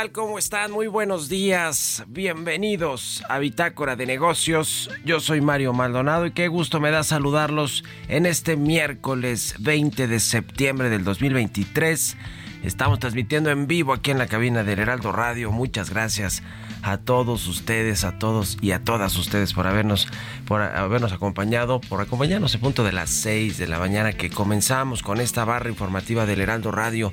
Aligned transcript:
Tal? 0.00 0.12
¿Cómo 0.12 0.38
están? 0.38 0.70
Muy 0.70 0.86
buenos 0.86 1.28
días. 1.28 2.04
Bienvenidos 2.08 3.22
a 3.28 3.38
Bitácora 3.38 3.96
de 3.96 4.06
Negocios. 4.06 4.88
Yo 5.04 5.20
soy 5.20 5.42
Mario 5.42 5.74
Maldonado 5.74 6.24
y 6.24 6.30
qué 6.30 6.48
gusto 6.48 6.80
me 6.80 6.90
da 6.90 7.02
saludarlos 7.02 7.84
en 8.08 8.24
este 8.24 8.56
miércoles 8.56 9.56
20 9.58 10.06
de 10.06 10.20
septiembre 10.20 10.88
del 10.88 11.04
2023. 11.04 12.16
Estamos 12.62 12.98
transmitiendo 12.98 13.50
en 13.50 13.66
vivo 13.66 13.92
aquí 13.92 14.10
en 14.10 14.16
la 14.16 14.26
cabina 14.26 14.64
del 14.64 14.78
Heraldo 14.78 15.12
Radio. 15.12 15.50
Muchas 15.50 15.90
gracias 15.90 16.42
a 16.82 16.96
todos 16.96 17.46
ustedes, 17.46 18.04
a 18.04 18.18
todos 18.18 18.56
y 18.62 18.70
a 18.70 18.82
todas 18.82 19.14
ustedes 19.16 19.52
por 19.52 19.66
habernos, 19.66 20.08
por 20.46 20.62
habernos 20.62 21.12
acompañado, 21.12 21.78
por 21.78 22.00
acompañarnos 22.00 22.54
a 22.54 22.58
punto 22.58 22.84
de 22.84 22.92
las 22.92 23.10
6 23.10 23.58
de 23.58 23.66
la 23.66 23.78
mañana 23.78 24.14
que 24.14 24.30
comenzamos 24.30 25.02
con 25.02 25.20
esta 25.20 25.44
barra 25.44 25.68
informativa 25.68 26.24
del 26.24 26.40
Heraldo 26.40 26.70
Radio 26.70 27.12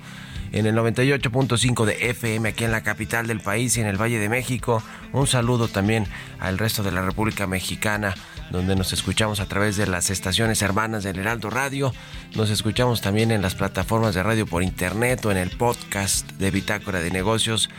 en 0.52 0.66
el 0.66 0.76
98.5 0.76 1.86
de 1.86 2.10
FM 2.10 2.50
aquí 2.50 2.64
en 2.64 2.72
la 2.72 2.84
capital 2.84 3.28
del 3.28 3.42
país 3.42 3.78
y 3.78 3.82
en 3.82 3.88
el 3.88 4.02
Valle 4.02 4.20
de 4.20 4.30
México. 4.30 4.82
Un 5.14 5.28
saludo 5.28 5.68
también 5.68 6.06
al 6.40 6.58
resto 6.58 6.84
de 6.84 6.92
la 6.92 7.02
República 7.02 7.48
Mexicana, 7.48 8.16
donde 8.50 8.76
nos 8.76 8.94
escuchamos 8.94 9.40
a 9.40 9.48
través 9.48 9.78
de 9.78 9.88
las 9.88 10.10
estaciones 10.10 10.62
hermanas 10.62 11.04
del 11.04 11.20
Heraldo 11.20 11.50
Radio. 11.50 11.94
Nos 12.36 12.50
escuchamos 12.50 13.02
también 13.02 13.32
en 13.32 13.42
las 13.42 13.56
plataformas 13.56 14.16
de 14.16 14.24
radio 14.24 14.46
por 14.46 14.64
internet 14.64 15.26
o 15.26 15.32
en 15.32 15.38
el 15.38 15.50
podcast 15.52 16.30
de 16.34 16.52
Bitácora 16.52 17.00
de 17.00 17.12
Negocios. 17.12 17.70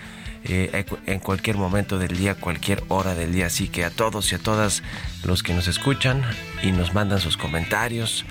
eh, 0.44 0.85
en 1.06 1.19
cualquier 1.19 1.56
momento 1.56 1.99
del 1.99 2.17
día, 2.17 2.35
cualquier 2.37 2.82
hora 2.88 3.14
del 3.14 3.32
día. 3.32 3.47
Así 3.47 3.69
que 3.69 3.85
a 3.85 3.91
todos 3.91 4.31
y 4.32 4.37
a 4.37 4.38
todas 4.38 4.82
los 5.25 5.43
que 5.43 5.53
nos 5.53 5.67
escuchan 5.69 6.23
y 6.62 6.71
nos 6.71 6.94
mandan 6.94 7.21
sus 7.21 7.37
comentarios, 7.37 8.25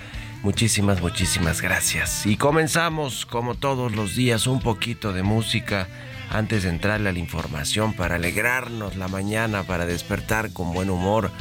Muchísimas, 0.43 1.01
muchísimas 1.01 1.61
gracias. 1.61 2.25
Y 2.25 2.37
comenzamos, 2.37 3.25
como 3.25 3.55
todos 3.55 3.95
los 3.95 4.15
días, 4.15 4.47
un 4.47 4.59
poquito 4.59 5.11
de 5.11 5.23
música 5.23 5.87
antes 6.29 6.63
de 6.63 6.69
entrarle 6.69 7.09
a 7.09 7.13
la 7.13 7.19
información 7.19 7.93
para 7.93 8.15
alegrarnos 8.15 8.95
la 8.95 9.07
mañana, 9.07 9.63
para 9.63 9.85
despertar 9.85 10.53
con 10.53 10.73
buen 10.73 10.89
humor. 10.89 11.31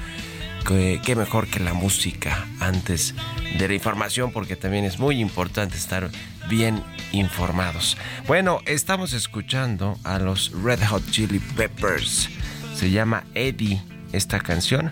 Qué, 0.67 1.15
mejor 1.17 1.47
que 1.47 1.61
la 1.61 1.75
música 1.75 2.45
antes 2.59 3.15
de 3.57 3.69
la 3.69 3.75
información, 3.75 4.33
porque 4.33 4.57
también 4.57 4.85
es 4.85 4.99
muy 4.99 5.21
importante 5.21 5.77
estar 5.77 6.11
bien 6.49 6.83
informados. 7.13 7.97
Bueno, 8.27 8.61
estamos 8.67 9.13
escuchando 9.13 9.97
a 10.03 10.19
los 10.19 10.51
Red 10.65 10.81
Hot 10.89 11.09
Chili 11.11 11.39
Peppers. 11.39 12.29
Se 12.75 12.91
llama 12.91 13.25
Eddie 13.35 13.81
esta 14.13 14.41
canción. 14.41 14.91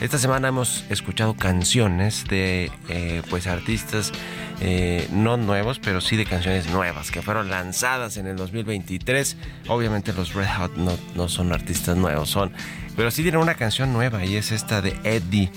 Esta 0.00 0.18
semana 0.18 0.48
hemos 0.48 0.84
escuchado 0.90 1.34
canciones 1.34 2.24
de 2.24 2.70
eh, 2.88 3.22
pues 3.30 3.46
artistas 3.46 4.12
eh, 4.60 5.08
no 5.12 5.36
nuevos, 5.36 5.78
pero 5.78 6.00
sí 6.00 6.16
de 6.16 6.24
canciones 6.24 6.68
nuevas 6.70 7.10
que 7.10 7.22
fueron 7.22 7.50
lanzadas 7.50 8.16
en 8.16 8.26
el 8.26 8.36
2023. 8.36 9.36
Obviamente 9.68 10.12
los 10.12 10.34
Red 10.34 10.48
Hot 10.58 10.76
no, 10.76 10.98
no 11.14 11.28
son 11.28 11.52
artistas 11.52 11.96
nuevos, 11.96 12.28
son, 12.30 12.52
pero 12.96 13.10
sí 13.10 13.22
tienen 13.22 13.40
una 13.40 13.54
canción 13.54 13.92
nueva 13.92 14.24
y 14.24 14.36
es 14.36 14.52
esta 14.52 14.82
de 14.82 14.96
Eddie 15.04 15.50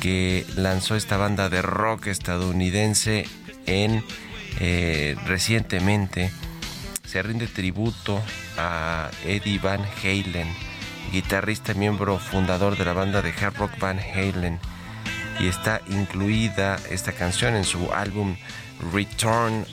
que 0.00 0.44
lanzó 0.56 0.96
esta 0.96 1.16
banda 1.16 1.48
de 1.48 1.62
rock 1.62 2.08
estadounidense 2.08 3.26
en 3.66 4.04
eh, 4.60 5.16
recientemente. 5.26 6.30
Se 7.04 7.22
rinde 7.22 7.46
tributo 7.46 8.20
a 8.58 9.10
Eddie 9.24 9.58
Van 9.58 9.80
Halen 10.02 10.48
guitarrista 11.12 11.74
miembro 11.74 12.18
fundador 12.18 12.76
de 12.76 12.84
la 12.84 12.92
banda 12.92 13.22
de 13.22 13.30
hard 13.30 13.56
rock 13.56 13.78
Van 13.78 13.98
Halen. 13.98 14.58
Y 15.40 15.48
está 15.48 15.80
incluida 15.88 16.78
esta 16.90 17.12
canción 17.12 17.56
en 17.56 17.64
su 17.64 17.92
álbum 17.92 18.36
Return 18.92 19.66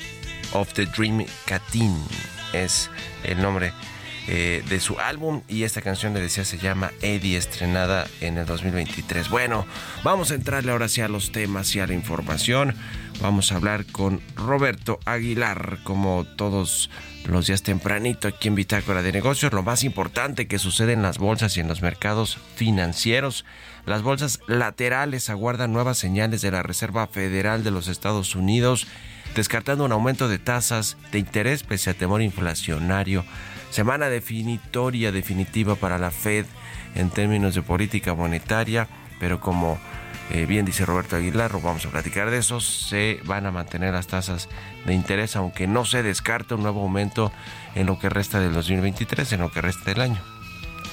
of 0.53 0.73
the 0.73 0.85
Dream 0.85 1.25
Catine. 1.45 1.99
Es 2.53 2.89
el 3.23 3.41
nombre 3.41 3.73
eh, 4.27 4.63
de 4.69 4.79
su 4.79 4.99
álbum 4.99 5.41
y 5.47 5.63
esta 5.63 5.81
canción 5.81 6.13
le 6.13 6.21
decía 6.21 6.45
se 6.45 6.57
llama 6.57 6.91
Eddie 7.01 7.37
estrenada 7.37 8.07
en 8.21 8.37
el 8.37 8.45
2023 8.45 9.29
bueno 9.29 9.65
vamos 10.03 10.31
a 10.31 10.35
entrarle 10.35 10.71
ahora 10.71 10.87
sí 10.89 11.01
a 11.01 11.07
los 11.07 11.31
temas 11.31 11.75
y 11.75 11.79
a 11.79 11.87
la 11.87 11.93
información 11.93 12.75
vamos 13.19 13.51
a 13.51 13.55
hablar 13.55 13.85
con 13.87 14.21
Roberto 14.35 14.99
Aguilar 15.05 15.79
como 15.83 16.25
todos 16.35 16.89
los 17.25 17.47
días 17.47 17.63
tempranito 17.63 18.27
aquí 18.27 18.47
en 18.47 18.55
Bitácora 18.55 19.01
de 19.01 19.11
Negocios, 19.11 19.53
lo 19.53 19.63
más 19.63 19.83
importante 19.83 20.47
que 20.47 20.59
sucede 20.59 20.93
en 20.93 21.01
las 21.01 21.17
bolsas 21.17 21.55
y 21.55 21.59
en 21.59 21.67
los 21.67 21.81
mercados 21.81 22.37
financieros. 22.55 23.45
Las 23.85 24.01
bolsas 24.01 24.39
laterales 24.47 25.29
aguardan 25.29 25.73
nuevas 25.73 25.97
señales 25.97 26.41
de 26.41 26.51
la 26.51 26.63
Reserva 26.63 27.07
Federal 27.07 27.63
de 27.63 27.71
los 27.71 27.87
Estados 27.87 28.35
Unidos, 28.35 28.87
descartando 29.35 29.85
un 29.85 29.91
aumento 29.91 30.27
de 30.29 30.39
tasas 30.39 30.97
de 31.11 31.19
interés 31.19 31.63
pese 31.63 31.91
a 31.91 31.93
temor 31.93 32.21
inflacionario. 32.21 33.23
Semana 33.71 34.09
definitoria 34.09 35.13
definitiva 35.13 35.75
para 35.75 35.97
la 35.97 36.11
Fed 36.11 36.45
en 36.93 37.09
términos 37.09 37.55
de 37.55 37.61
política 37.61 38.13
monetaria, 38.13 38.89
pero 39.17 39.39
como 39.39 39.79
eh, 40.29 40.45
bien 40.45 40.65
dice 40.65 40.85
Roberto 40.85 41.15
Aguilar, 41.15 41.53
vamos 41.53 41.85
a 41.85 41.89
platicar 41.89 42.29
de 42.31 42.37
eso, 42.37 42.59
se 42.59 43.21
van 43.23 43.45
a 43.45 43.51
mantener 43.51 43.93
las 43.93 44.07
tasas 44.07 44.49
de 44.85 44.93
interés, 44.93 45.37
aunque 45.37 45.67
no 45.67 45.85
se 45.85 46.03
descarta 46.03 46.55
un 46.55 46.63
nuevo 46.63 46.81
aumento 46.81 47.31
en 47.73 47.85
lo 47.87 47.97
que 47.97 48.09
resta 48.09 48.41
del 48.41 48.53
2023, 48.53 49.31
en 49.31 49.39
lo 49.39 49.51
que 49.51 49.61
resta 49.61 49.85
del 49.85 50.01
año. 50.01 50.21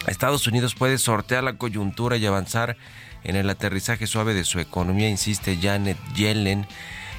Estados 0.06 0.46
Unidos 0.46 0.76
puede 0.76 0.98
sortear 0.98 1.42
la 1.42 1.54
coyuntura 1.54 2.16
y 2.16 2.26
avanzar 2.26 2.76
en 3.24 3.34
el 3.34 3.50
aterrizaje 3.50 4.06
suave 4.06 4.34
de 4.34 4.44
su 4.44 4.60
economía, 4.60 5.08
insiste 5.08 5.58
Janet 5.60 5.98
Yellen. 6.14 6.66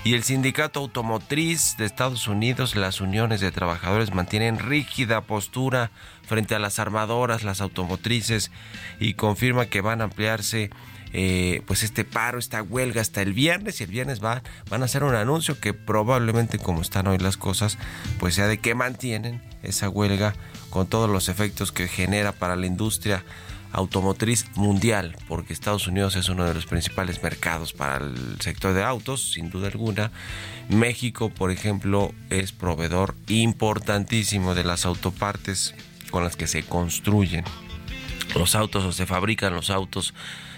Y 0.04 0.14
el 0.14 0.24
sindicato 0.24 0.80
automotriz 0.80 1.76
de 1.78 1.86
Estados 1.86 2.28
Unidos, 2.28 2.76
las 2.76 3.02
uniones 3.02 3.42
de 3.42 3.52
trabajadores 3.52 4.14
mantienen 4.14 4.58
rígida 4.58 5.22
postura 5.22 5.92
frente 6.26 6.56
a 6.56 6.60
las 6.60 6.80
armadoras, 6.80 7.44
las 7.44 7.60
automotrices, 7.60 8.50
y 9.00 9.16
confirma 9.16 9.66
que 9.66 9.82
van 9.82 10.00
a 10.00 10.06
ampliarse 10.06 10.70
eh, 11.12 11.64
pues 11.66 11.84
este 11.84 12.06
paro, 12.06 12.40
esta 12.40 12.64
huelga 12.64 13.02
hasta 13.02 13.22
el 13.22 13.34
viernes. 13.34 13.82
Y 13.82 13.84
el 13.84 13.90
viernes 13.90 14.24
va, 14.24 14.42
van 14.70 14.84
a 14.84 14.86
hacer 14.86 15.04
un 15.04 15.16
anuncio 15.16 15.60
que 15.60 15.74
probablemente 15.74 16.60
como 16.60 16.82
están 16.82 17.08
hoy 17.08 17.18
las 17.18 17.36
cosas, 17.36 17.78
pues 18.20 18.36
sea 18.36 18.48
de 18.48 18.60
que 18.60 18.76
mantienen 18.76 19.42
esa 19.64 19.90
huelga 19.90 20.34
con 20.70 20.88
todos 20.88 21.10
los 21.10 21.28
efectos 21.28 21.74
que 21.74 21.90
genera 21.90 22.32
para 22.32 22.56
la 22.56 22.68
industria 22.68 23.26
automotriz 23.72 24.46
mundial, 24.56 25.16
porque 25.28 25.54
Estados 25.54 25.88
Unidos 25.88 26.16
es 26.16 26.30
uno 26.30 26.46
de 26.46 26.54
los 26.54 26.66
principales 26.66 27.22
mercados 27.22 27.74
para 27.74 28.06
el 28.06 28.40
sector 28.40 28.74
de 28.74 28.84
autos, 28.84 29.32
sin 29.34 29.50
duda 29.50 29.68
alguna. 29.68 30.12
México, 30.70 31.30
por 31.30 31.52
ejemplo, 31.52 32.14
es 32.30 32.52
proveedor 32.52 33.16
importantísimo 33.28 34.56
de 34.56 34.64
las 34.64 34.86
autopartes 34.86 35.76
con 36.12 36.24
las 36.24 36.36
que 36.36 36.48
se 36.48 36.64
construyen 36.64 37.44
los 38.36 38.56
autos 38.56 38.86
o 38.86 38.92
se 38.92 39.06
fabrican 39.06 39.54
los 39.54 39.70
autos 39.70 40.14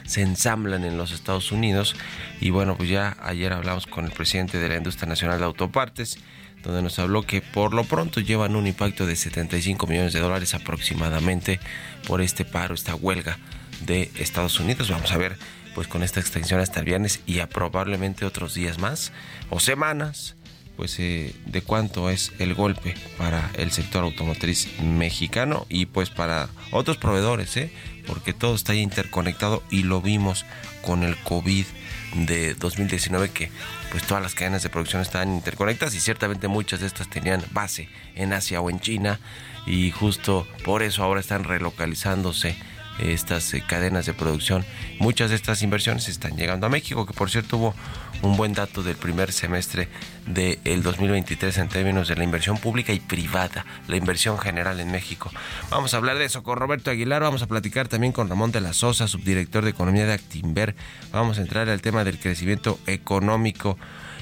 se 0.06 0.22
ensamblan 0.22 0.84
en 0.84 0.98
los 0.98 1.12
Estados 1.12 1.52
Unidos. 1.52 1.96
Y 2.40 2.50
bueno, 2.50 2.76
pues 2.76 2.90
ya 2.90 3.18
ayer 3.22 3.54
hablamos 3.54 3.88
con 3.88 4.06
el 4.06 4.12
presidente 4.12 4.60
de 4.60 4.70
la 4.70 4.78
Industria 4.78 5.08
Nacional 5.08 5.40
de 5.40 5.46
Autopartes, 5.46 6.18
donde 6.64 6.82
nos 6.82 7.00
habló 7.00 7.24
que 7.24 7.42
por 7.42 7.74
lo 7.74 7.84
pronto 7.84 8.20
llevan 8.20 8.56
un 8.56 8.68
impacto 8.68 9.06
de 9.06 9.16
75 9.16 9.88
millones 9.88 10.14
de 10.14 10.20
dólares 10.20 10.54
aproximadamente 10.54 11.60
por 12.08 12.22
este 12.22 12.46
paro, 12.46 12.74
esta 12.74 12.96
huelga 12.96 13.38
de 13.86 14.12
Estados 14.18 14.60
Unidos. 14.60 14.90
Vamos 14.90 15.12
a 15.12 15.18
ver 15.18 15.38
pues 15.74 15.88
con 15.88 16.04
esta 16.04 16.20
extensión 16.20 16.60
hasta 16.60 16.80
el 16.80 16.86
viernes 16.86 17.22
y 17.26 17.40
a 17.40 17.48
probablemente 17.48 18.26
otros 18.26 18.54
días 18.54 18.78
más 18.78 19.12
o 19.50 19.60
semanas 19.60 20.36
pues 20.76 21.00
eh, 21.00 21.36
de 21.46 21.62
cuánto 21.62 22.10
es 22.10 22.32
el 22.40 22.56
golpe 22.56 22.96
para 23.18 23.52
el 23.56 23.72
sector 23.72 24.04
automotriz 24.04 24.68
mexicano 24.82 25.66
y 25.70 25.86
pues 25.86 26.10
para 26.10 26.50
otros 26.72 26.98
proveedores, 26.98 27.56
¿eh? 27.58 27.72
porque 28.08 28.34
todo 28.34 28.56
está 28.56 28.74
interconectado 28.74 29.62
y 29.70 29.84
lo 29.84 30.02
vimos 30.02 30.46
con 30.82 31.04
el 31.04 31.16
COVID 31.18 31.66
de 32.14 32.54
2019 32.56 33.30
que 33.30 33.52
pues 33.92 34.04
todas 34.04 34.22
las 34.22 34.36
cadenas 34.36 34.64
de 34.64 34.70
producción 34.70 35.02
estaban 35.02 35.34
interconectadas 35.34 35.96
y 35.96 36.00
ciertamente 36.00 36.48
muchas 36.48 36.80
de 36.82 36.88
estas 36.88 37.10
tenían 37.10 37.44
base 37.52 37.90
en 38.16 38.34
Asia 38.34 38.62
o 38.62 38.70
en 38.70 38.80
China 38.80 39.20
y 39.66 39.92
justo 39.92 40.48
por 40.64 40.84
eso 40.84 41.04
ahora 41.04 41.20
están 41.20 41.44
relocalizándose 41.44 42.56
estas 43.00 43.54
eh, 43.54 43.64
cadenas 43.66 44.06
de 44.06 44.14
producción. 44.14 44.66
Muchas 45.00 45.30
de 45.30 45.36
estas 45.36 45.62
inversiones 45.62 46.08
están 46.08 46.36
llegando 46.38 46.68
a 46.68 46.70
México, 46.70 47.06
que 47.06 47.14
por 47.14 47.30
cierto 47.30 47.58
hubo 47.58 47.76
un 48.22 48.38
buen 48.38 48.54
dato 48.54 48.84
del 48.84 48.96
primer 48.96 49.32
semestre 49.32 49.88
del 50.28 50.84
2023 50.84 51.58
en 51.58 51.70
términos 51.70 52.08
de 52.08 52.16
la 52.16 52.24
inversión 52.24 52.58
pública 52.58 52.94
y 52.94 53.00
privada, 53.00 53.66
la 53.88 53.96
inversión 53.96 54.38
general 54.38 54.80
en 54.80 54.92
México. 54.92 55.32
Vamos 55.70 55.94
a 55.94 55.98
hablar 55.98 56.18
de 56.18 56.26
eso 56.26 56.44
con 56.44 56.58
Roberto 56.58 56.92
Aguilar, 56.92 57.22
vamos 57.22 57.42
a 57.42 57.48
platicar 57.48 57.88
también 57.88 58.14
con 58.14 58.30
Ramón 58.30 58.52
de 58.52 58.62
la 58.62 58.74
Sosa, 58.74 59.08
subdirector 59.08 59.64
de 59.64 59.72
Economía 59.72 60.06
de 60.06 60.14
Actimber. 60.14 60.76
Vamos 61.12 61.40
a 61.40 61.42
entrar 61.42 61.70
al 61.70 61.82
tema 61.82 62.04
del 62.04 62.20
crecimiento 62.20 62.80
económico. 62.86 63.78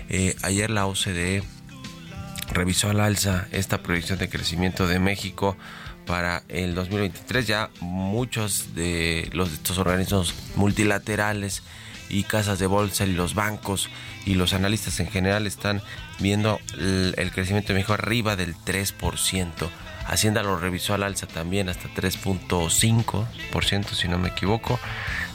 Eh, 0.09 0.35
ayer 0.41 0.69
la 0.69 0.85
OCDE 0.85 1.43
revisó 2.51 2.89
al 2.89 2.99
alza 2.99 3.47
esta 3.51 3.83
proyección 3.83 4.17
de 4.19 4.29
crecimiento 4.29 4.87
de 4.87 4.99
México 4.99 5.55
para 6.09 6.41
el 6.49 6.73
2023. 6.73 7.45
Ya 7.45 7.69
muchos 7.81 8.73
de 8.73 9.29
los 9.31 9.53
estos 9.53 9.77
organismos 9.77 10.33
multilaterales 10.55 11.61
y 12.09 12.23
casas 12.23 12.57
de 12.57 12.65
bolsa 12.65 13.05
y 13.05 13.13
los 13.13 13.35
bancos 13.35 13.89
y 14.25 14.33
los 14.33 14.53
analistas 14.53 14.99
en 14.99 15.07
general 15.07 15.45
están 15.45 15.83
viendo 16.17 16.59
el, 16.79 17.31
crecimiento 17.31 17.67
de 17.69 17.75
México 17.75 17.93
arriba 17.93 18.35
del 18.35 18.55
3%. 18.55 19.51
Hacienda 20.07 20.41
lo 20.41 20.57
revisó 20.57 20.95
al 20.95 21.03
alza 21.03 21.27
también 21.27 21.69
hasta 21.69 21.87
3.5%, 21.89 23.93
si 23.93 24.07
no 24.07 24.17
me 24.17 24.29
equivoco, 24.29 24.79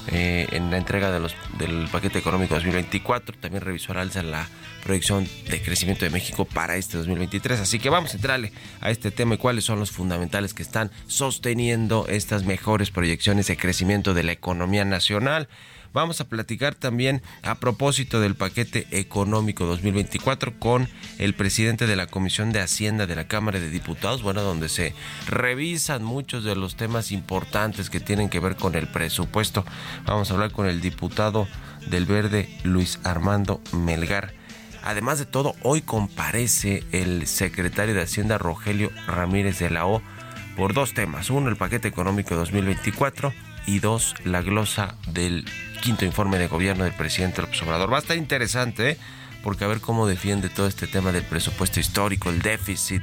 eh, 0.08 0.46
en 0.52 0.70
la 0.70 0.76
entrega 0.76 1.10
de 1.10 1.20
los, 1.20 1.34
del 1.58 1.88
paquete 1.90 2.18
económico 2.18 2.54
2024. 2.54 3.36
También 3.38 3.62
revisó 3.64 3.92
al 3.92 3.98
alza 3.98 4.22
la 4.22 4.46
proyección 4.84 5.28
de 5.48 5.62
crecimiento 5.62 6.04
de 6.04 6.10
México 6.10 6.44
para 6.44 6.76
este 6.76 6.98
2023. 6.98 7.60
Así 7.60 7.78
que 7.78 7.90
vamos 7.90 8.12
a 8.12 8.16
entrarle 8.16 8.52
a 8.80 8.90
este 8.90 9.10
tema 9.10 9.34
y 9.34 9.38
cuáles 9.38 9.64
son 9.64 9.78
los 9.80 9.90
fundamentales 9.90 10.52
que 10.52 10.62
están 10.62 10.90
sosteniendo 11.06 12.06
estas 12.08 12.44
mejores 12.44 12.90
proyecciones 12.90 13.46
de 13.46 13.56
crecimiento 13.56 14.14
de 14.14 14.24
la 14.24 14.32
economía 14.32 14.84
nacional. 14.84 15.48
Vamos 15.94 16.20
a 16.20 16.28
platicar 16.28 16.74
también 16.74 17.22
a 17.44 17.54
propósito 17.54 18.20
del 18.20 18.34
paquete 18.34 18.88
económico 18.90 19.64
2024 19.64 20.58
con 20.58 20.88
el 21.18 21.34
presidente 21.34 21.86
de 21.86 21.94
la 21.94 22.08
Comisión 22.08 22.50
de 22.50 22.60
Hacienda 22.60 23.06
de 23.06 23.14
la 23.14 23.28
Cámara 23.28 23.60
de 23.60 23.70
Diputados, 23.70 24.20
bueno, 24.24 24.42
donde 24.42 24.68
se 24.68 24.92
revisan 25.28 26.02
muchos 26.02 26.42
de 26.42 26.56
los 26.56 26.74
temas 26.74 27.12
importantes 27.12 27.90
que 27.90 28.00
tienen 28.00 28.28
que 28.28 28.40
ver 28.40 28.56
con 28.56 28.74
el 28.74 28.88
presupuesto. 28.88 29.64
Vamos 30.04 30.28
a 30.28 30.34
hablar 30.34 30.50
con 30.50 30.66
el 30.66 30.80
diputado 30.80 31.46
del 31.86 32.06
Verde, 32.06 32.48
Luis 32.64 32.98
Armando 33.04 33.60
Melgar. 33.72 34.34
Además 34.82 35.20
de 35.20 35.26
todo, 35.26 35.54
hoy 35.62 35.80
comparece 35.80 36.82
el 36.90 37.28
secretario 37.28 37.94
de 37.94 38.02
Hacienda 38.02 38.36
Rogelio 38.36 38.90
Ramírez 39.06 39.60
de 39.60 39.70
la 39.70 39.86
O 39.86 40.02
por 40.56 40.74
dos 40.74 40.92
temas. 40.92 41.30
Uno, 41.30 41.50
el 41.50 41.56
paquete 41.56 41.86
económico 41.86 42.34
2024 42.34 43.32
y 43.68 43.78
dos, 43.78 44.16
la 44.24 44.42
glosa 44.42 44.96
del 45.06 45.44
quinto 45.84 46.06
informe 46.06 46.38
de 46.38 46.48
gobierno 46.48 46.84
del 46.84 46.94
presidente 46.94 47.42
López 47.42 47.60
Obrador. 47.60 47.92
Va 47.92 47.98
a 47.98 48.00
estar 48.00 48.16
interesante, 48.16 48.92
¿eh? 48.92 48.98
porque 49.42 49.64
a 49.64 49.66
ver 49.66 49.80
cómo 49.80 50.06
defiende 50.06 50.48
todo 50.48 50.66
este 50.66 50.86
tema 50.86 51.12
del 51.12 51.24
presupuesto 51.24 51.78
histórico, 51.78 52.30
el 52.30 52.40
déficit 52.40 53.02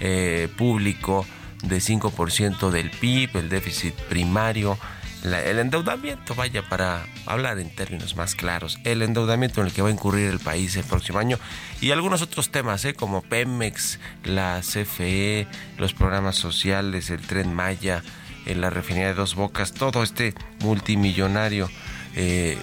eh, 0.00 0.48
público 0.58 1.24
de 1.62 1.76
5% 1.76 2.70
del 2.70 2.90
PIB, 2.90 3.36
el 3.36 3.48
déficit 3.48 3.94
primario, 3.94 4.76
el 5.22 5.60
endeudamiento, 5.60 6.34
vaya, 6.34 6.68
para 6.68 7.06
hablar 7.26 7.60
en 7.60 7.72
términos 7.72 8.16
más 8.16 8.34
claros, 8.34 8.80
el 8.82 9.02
endeudamiento 9.02 9.60
en 9.60 9.68
el 9.68 9.72
que 9.72 9.82
va 9.82 9.88
a 9.88 9.92
incurrir 9.92 10.28
el 10.28 10.40
país 10.40 10.74
el 10.74 10.84
próximo 10.84 11.20
año 11.20 11.38
y 11.80 11.92
algunos 11.92 12.22
otros 12.22 12.50
temas, 12.50 12.84
¿eh? 12.84 12.94
como 12.94 13.22
Pemex, 13.22 14.00
la 14.24 14.60
CFE, 14.62 15.46
los 15.78 15.94
programas 15.94 16.34
sociales, 16.34 17.10
el 17.10 17.20
tren 17.20 17.54
Maya, 17.54 18.02
en 18.46 18.60
la 18.60 18.70
refinería 18.70 19.08
de 19.08 19.14
Dos 19.14 19.36
Bocas, 19.36 19.72
todo 19.72 20.02
este 20.02 20.34
multimillonario 20.58 21.68
eh, 22.16 22.58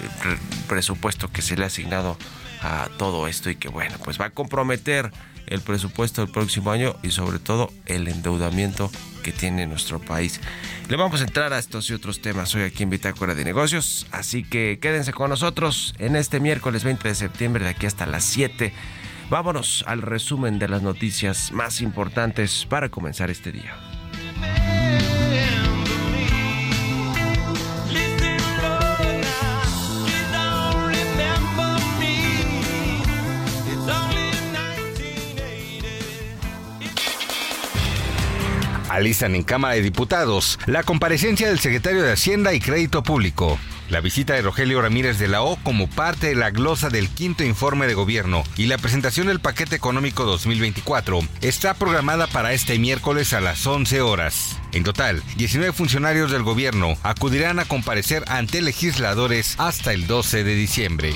presupuesto 0.67 1.31
que 1.31 1.41
se 1.41 1.55
le 1.55 1.63
ha 1.63 1.67
asignado 1.67 2.17
a 2.61 2.89
todo 2.97 3.27
esto 3.27 3.49
y 3.49 3.55
que 3.55 3.69
bueno, 3.69 3.95
pues 4.03 4.19
va 4.19 4.25
a 4.25 4.29
comprometer 4.29 5.11
el 5.47 5.61
presupuesto 5.61 6.23
del 6.23 6.31
próximo 6.31 6.71
año 6.71 6.95
y 7.03 7.11
sobre 7.11 7.39
todo 7.39 7.71
el 7.85 8.07
endeudamiento 8.07 8.89
que 9.23 9.31
tiene 9.31 9.67
nuestro 9.67 9.99
país. 9.99 10.39
Le 10.89 10.97
vamos 10.97 11.21
a 11.21 11.25
entrar 11.25 11.53
a 11.53 11.59
estos 11.59 11.89
y 11.89 11.93
otros 11.93 12.21
temas 12.21 12.53
hoy 12.55 12.63
aquí 12.63 12.83
en 12.83 12.89
Bitácora 12.89 13.35
de 13.35 13.43
Negocios, 13.43 14.07
así 14.11 14.43
que 14.43 14.79
quédense 14.81 15.13
con 15.13 15.29
nosotros 15.29 15.93
en 15.99 16.15
este 16.15 16.39
miércoles 16.39 16.83
20 16.83 17.07
de 17.07 17.15
septiembre 17.15 17.63
de 17.63 17.71
aquí 17.71 17.85
hasta 17.85 18.05
las 18.05 18.23
7. 18.25 18.73
Vámonos 19.29 19.83
al 19.87 20.01
resumen 20.01 20.59
de 20.59 20.67
las 20.67 20.81
noticias 20.81 21.51
más 21.51 21.81
importantes 21.81 22.65
para 22.69 22.89
comenzar 22.89 23.29
este 23.29 23.51
día. 23.51 23.75
Alistan 38.93 39.33
en 39.33 39.41
Cámara 39.41 39.73
de 39.73 39.81
Diputados 39.81 40.59
la 40.67 40.83
comparecencia 40.83 41.47
del 41.47 41.59
secretario 41.59 42.03
de 42.03 42.11
Hacienda 42.11 42.53
y 42.53 42.59
Crédito 42.59 43.01
Público. 43.01 43.57
La 43.89 44.01
visita 44.01 44.35
de 44.35 44.43
Rogelio 44.43 44.83
Ramírez 44.83 45.17
de 45.17 45.27
la 45.27 45.41
O 45.41 45.55
como 45.57 45.89
parte 45.89 46.27
de 46.27 46.35
la 46.35 46.51
glosa 46.51 46.89
del 46.89 47.09
quinto 47.09 47.43
informe 47.43 47.87
de 47.87 47.95
gobierno 47.95 48.43
y 48.55 48.67
la 48.67 48.77
presentación 48.77 49.27
del 49.27 49.39
paquete 49.39 49.75
económico 49.75 50.25
2024 50.25 51.21
está 51.41 51.73
programada 51.73 52.27
para 52.27 52.53
este 52.53 52.77
miércoles 52.77 53.33
a 53.33 53.41
las 53.41 53.65
11 53.65 54.01
horas. 54.01 54.57
En 54.73 54.83
total, 54.83 55.23
19 55.37 55.73
funcionarios 55.73 56.29
del 56.29 56.43
gobierno 56.43 56.95
acudirán 57.01 57.57
a 57.57 57.65
comparecer 57.65 58.23
ante 58.27 58.61
legisladores 58.61 59.55
hasta 59.57 59.91
el 59.91 60.05
12 60.05 60.43
de 60.43 60.53
diciembre. 60.53 61.15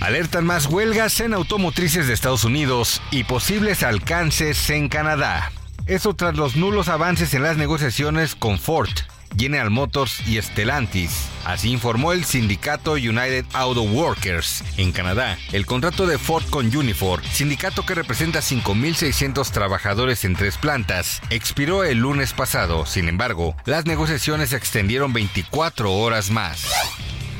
Alertan 0.00 0.44
más 0.44 0.66
huelgas 0.66 1.20
en 1.20 1.32
automotrices 1.32 2.08
de 2.08 2.14
Estados 2.14 2.42
Unidos 2.42 3.00
y 3.12 3.22
posibles 3.22 3.84
alcances 3.84 4.68
en 4.70 4.88
Canadá. 4.88 5.52
Eso 5.88 6.12
tras 6.12 6.36
los 6.36 6.54
nulos 6.54 6.88
avances 6.88 7.32
en 7.32 7.42
las 7.42 7.56
negociaciones 7.56 8.34
con 8.34 8.58
Ford, 8.58 8.90
General 9.38 9.70
Motors 9.70 10.20
y 10.28 10.40
Stellantis. 10.40 11.30
Así 11.46 11.70
informó 11.70 12.12
el 12.12 12.26
sindicato 12.26 12.92
United 12.92 13.46
Auto 13.54 13.84
Workers. 13.84 14.62
En 14.76 14.92
Canadá, 14.92 15.38
el 15.50 15.64
contrato 15.64 16.06
de 16.06 16.18
Ford 16.18 16.44
con 16.50 16.76
Unifor, 16.76 17.24
sindicato 17.24 17.86
que 17.86 17.94
representa 17.94 18.40
5.600 18.40 19.50
trabajadores 19.50 20.26
en 20.26 20.36
tres 20.36 20.58
plantas, 20.58 21.22
expiró 21.30 21.84
el 21.84 22.00
lunes 22.00 22.34
pasado. 22.34 22.84
Sin 22.84 23.08
embargo, 23.08 23.56
las 23.64 23.86
negociaciones 23.86 24.50
se 24.50 24.56
extendieron 24.56 25.14
24 25.14 25.90
horas 25.90 26.30
más. 26.30 26.66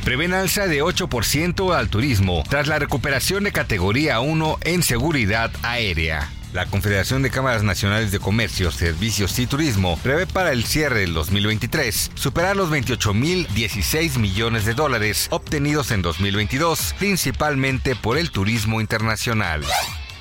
Prevén 0.06 0.32
alza 0.32 0.66
de 0.66 0.82
8% 0.82 1.76
al 1.76 1.90
turismo 1.90 2.44
tras 2.48 2.66
la 2.66 2.78
recuperación 2.78 3.44
de 3.44 3.52
categoría 3.52 4.20
1 4.20 4.58
en 4.62 4.82
seguridad 4.82 5.50
aérea. 5.62 6.30
La 6.52 6.64
Confederación 6.66 7.22
de 7.22 7.30
Cámaras 7.30 7.62
Nacionales 7.62 8.10
de 8.10 8.18
Comercio, 8.18 8.70
Servicios 8.70 9.38
y 9.38 9.46
Turismo 9.46 9.98
prevé 10.02 10.26
para 10.26 10.52
el 10.52 10.64
cierre 10.64 11.00
del 11.00 11.12
2023 11.12 12.12
superar 12.14 12.56
los 12.56 12.70
28.016 12.70 14.18
millones 14.18 14.64
de 14.64 14.72
dólares 14.74 15.28
obtenidos 15.30 15.90
en 15.90 16.00
2022, 16.00 16.94
principalmente 16.98 17.96
por 17.96 18.16
el 18.16 18.30
turismo 18.30 18.80
internacional 18.80 19.62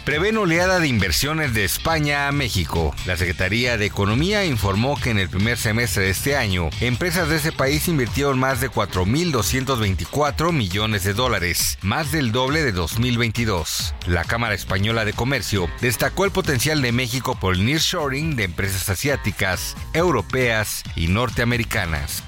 prevén 0.08 0.38
oleada 0.38 0.80
de 0.80 0.88
inversiones 0.88 1.54
de 1.54 1.66
España 1.66 2.30
a 2.30 2.32
México. 2.32 2.96
La 3.06 3.18
Secretaría 3.18 3.78
de 3.78 3.88
Economía 3.88 4.46
informó 4.46 4.98
que 4.98 5.10
en 5.10 5.20
el 5.20 5.28
primer 5.28 5.58
semestre 5.58 6.04
de 6.06 6.12
este 6.12 6.38
año, 6.38 6.70
empresas 6.80 7.28
de 7.28 7.36
ese 7.36 7.52
país 7.52 7.90
invirtieron 7.90 8.40
más 8.40 8.62
de 8.62 8.72
4.224 8.72 10.54
millones 10.54 11.04
de 11.04 11.14
dólares, 11.14 11.78
más 11.82 12.14
del 12.14 12.32
doble 12.32 12.64
de 12.64 12.72
2022. 12.72 13.96
La 14.08 14.24
Cámara 14.24 14.56
Española 14.56 15.04
de 15.04 15.12
Comercio 15.12 15.68
destacó 15.82 16.24
el 16.24 16.32
potencial 16.32 16.82
de 16.82 16.94
México 16.94 17.38
por 17.38 17.56
el 17.56 17.66
nearshoring 17.66 18.38
de 18.38 18.46
empresas 18.46 18.88
asiáticas, 18.88 19.76
europeas 19.92 20.84
y 20.96 21.10
norteamericanas. 21.10 22.24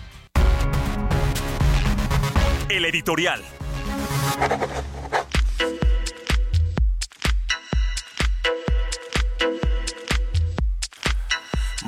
El 2.68 2.84
editorial. 2.84 3.42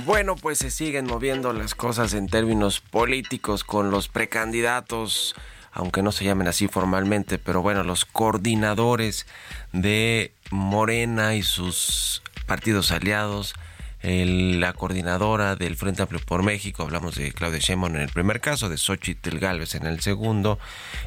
Bueno, 0.05 0.35
pues 0.35 0.57
se 0.57 0.71
siguen 0.71 1.05
moviendo 1.05 1.53
las 1.53 1.75
cosas 1.75 2.13
en 2.13 2.27
términos 2.27 2.79
políticos 2.79 3.63
con 3.63 3.91
los 3.91 4.07
precandidatos, 4.07 5.35
aunque 5.71 6.01
no 6.01 6.11
se 6.11 6.25
llamen 6.25 6.47
así 6.47 6.67
formalmente, 6.67 7.37
pero 7.37 7.61
bueno, 7.61 7.83
los 7.83 8.05
coordinadores 8.05 9.27
de 9.73 10.33
Morena 10.49 11.35
y 11.35 11.43
sus 11.43 12.23
partidos 12.47 12.91
aliados, 12.91 13.53
la 14.01 14.73
coordinadora 14.73 15.55
del 15.55 15.75
Frente 15.75 16.01
Amplio 16.01 16.19
por 16.25 16.41
México, 16.41 16.81
hablamos 16.81 17.15
de 17.15 17.31
Claudia 17.31 17.59
Sheinbaum 17.59 17.95
en 17.95 18.01
el 18.01 18.09
primer 18.09 18.41
caso, 18.41 18.69
de 18.69 18.77
Xochitl 18.77 19.37
Galvez 19.37 19.75
en 19.75 19.85
el 19.85 19.99
segundo, 19.99 20.57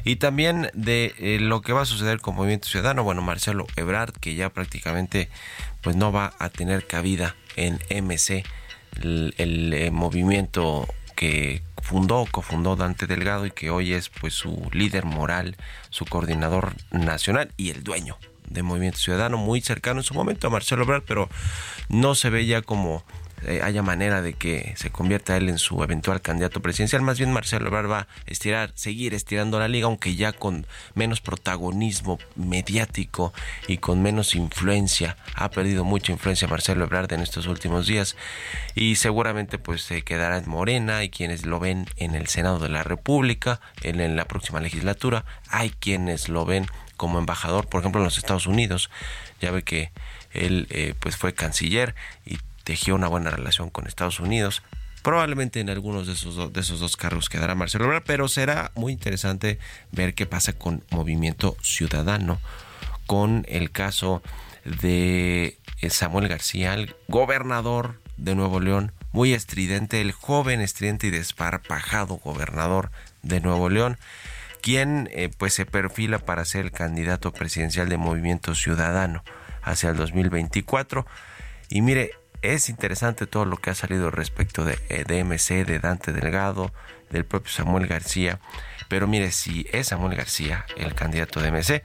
y 0.05 0.15
también 0.17 0.69
de 0.73 1.13
eh, 1.17 1.39
lo 1.41 1.61
que 1.61 1.73
va 1.73 1.81
a 1.81 1.85
suceder 1.85 2.21
con 2.21 2.35
Movimiento 2.35 2.69
Ciudadano, 2.69 3.03
bueno, 3.03 3.21
Marcelo 3.21 3.67
Ebrard, 3.75 4.13
que 4.13 4.35
ya 4.35 4.49
prácticamente 4.51 5.27
pues 5.81 5.97
no 5.97 6.13
va 6.13 6.33
a 6.39 6.49
tener 6.49 6.87
cabida 6.87 7.35
en 7.57 7.79
MC 7.89 8.45
el, 9.01 9.73
eh, 9.73 9.91
movimiento 9.91 10.87
que 11.15 11.61
fundó, 11.81 12.25
cofundó 12.29 12.75
Dante 12.75 13.07
Delgado 13.07 13.45
y 13.45 13.51
que 13.51 13.69
hoy 13.69 13.93
es 13.93 14.09
pues 14.09 14.33
su 14.33 14.69
líder 14.71 15.05
moral, 15.05 15.55
su 15.89 16.05
coordinador 16.05 16.75
nacional 16.91 17.51
y 17.57 17.69
el 17.69 17.83
dueño 17.83 18.17
de 18.49 18.63
Movimiento 18.63 18.99
Ciudadano, 18.99 19.37
muy 19.37 19.61
cercano 19.61 19.99
en 19.99 20.03
su 20.03 20.13
momento 20.13 20.47
a 20.47 20.49
Marcelo 20.49 20.83
Ebrard, 20.83 21.03
pero 21.03 21.29
no 21.89 22.15
se 22.15 22.29
ve 22.29 22.45
ya 22.45 22.61
como 22.61 23.03
eh, 23.45 23.61
haya 23.63 23.81
manera 23.81 24.21
de 24.21 24.33
que 24.33 24.73
se 24.75 24.89
convierta 24.89 25.37
él 25.37 25.49
en 25.49 25.57
su 25.57 25.83
eventual 25.83 26.21
candidato 26.21 26.61
presidencial. 26.61 27.01
Más 27.01 27.17
bien 27.17 27.31
Marcelo 27.31 27.67
Ebrard 27.67 27.89
va 27.89 27.99
a 27.99 28.07
estirar, 28.25 28.71
seguir 28.75 29.13
estirando 29.13 29.59
la 29.59 29.67
liga, 29.67 29.85
aunque 29.85 30.15
ya 30.15 30.33
con 30.33 30.65
menos 30.93 31.21
protagonismo 31.21 32.19
mediático 32.35 33.33
y 33.67 33.77
con 33.77 34.01
menos 34.01 34.35
influencia. 34.35 35.17
Ha 35.35 35.51
perdido 35.51 35.83
mucha 35.83 36.11
influencia 36.11 36.47
Marcelo 36.47 36.85
Ebrard 36.85 37.11
en 37.13 37.21
estos 37.21 37.47
últimos 37.47 37.87
días 37.87 38.15
y 38.73 38.95
seguramente 38.95 39.57
pues 39.57 39.81
se 39.81 40.01
quedará 40.01 40.37
en 40.37 40.49
Morena. 40.49 40.97
Hay 40.97 41.09
quienes 41.09 41.45
lo 41.45 41.59
ven 41.59 41.85
en 41.97 42.15
el 42.15 42.27
Senado 42.27 42.59
de 42.59 42.69
la 42.69 42.83
República, 42.83 43.59
en, 43.81 43.99
en 44.01 44.15
la 44.15 44.25
próxima 44.25 44.59
legislatura. 44.59 45.25
Hay 45.49 45.69
quienes 45.69 46.29
lo 46.29 46.45
ven 46.45 46.67
como 46.97 47.19
embajador, 47.19 47.67
por 47.67 47.81
ejemplo, 47.81 48.01
en 48.01 48.05
los 48.05 48.17
Estados 48.17 48.47
Unidos. 48.47 48.89
Ya 49.41 49.51
ve 49.51 49.63
que 49.63 49.91
él 50.31 50.67
eh, 50.69 50.93
pues 50.99 51.15
fue 51.17 51.33
canciller 51.33 51.95
y 52.25 52.37
tejió 52.65 52.95
una 52.95 53.07
buena 53.07 53.29
relación 53.29 53.69
con 53.69 53.87
Estados 53.87 54.19
Unidos. 54.19 54.61
Probablemente 55.03 55.59
en 55.59 55.69
algunos 55.69 56.07
de 56.07 56.13
esos, 56.13 56.51
de 56.51 56.59
esos 56.59 56.79
dos 56.79 56.97
cargos 56.97 57.29
quedará 57.29 57.55
Marcelo 57.55 57.85
Ebrard, 57.85 58.03
pero 58.05 58.27
será 58.27 58.71
muy 58.75 58.91
interesante 58.91 59.59
ver 59.91 60.15
qué 60.15 60.25
pasa 60.25 60.51
con 60.51 60.83
Movimiento 60.89 61.55
Ciudadano, 61.61 62.41
con 63.05 63.45
el 63.47 63.71
caso 63.71 64.23
de 64.65 65.59
eh, 65.79 65.89
Samuel 65.91 66.27
García, 66.27 66.73
el 66.73 66.95
gobernador 67.07 68.01
de 68.17 68.33
Nuevo 68.33 68.59
León, 68.59 68.93
muy 69.11 69.33
estridente, 69.33 70.01
el 70.01 70.11
joven 70.11 70.59
estridente 70.59 71.07
y 71.07 71.11
desparpajado 71.11 72.15
gobernador 72.15 72.89
de 73.21 73.41
Nuevo 73.41 73.69
León, 73.69 73.97
quien 74.61 75.07
eh, 75.11 75.29
pues 75.37 75.53
se 75.53 75.67
perfila 75.67 76.17
para 76.17 76.43
ser 76.45 76.65
el 76.65 76.71
candidato 76.71 77.31
presidencial 77.31 77.89
de 77.89 77.97
Movimiento 77.97 78.55
Ciudadano 78.55 79.23
hacia 79.61 79.91
el 79.91 79.97
2024. 79.97 81.05
Y 81.69 81.81
mire, 81.81 82.11
es 82.53 82.69
interesante 82.69 83.27
todo 83.27 83.45
lo 83.45 83.57
que 83.57 83.69
ha 83.69 83.75
salido 83.75 84.11
respecto 84.11 84.65
de, 84.65 84.77
eh, 84.89 85.03
de 85.07 85.23
MC, 85.23 85.65
de 85.65 85.79
Dante 85.79 86.11
Delgado, 86.11 86.71
del 87.09 87.25
propio 87.25 87.51
Samuel 87.51 87.87
García. 87.87 88.39
Pero 88.87 89.07
mire, 89.07 89.31
si 89.31 89.67
es 89.71 89.87
Samuel 89.87 90.15
García 90.15 90.65
el 90.77 90.93
candidato 90.93 91.41
de 91.41 91.51
MC, 91.51 91.83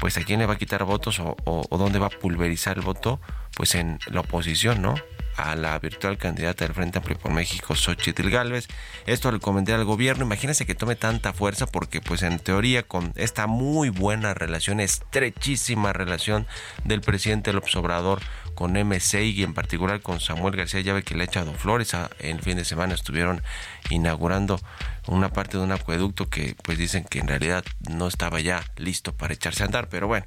pues 0.00 0.16
a 0.18 0.22
quién 0.22 0.40
le 0.40 0.46
va 0.46 0.54
a 0.54 0.58
quitar 0.58 0.84
votos 0.84 1.18
o, 1.20 1.36
o, 1.44 1.78
dónde 1.78 1.98
va 1.98 2.06
a 2.06 2.10
pulverizar 2.10 2.76
el 2.76 2.84
voto, 2.84 3.20
pues 3.56 3.74
en 3.74 3.98
la 4.06 4.20
oposición, 4.20 4.82
¿no? 4.82 4.94
a 5.36 5.54
la 5.54 5.78
virtual 5.78 6.16
candidata 6.16 6.64
del 6.64 6.74
Frente 6.74 6.98
Amplio 6.98 7.18
por 7.18 7.32
México, 7.32 7.74
Xochitl 7.74 8.30
Galvez. 8.30 8.68
Esto 9.06 9.30
le 9.30 9.38
comenté 9.38 9.72
al 9.74 9.84
gobierno. 9.84 10.24
Imagínense 10.24 10.66
que 10.66 10.74
tome 10.74 10.96
tanta 10.96 11.32
fuerza 11.32 11.66
porque, 11.66 12.00
pues, 12.00 12.22
en 12.22 12.38
teoría, 12.38 12.82
con 12.82 13.12
esta 13.16 13.46
muy 13.46 13.90
buena 13.90 14.34
relación, 14.34 14.80
estrechísima 14.80 15.92
relación 15.92 16.46
del 16.84 17.02
presidente 17.02 17.52
López 17.52 17.76
Obrador 17.76 18.22
con 18.56 18.72
MC 18.72 19.22
y 19.22 19.44
en 19.44 19.54
particular 19.54 20.00
con 20.00 20.18
Samuel 20.18 20.56
García 20.56 20.80
Llave 20.80 21.04
que 21.04 21.14
le 21.14 21.22
ha 21.22 21.26
echado 21.26 21.52
flores. 21.54 21.94
el 22.18 22.40
fin 22.40 22.56
de 22.56 22.64
semana 22.64 22.94
estuvieron 22.94 23.42
inaugurando 23.90 24.58
una 25.06 25.28
parte 25.28 25.58
de 25.58 25.62
un 25.62 25.70
acueducto 25.70 26.28
que 26.28 26.56
pues 26.64 26.76
dicen 26.78 27.04
que 27.04 27.20
en 27.20 27.28
realidad 27.28 27.64
no 27.88 28.08
estaba 28.08 28.40
ya 28.40 28.64
listo 28.76 29.12
para 29.12 29.34
echarse 29.34 29.62
a 29.62 29.66
andar, 29.66 29.88
pero 29.88 30.08
bueno, 30.08 30.26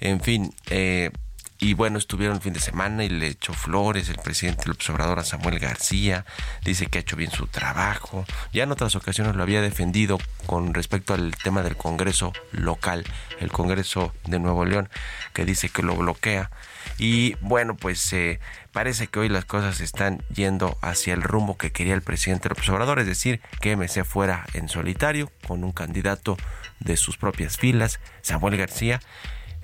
en 0.00 0.20
fin, 0.20 0.52
eh, 0.70 1.12
y 1.58 1.74
bueno, 1.74 1.98
estuvieron 1.98 2.36
el 2.36 2.42
fin 2.42 2.52
de 2.52 2.60
semana 2.60 3.04
y 3.04 3.08
le 3.08 3.28
echó 3.28 3.54
flores 3.54 4.08
el 4.08 4.16
presidente 4.16 4.64
del 4.64 4.72
observador 4.72 5.18
a 5.18 5.24
Samuel 5.24 5.58
García, 5.58 6.24
dice 6.64 6.86
que 6.86 6.98
ha 6.98 7.00
hecho 7.00 7.16
bien 7.16 7.30
su 7.30 7.46
trabajo, 7.46 8.24
ya 8.52 8.64
en 8.64 8.72
otras 8.72 8.94
ocasiones 8.94 9.36
lo 9.36 9.42
había 9.42 9.62
defendido 9.62 10.18
con 10.46 10.74
respecto 10.74 11.14
al 11.14 11.34
tema 11.36 11.62
del 11.62 11.76
Congreso 11.76 12.32
local, 12.52 13.04
el 13.40 13.50
Congreso 13.50 14.12
de 14.26 14.38
Nuevo 14.38 14.64
León, 14.64 14.88
que 15.32 15.44
dice 15.44 15.68
que 15.68 15.82
lo 15.82 15.96
bloquea. 15.96 16.50
Y 16.98 17.34
bueno, 17.40 17.76
pues 17.76 18.12
eh, 18.12 18.38
parece 18.72 19.06
que 19.08 19.18
hoy 19.18 19.28
las 19.28 19.44
cosas 19.44 19.80
están 19.80 20.22
yendo 20.34 20.78
hacia 20.82 21.14
el 21.14 21.22
rumbo 21.22 21.58
que 21.58 21.72
quería 21.72 21.94
el 21.94 22.02
presidente 22.02 22.48
del 22.48 22.58
observador, 22.58 22.98
es 23.00 23.06
decir, 23.06 23.40
que 23.60 23.76
MC 23.76 24.04
fuera 24.04 24.46
en 24.54 24.68
solitario 24.68 25.30
con 25.46 25.64
un 25.64 25.72
candidato 25.72 26.36
de 26.80 26.96
sus 26.96 27.16
propias 27.16 27.56
filas, 27.56 28.00
Samuel 28.22 28.56
García, 28.56 29.00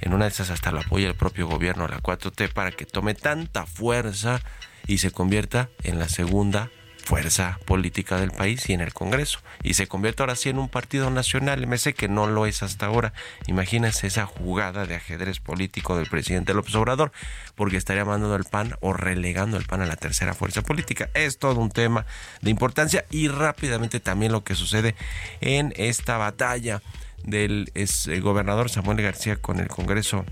en 0.02 0.12
una 0.12 0.26
de 0.26 0.30
esas 0.30 0.50
hasta 0.50 0.72
lo 0.72 0.80
apoya 0.80 1.08
el 1.08 1.14
propio 1.14 1.46
gobierno, 1.46 1.88
la 1.88 2.00
4T, 2.00 2.52
para 2.52 2.72
que 2.72 2.84
tome 2.84 3.14
tanta 3.14 3.66
fuerza 3.66 4.40
y 4.86 4.98
se 4.98 5.10
convierta 5.10 5.70
en 5.84 5.98
la 5.98 6.08
segunda 6.08 6.70
fuerza 7.02 7.58
política 7.66 8.18
del 8.20 8.30
país 8.30 8.68
y 8.68 8.72
en 8.72 8.80
el 8.80 8.92
Congreso. 8.92 9.40
Y 9.62 9.74
se 9.74 9.86
convierte 9.86 10.22
ahora 10.22 10.36
sí 10.36 10.48
en 10.48 10.58
un 10.58 10.68
partido 10.68 11.10
nacional, 11.10 11.66
MC 11.66 11.94
que 11.94 12.08
no 12.08 12.26
lo 12.26 12.46
es 12.46 12.62
hasta 12.62 12.86
ahora. 12.86 13.12
Imagínense 13.46 14.06
esa 14.06 14.26
jugada 14.26 14.86
de 14.86 14.96
ajedrez 14.96 15.40
político 15.40 15.96
del 15.96 16.08
presidente 16.08 16.54
López 16.54 16.74
Obrador, 16.74 17.12
porque 17.54 17.76
estaría 17.76 18.04
mandando 18.04 18.36
el 18.36 18.44
PAN 18.44 18.76
o 18.80 18.92
relegando 18.92 19.56
el 19.56 19.66
PAN 19.66 19.82
a 19.82 19.86
la 19.86 19.96
tercera 19.96 20.34
fuerza 20.34 20.62
política. 20.62 21.10
Es 21.14 21.38
todo 21.38 21.60
un 21.60 21.70
tema 21.70 22.06
de 22.40 22.50
importancia 22.50 23.04
y 23.10 23.28
rápidamente 23.28 24.00
también 24.00 24.32
lo 24.32 24.44
que 24.44 24.54
sucede 24.54 24.94
en 25.40 25.72
esta 25.76 26.16
batalla 26.16 26.82
del 27.24 27.70
es, 27.74 28.06
el 28.08 28.20
gobernador 28.20 28.70
Samuel 28.70 29.02
García 29.02 29.36
con 29.36 29.60
el 29.60 29.68
Congreso 29.68 30.24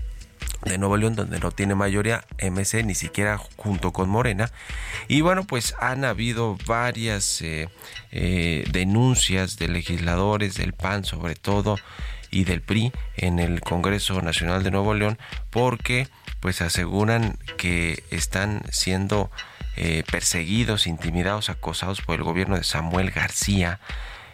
de 0.65 0.77
Nuevo 0.77 0.97
León, 0.97 1.15
donde 1.15 1.39
no 1.39 1.51
tiene 1.51 1.75
mayoría 1.75 2.23
MC, 2.39 2.83
ni 2.83 2.95
siquiera 2.95 3.37
junto 3.57 3.91
con 3.91 4.09
Morena. 4.09 4.51
Y 5.07 5.21
bueno, 5.21 5.43
pues 5.45 5.75
han 5.79 6.05
habido 6.05 6.57
varias 6.67 7.41
eh, 7.41 7.69
eh, 8.11 8.65
denuncias 8.71 9.57
de 9.57 9.67
legisladores 9.67 10.55
del 10.55 10.73
PAN, 10.73 11.03
sobre 11.03 11.35
todo, 11.35 11.77
y 12.29 12.45
del 12.45 12.61
PRI 12.61 12.91
en 13.17 13.39
el 13.39 13.61
Congreso 13.61 14.21
Nacional 14.21 14.63
de 14.63 14.71
Nuevo 14.71 14.93
León, 14.93 15.17
porque 15.49 16.07
pues 16.39 16.61
aseguran 16.61 17.37
que 17.57 18.03
están 18.09 18.63
siendo 18.71 19.29
eh, 19.77 20.03
perseguidos, 20.11 20.87
intimidados, 20.87 21.49
acosados 21.49 22.01
por 22.01 22.15
el 22.15 22.23
gobierno 22.23 22.55
de 22.55 22.63
Samuel 22.63 23.11
García 23.11 23.79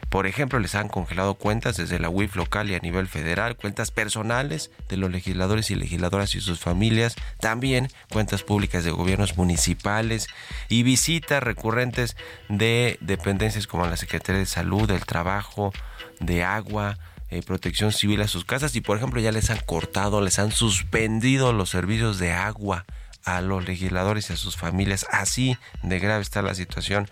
por 0.09 0.25
ejemplo, 0.25 0.59
les 0.59 0.75
han 0.75 0.87
congelado 0.87 1.35
cuentas 1.35 1.77
desde 1.77 1.99
la 1.99 2.09
UIF 2.09 2.35
local 2.35 2.69
y 2.69 2.75
a 2.75 2.79
nivel 2.79 3.07
federal, 3.07 3.57
cuentas 3.57 3.91
personales 3.91 4.71
de 4.87 4.97
los 4.97 5.11
legisladores 5.11 5.69
y 5.69 5.75
legisladoras 5.75 6.33
y 6.35 6.41
sus 6.41 6.59
familias, 6.59 7.15
también 7.39 7.89
cuentas 8.11 8.43
públicas 8.43 8.83
de 8.83 8.91
gobiernos 8.91 9.37
municipales 9.37 10.27
y 10.69 10.83
visitas 10.83 11.43
recurrentes 11.43 12.15
de 12.47 12.97
dependencias 13.01 13.67
como 13.67 13.85
la 13.85 13.97
Secretaría 13.97 14.39
de 14.39 14.45
Salud, 14.45 14.87
del 14.87 15.05
Trabajo, 15.05 15.73
de 16.19 16.43
Agua, 16.43 16.97
eh, 17.29 17.41
protección 17.45 17.91
civil 17.91 18.21
a 18.21 18.29
sus 18.29 18.45
casas 18.45 18.73
y 18.77 18.81
por 18.81 18.95
ejemplo 18.95 19.19
ya 19.19 19.33
les 19.33 19.49
han 19.49 19.59
cortado, 19.65 20.21
les 20.21 20.39
han 20.39 20.53
suspendido 20.53 21.51
los 21.51 21.69
servicios 21.69 22.19
de 22.19 22.31
agua 22.31 22.85
a 23.27 23.41
los 23.41 23.67
legisladores 23.67 24.29
y 24.29 24.33
a 24.33 24.37
sus 24.37 24.55
familias. 24.55 25.05
Así 25.11 25.57
de 25.83 25.99
grave 25.99 26.21
está 26.21 26.41
la 26.41 26.55
situación 26.55 27.09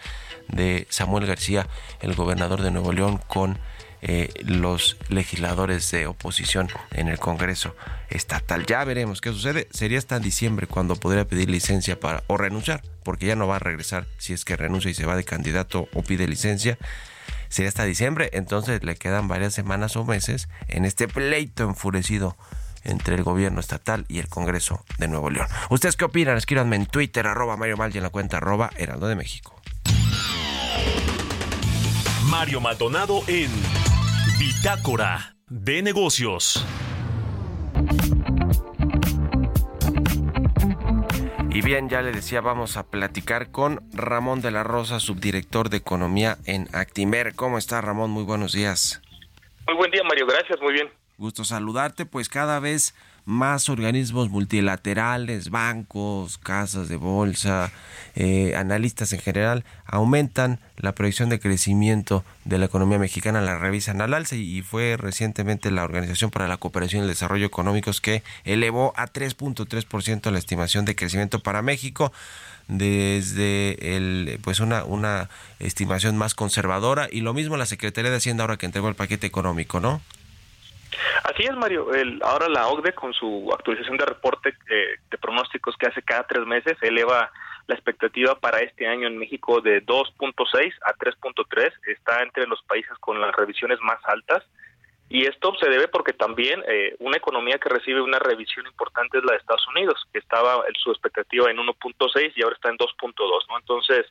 de 0.48 0.88
Samuel 0.90 1.26
García, 1.26 1.68
el 2.00 2.16
gobernador 2.16 2.62
de 2.62 2.72
Nuevo 2.72 2.94
León, 2.94 3.20
con 3.28 3.60
eh, 4.02 4.30
los 4.46 4.96
legisladores 5.10 5.92
de 5.92 6.08
oposición 6.08 6.70
en 6.92 7.10
el 7.10 7.20
Congreso 7.20 7.76
estatal. 8.10 8.66
Ya 8.66 8.82
veremos 8.86 9.20
qué 9.20 9.32
sucede. 9.32 9.68
Sería 9.72 9.98
hasta 9.98 10.20
diciembre 10.20 10.68
cuando 10.68 10.96
podría 10.96 11.28
pedir 11.28 11.50
licencia 11.50 12.00
para 12.00 12.24
o 12.28 12.38
renunciar, 12.38 12.82
porque 13.04 13.26
ya 13.26 13.36
no 13.36 13.46
va 13.46 13.58
a 13.58 13.60
regresar 13.60 14.08
si 14.18 14.32
es 14.32 14.46
que 14.46 14.56
renuncia 14.56 14.90
y 14.90 14.94
se 14.94 15.06
va 15.06 15.18
de 15.18 15.26
candidato 15.26 15.90
o 15.94 16.02
pide 16.02 16.30
licencia. 16.30 16.78
Sería 17.50 17.68
hasta 17.68 17.84
diciembre, 17.84 18.30
entonces 18.32 18.84
le 18.86 18.96
quedan 18.96 19.28
varias 19.28 19.54
semanas 19.54 19.98
o 19.98 20.06
meses 20.06 20.48
en 20.70 20.86
este 20.86 21.10
pleito 21.10 21.64
enfurecido 21.64 22.38
entre 22.86 23.16
el 23.16 23.24
gobierno 23.24 23.60
estatal 23.60 24.06
y 24.08 24.20
el 24.20 24.30
Congreso 24.30 24.86
de 24.98 25.08
Nuevo 25.08 25.30
León. 25.30 25.48
¿Ustedes 25.70 25.96
qué 25.96 26.06
opinan? 26.06 26.38
Escríbanme 26.38 26.76
en 26.76 26.86
Twitter, 26.86 27.28
arroba 27.28 27.58
Mario 27.58 27.78
Mal 27.78 27.94
y 27.94 27.98
en 27.98 28.04
la 28.04 28.10
cuenta 28.10 28.38
arroba 28.38 28.70
Heraldo 28.78 29.08
de 29.08 29.16
México. 29.16 29.60
Mario 32.30 32.60
Maldonado 32.62 33.22
en 33.28 33.52
Bitácora 34.40 35.36
de 35.48 35.82
Negocios. 35.82 36.66
Y 41.52 41.62
bien, 41.62 41.88
ya 41.88 42.02
le 42.02 42.12
decía, 42.12 42.42
vamos 42.42 42.76
a 42.76 42.88
platicar 42.88 43.50
con 43.52 43.82
Ramón 43.94 44.42
de 44.42 44.52
la 44.52 44.64
Rosa, 44.64 45.00
subdirector 45.00 45.70
de 45.70 45.78
Economía 45.78 46.38
en 46.46 46.68
Actimer. 46.74 47.34
¿Cómo 47.34 47.58
está 47.58 47.80
Ramón? 47.80 48.12
Muy 48.12 48.24
buenos 48.24 48.52
días. 48.52 49.02
Muy 49.66 49.78
buen 49.78 49.92
día, 49.92 50.04
Mario. 50.04 50.26
Gracias, 50.28 50.60
muy 50.62 50.74
bien. 50.74 50.90
Gusto 51.18 51.46
saludarte, 51.46 52.06
pues 52.06 52.28
cada 52.28 52.60
vez 52.60 52.94
más 53.26 53.70
organismos 53.70 54.30
multilaterales, 54.30 55.50
bancos, 55.50 56.38
casas 56.38 56.90
de 56.90 56.98
bolsa, 56.98 57.72
eh, 58.16 58.54
analistas 58.56 59.14
en 59.14 59.20
general, 59.20 59.64
aumentan 59.86 60.60
la 60.78 60.94
proyección 60.94 61.30
de 61.30 61.40
crecimiento 61.40 62.24
de 62.44 62.60
la 62.60 62.66
economía 62.66 63.00
mexicana, 63.00 63.42
la 63.42 63.58
revisan 63.58 64.02
al 64.02 64.14
alza 64.14 64.36
y 64.36 64.62
fue 64.62 64.98
recientemente 64.98 65.72
la 65.72 65.86
Organización 65.86 66.32
para 66.32 66.48
la 66.48 66.58
Cooperación 66.58 67.02
y 67.02 67.04
el 67.04 67.10
Desarrollo 67.10 67.46
Económicos 67.46 68.02
que 68.02 68.22
elevó 68.44 68.94
a 68.96 69.08
3.3% 69.08 70.32
la 70.32 70.38
estimación 70.38 70.86
de 70.86 70.96
crecimiento 70.96 71.40
para 71.40 71.62
México 71.62 72.12
desde 72.68 73.96
el 73.96 74.40
pues 74.44 74.60
una 74.60 74.84
una 74.86 75.30
estimación 75.60 76.18
más 76.18 76.34
conservadora 76.34 77.08
y 77.12 77.22
lo 77.22 77.34
mismo 77.34 77.58
la 77.58 77.68
Secretaría 77.68 78.10
de 78.10 78.18
Hacienda 78.18 78.44
ahora 78.44 78.58
que 78.58 78.66
entregó 78.66 78.90
el 78.90 78.96
paquete 78.96 79.28
económico, 79.28 79.80
¿no? 79.80 80.02
Así 81.24 81.44
es, 81.44 81.56
Mario. 81.56 81.94
El, 81.94 82.22
ahora 82.24 82.48
la 82.50 82.68
OCDE, 82.68 82.94
con 82.94 83.14
su 83.14 83.52
actualización 83.54 83.98
de 83.98 84.06
reporte 84.06 84.50
eh, 84.70 84.96
de 85.10 85.18
pronósticos 85.18 85.76
que 85.78 85.88
hace 85.88 86.02
cada 86.02 86.24
tres 86.24 86.46
meses, 86.46 86.78
eleva 86.82 87.32
la 87.68 87.76
expectativa 87.76 88.36
para 88.36 88.60
este 88.60 88.88
año 88.88 89.08
en 89.08 89.18
México 89.18 89.62
de 89.62 89.84
2.6 89.86 90.74
a 90.86 90.94
3.3. 90.94 91.72
Está 91.88 92.22
entre 92.22 92.48
los 92.48 92.62
países 92.64 92.96
con 93.00 93.20
las 93.20 93.36
revisiones 93.36 93.80
más 93.82 94.00
altas. 94.06 94.44
Y 95.08 95.26
esto 95.26 95.54
se 95.60 95.70
debe 95.70 95.88
porque 95.88 96.14
también 96.14 96.64
eh, 96.68 96.96
una 97.00 97.18
economía 97.18 97.60
que 97.60 97.70
recibe 97.70 98.02
una 98.02 98.18
revisión 98.18 98.66
importante 98.66 99.20
es 99.20 99.24
la 99.24 99.34
de 99.34 99.38
Estados 99.38 99.68
Unidos, 99.68 100.04
que 100.12 100.20
estaba 100.20 100.64
en 100.68 100.74
su 100.76 100.90
expectativa 100.92 101.50
en 101.52 101.58
1.6 101.58 102.34
y 102.36 102.42
ahora 102.42 102.56
está 102.56 102.70
en 102.70 102.78
2.2, 102.78 103.14
¿no? 103.50 103.60
Entonces, 103.60 104.06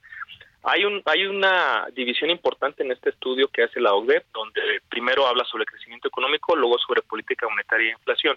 hay, 0.64 0.84
un, 0.84 1.02
hay 1.04 1.26
una 1.26 1.86
división 1.92 2.30
importante 2.30 2.82
en 2.82 2.92
este 2.92 3.10
estudio 3.10 3.48
que 3.48 3.64
hace 3.64 3.80
la 3.80 3.94
OCDE, 3.94 4.24
donde 4.32 4.80
primero 4.88 5.26
habla 5.26 5.44
sobre 5.44 5.66
crecimiento 5.66 6.08
económico, 6.08 6.56
luego 6.56 6.78
sobre 6.78 7.02
política 7.02 7.46
monetaria 7.48 7.88
e 7.88 7.92
inflación. 7.92 8.36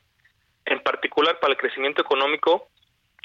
En 0.66 0.82
particular, 0.82 1.40
para 1.40 1.54
el 1.54 1.58
crecimiento 1.58 2.02
económico, 2.02 2.70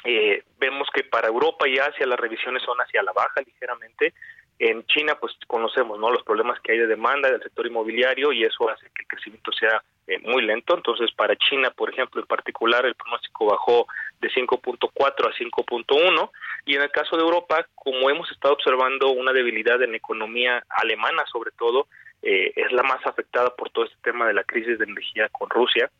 eh, 0.04 0.44
vemos 0.58 0.88
que 0.94 1.04
para 1.04 1.28
Europa 1.28 1.68
y 1.68 1.78
Asia 1.78 2.06
las 2.06 2.18
revisiones 2.18 2.62
son 2.62 2.78
hacia 2.78 3.02
la 3.02 3.12
baja 3.12 3.40
ligeramente. 3.44 4.14
En 4.58 4.84
China, 4.86 5.16
pues 5.18 5.32
conocemos 5.46 5.98
¿no? 5.98 6.10
los 6.10 6.22
problemas 6.22 6.60
que 6.60 6.72
hay 6.72 6.78
de 6.78 6.86
demanda 6.86 7.28
del 7.28 7.42
sector 7.42 7.66
inmobiliario 7.66 8.32
y 8.32 8.44
eso 8.44 8.68
hace 8.70 8.86
que 8.94 9.02
el 9.02 9.08
crecimiento 9.08 9.50
sea 9.52 9.82
eh, 10.12 10.18
muy 10.22 10.42
lento. 10.42 10.74
Entonces, 10.74 11.10
para 11.12 11.36
China, 11.36 11.70
por 11.70 11.90
ejemplo, 11.90 12.20
en 12.20 12.26
particular, 12.26 12.84
el 12.84 12.94
pronóstico 12.94 13.46
bajó 13.46 13.86
de 14.20 14.28
5.4 14.30 15.28
a 15.28 15.32
5.1. 15.32 16.30
Y 16.66 16.76
en 16.76 16.82
el 16.82 16.90
caso 16.90 17.16
de 17.16 17.22
Europa, 17.22 17.66
como 17.74 18.10
hemos 18.10 18.30
estado 18.30 18.54
observando 18.54 19.10
una 19.10 19.32
debilidad 19.32 19.82
en 19.82 19.92
la 19.92 19.96
economía 19.96 20.64
alemana, 20.68 21.24
sobre 21.30 21.50
todo, 21.52 21.86
eh, 22.22 22.52
es 22.54 22.70
la 22.72 22.82
más 22.82 23.04
afectada 23.06 23.54
por 23.56 23.70
todo 23.70 23.84
este 23.84 23.96
tema 24.02 24.26
de 24.26 24.34
la 24.34 24.44
crisis 24.44 24.78
de 24.78 24.84
energía 24.84 25.28
con 25.30 25.50
Rusia. 25.50 25.90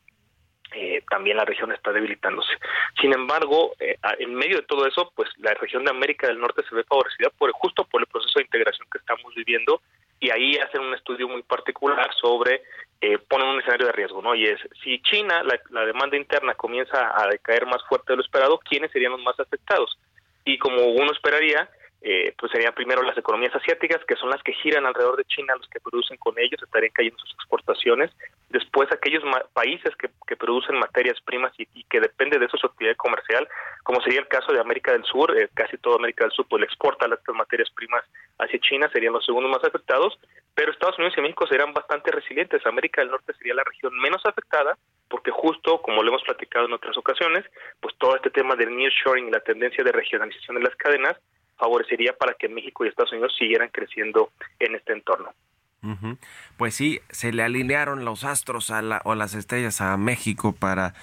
Eh, 0.75 1.03
también 1.11 1.37
la 1.37 1.45
región 1.45 1.73
está 1.73 1.93
debilitándose. 1.93 2.53
Sin 3.01 3.13
embargo, 3.13 3.73
eh, 3.79 3.97
en 4.19 4.35
medio 4.35 4.57
de 4.57 4.63
todo 4.63 4.87
eso, 4.87 5.13
pues 5.15 5.29
la 5.39 5.55
región 5.55 5.85
de 5.85 5.91
América 5.91 6.27
del 6.27 6.41
Norte 6.41 6.63
se 6.69 6.75
ve 6.75 6.85
favorecida 6.85 7.31
por 7.31 7.53
justo 7.53 7.85
por 7.85 8.01
el 8.01 8.07
proceso 8.07 8.39
de 8.39 8.45
integración 8.45 8.89
que 8.91 8.99
estamos 8.99 9.35
viviendo 9.35 9.81
y 10.21 10.31
ahí 10.31 10.57
hacen 10.57 10.81
un 10.83 10.95
estudio 10.95 11.29
muy 11.29 11.43
particular 11.43 12.09
sobre 12.21 12.63
eh, 13.01 13.19
ponen 13.19 13.49
un 13.49 13.59
escenario 13.59 13.87
de 13.87 13.93
riesgo, 13.93 14.23
¿no? 14.23 14.33
Y 14.37 14.47
es, 14.47 14.61
si 14.85 15.03
China, 15.03 15.43
la, 15.43 15.85
demanda 15.85 16.17
interna 16.17 16.55
comienza 16.55 17.13
a 17.21 17.27
decaer 17.27 17.67
más 17.67 17.83
fuerte 17.89 18.13
de 18.13 18.19
lo 18.19 18.23
esperado, 18.23 18.59
¿quiénes 18.59 18.93
serían 18.93 19.11
los 19.11 19.23
más 19.23 19.39
afectados? 19.41 19.99
Y 20.45 20.57
como 20.59 20.85
uno 20.85 21.11
esperaría, 21.11 21.69
eh, 22.05 22.35
pues 22.37 22.51
serían 22.51 22.75
primero 22.75 23.01
las 23.03 23.17
economías 23.17 23.55
asiáticas, 23.55 24.05
que 24.05 24.17
son 24.17 24.29
las 24.29 24.43
que 24.43 24.53
giran 24.55 24.85
alrededor 24.85 25.17
de 25.17 25.25
China, 25.25 25.55
los 25.57 25.69
que 25.69 25.79
producen 25.79 26.17
con 26.17 26.37
ellos, 26.37 26.61
estarían 26.61 26.93
cayendo 26.93 27.19
sus 27.19 27.33
exportaciones. 27.35 28.11
Después 28.49 28.91
aquellos 28.91 29.23
países 29.53 29.95
que, 29.97 30.11
producen 30.37 30.79
materias 30.79 31.21
primas 31.21 31.53
y, 31.59 31.85
que 31.85 32.01
depende 32.01 32.39
de 32.39 32.47
eso 32.47 32.57
su 32.57 32.67
actividad 32.67 32.97
comercial, 32.97 33.47
como 33.85 34.01
sería 34.01 34.19
el 34.19 34.27
caso 34.27 34.53
de 34.53 34.59
América 34.59 34.91
del 34.91 35.05
Sur, 35.05 35.39
eh, 35.39 35.49
casi 35.55 35.77
toda 35.79 35.97
América 35.97 36.25
del 36.25 36.33
Sur 36.33 36.47
pues 36.49 36.65
exporta 36.65 37.07
las 37.07 37.21
materias 37.33 37.71
primas 37.71 38.03
hacia 38.39 38.59
China, 38.59 38.91
serían 38.93 39.13
los 39.13 39.25
segundos 39.25 39.53
más 39.53 39.63
afectados, 39.63 40.19
pero 40.55 40.73
Estados 40.73 40.99
Unidos 40.99 41.15
y 41.17 41.21
México 41.21 41.47
serían 41.47 41.73
bastante 41.73 42.11
resilientes. 42.11 42.67
América 42.67 43.03
del 43.03 43.11
Norte 43.11 43.35
sería 43.35 43.55
la 43.55 43.63
región 43.63 43.97
menos 44.01 44.25
afectada, 44.27 44.77
porque 45.09 45.31
justo 45.31 45.81
como 45.83 46.03
lo 46.03 46.09
hemos 46.09 46.25
platicado 46.25 46.67
en 46.67 46.73
otras 46.73 46.97
ocasiones, 46.97 47.45
pues 47.79 47.95
todo 47.99 48.17
este 48.17 48.31
tema 48.31 48.57
del 48.57 48.75
nearshoring 48.75 49.29
y 49.29 49.31
la 49.31 49.41
tendencia 49.41 49.85
de 49.85 49.93
regionalización 49.93 50.57
de 50.57 50.65
las 50.65 50.75
cadenas 50.77 51.17
favorecería 51.63 52.13
para 52.19 52.35
que 52.35 52.49
México 52.49 52.85
y 52.85 52.89
Estados 52.89 53.13
Unidos 53.13 53.33
siguieran 53.39 53.69
creciendo 53.69 54.33
en 54.59 54.75
este 54.75 54.93
entorno. 54.93 55.33
Pues 56.57 56.75
sí, 56.75 57.01
se 57.11 57.33
le 57.33 57.43
alinearon 57.43 58.05
los 58.05 58.25
astros 58.25 58.71
a 58.71 58.83
la, 58.83 59.01
o 59.05 59.15
las 59.15 59.35
estrellas 59.35 59.81
a 59.81 59.97
México 59.97 60.53
para 60.53 60.95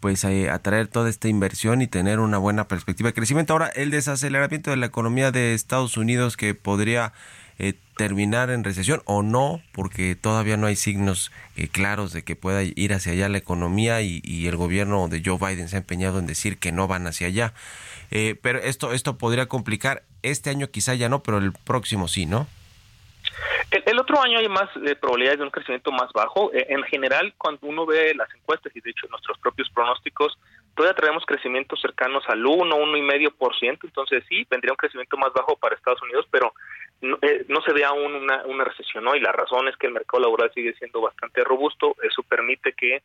pues 0.00 0.22
eh, 0.24 0.48
atraer 0.48 0.86
toda 0.86 1.08
esta 1.08 1.28
inversión 1.28 1.82
y 1.82 1.88
tener 1.88 2.20
una 2.20 2.38
buena 2.38 2.68
perspectiva 2.68 3.08
de 3.08 3.14
crecimiento. 3.14 3.52
Ahora, 3.52 3.68
el 3.68 3.90
desaceleramiento 3.90 4.70
de 4.70 4.76
la 4.76 4.86
economía 4.86 5.32
de 5.32 5.54
Estados 5.54 5.96
Unidos 5.96 6.36
que 6.36 6.54
podría 6.54 7.12
eh, 7.58 7.74
terminar 7.96 8.50
en 8.50 8.62
recesión 8.62 9.02
o 9.06 9.24
no, 9.24 9.60
porque 9.72 10.14
todavía 10.14 10.56
no 10.56 10.68
hay 10.68 10.76
signos 10.76 11.32
eh, 11.56 11.66
claros 11.66 12.12
de 12.12 12.22
que 12.22 12.36
pueda 12.36 12.62
ir 12.62 12.94
hacia 12.94 13.12
allá 13.12 13.28
la 13.28 13.38
economía 13.38 14.02
y, 14.02 14.20
y 14.22 14.46
el 14.46 14.56
gobierno 14.56 15.08
de 15.08 15.22
Joe 15.24 15.38
Biden 15.38 15.68
se 15.68 15.76
ha 15.76 15.80
empeñado 15.80 16.20
en 16.20 16.26
decir 16.26 16.58
que 16.58 16.70
no 16.70 16.86
van 16.86 17.06
hacia 17.08 17.26
allá. 17.26 17.54
Eh, 18.10 18.36
pero 18.40 18.58
esto, 18.58 18.92
esto 18.92 19.18
podría 19.18 19.46
complicar. 19.46 20.02
Este 20.22 20.50
año 20.50 20.68
quizá 20.68 20.94
ya 20.94 21.08
no, 21.08 21.22
pero 21.22 21.38
el 21.38 21.52
próximo 21.52 22.08
sí, 22.08 22.26
¿no? 22.26 22.46
El, 23.70 23.98
otro 23.98 24.20
año 24.22 24.38
hay 24.38 24.48
más 24.48 24.70
eh, 24.76 24.96
probabilidades 24.96 25.40
de 25.40 25.44
un 25.44 25.50
crecimiento 25.50 25.92
más 25.92 26.10
bajo. 26.14 26.50
Eh, 26.54 26.66
en 26.70 26.82
general, 26.84 27.34
cuando 27.36 27.66
uno 27.66 27.84
ve 27.84 28.14
las 28.14 28.32
encuestas 28.34 28.74
y 28.74 28.80
de 28.80 28.90
hecho 28.90 29.06
nuestros 29.08 29.38
propios 29.38 29.68
pronósticos, 29.70 30.38
todavía 30.74 30.96
traemos 30.96 31.26
crecimientos 31.26 31.78
cercanos 31.80 32.24
al 32.28 32.44
1, 32.44 32.76
1,5%. 32.76 33.78
Entonces 33.84 34.24
sí, 34.26 34.46
vendría 34.48 34.72
un 34.72 34.78
crecimiento 34.78 35.18
más 35.18 35.32
bajo 35.34 35.56
para 35.56 35.76
Estados 35.76 36.00
Unidos, 36.02 36.26
pero 36.30 36.54
no, 37.02 37.18
eh, 37.20 37.44
no 37.48 37.60
se 37.60 37.74
ve 37.74 37.84
aún 37.84 38.14
una, 38.14 38.42
una 38.46 38.64
recesión, 38.64 39.04
¿no? 39.04 39.14
Y 39.14 39.20
la 39.20 39.32
razón 39.32 39.68
es 39.68 39.76
que 39.76 39.86
el 39.86 39.92
mercado 39.92 40.22
laboral 40.22 40.50
sigue 40.54 40.72
siendo 40.74 41.02
bastante 41.02 41.44
robusto. 41.44 41.94
Eso 42.02 42.22
permite 42.22 42.72
que 42.72 43.02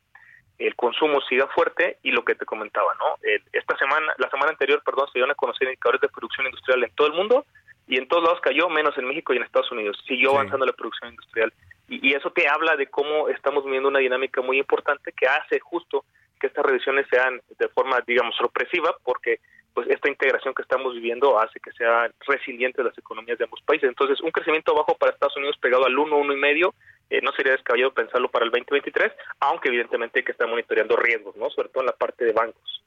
el 0.60 0.76
consumo 0.76 1.20
siga 1.22 1.48
fuerte 1.48 1.98
y 2.04 2.12
lo 2.12 2.24
que 2.24 2.36
te 2.36 2.46
comentaba, 2.46 2.94
¿no? 3.00 3.18
Esta 3.52 3.78
semana, 3.78 4.14
la 4.18 4.30
semana 4.30 4.52
anterior, 4.52 4.82
perdón, 4.86 5.08
se 5.08 5.20
dieron 5.20 5.32
a 5.32 5.36
conocer 5.36 5.68
indicadores 5.68 6.02
de 6.02 6.10
producción 6.10 6.46
industrial 6.46 6.84
en 6.84 6.92
todo 6.96 7.08
el 7.08 7.14
mundo 7.14 7.46
y 7.88 7.98
en 7.98 8.08
todos 8.08 8.24
lados 8.24 8.40
cayó, 8.42 8.70
menos 8.70 8.98
en 8.98 9.08
México 9.08 9.34
y 9.34 9.38
en 9.38 9.44
Estados 9.44 9.72
Unidos. 9.72 9.98
Siguió 10.08 10.30
Sí. 10.30 10.36
avanzando 10.36 10.66
la 10.66 10.74
producción 10.74 11.10
industrial. 11.12 11.52
Y, 11.90 12.10
y 12.10 12.14
eso 12.14 12.32
te 12.32 12.48
habla 12.48 12.76
de 12.78 12.88
cómo 12.88 13.28
estamos 13.30 13.66
viviendo 13.66 13.90
una 13.90 14.00
dinámica 14.00 14.42
muy 14.42 14.58
importante 14.58 15.12
que 15.12 15.28
hace 15.28 15.60
justo 15.60 16.06
que 16.40 16.48
estas 16.48 16.66
revisiones 16.66 17.08
sean 17.10 17.42
de 17.60 17.68
forma, 17.70 18.00
digamos, 18.06 18.36
sorpresiva, 18.36 18.96
porque 19.04 19.40
pues 19.74 19.88
esta 19.90 20.10
integración 20.10 20.54
que 20.54 20.62
estamos 20.62 20.94
viviendo 20.94 21.40
hace 21.40 21.60
que 21.60 21.72
sean 21.72 22.12
resilientes 22.28 22.84
las 22.86 22.98
economías 22.98 23.38
de 23.38 23.46
ambos 23.46 23.62
países. 23.62 23.90
Entonces, 23.90 24.22
un 24.22 24.32
crecimiento 24.32 24.74
bajo 24.76 24.96
para 24.96 25.12
Estados 25.12 25.38
Unidos 25.38 25.58
pegado 25.60 25.86
al 25.86 25.98
1, 25.98 26.16
1,5 26.16 26.34
y 26.34 26.38
medio, 26.38 26.74
eh, 27.10 27.22
no 27.22 27.32
sería 27.34 27.52
descabellado 27.52 27.94
pensarlo 27.94 28.30
para 28.32 28.46
el 28.46 28.52
2023, 28.52 29.12
aunque 29.40 29.70
evidentemente 29.70 30.20
hay 30.20 30.26
que 30.26 30.32
estar 30.32 30.48
monitoreando 30.48 30.96
riesgos, 30.96 31.36
¿no? 31.36 31.50
Sobre 31.50 31.70
todo 31.70 31.84
en 31.84 31.88
la 31.88 31.96
parte 31.96 32.26
de 32.26 32.32
bancos. 32.32 32.84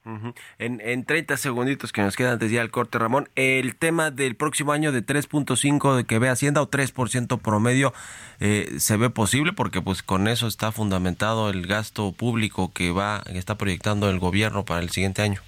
En, 0.57 0.79
en 0.81 1.05
30 1.05 1.35
segunditos 1.35 1.91
que 1.91 2.01
nos 2.01 2.15
quedan 2.15 2.33
antes 2.33 2.49
ya 2.49 2.61
el 2.61 2.71
corte, 2.71 2.97
Ramón, 2.97 3.29
el 3.35 3.75
tema 3.77 4.09
del 4.09 4.35
próximo 4.35 4.71
año 4.71 4.93
de 4.93 5.01
3.5 5.01 5.95
de 5.95 6.05
que 6.05 6.19
ve 6.19 6.29
Hacienda 6.29 6.61
o 6.61 6.69
3% 6.69 7.41
promedio, 7.41 7.93
eh, 8.39 8.79
¿se 8.79 8.95
ve 8.95 9.09
posible? 9.09 9.51
Porque 9.51 9.81
pues 9.81 10.03
con 10.03 10.27
eso 10.27 10.47
está 10.47 10.71
fundamentado 10.71 11.49
el 11.49 11.67
gasto 11.67 12.13
público 12.13 12.71
que 12.73 12.91
va 12.91 13.21
que 13.25 13.37
está 13.37 13.57
proyectando 13.57 14.09
el 14.09 14.19
gobierno 14.19 14.63
para 14.63 14.81
el 14.81 14.89
siguiente 14.89 15.21
año. 15.21 15.41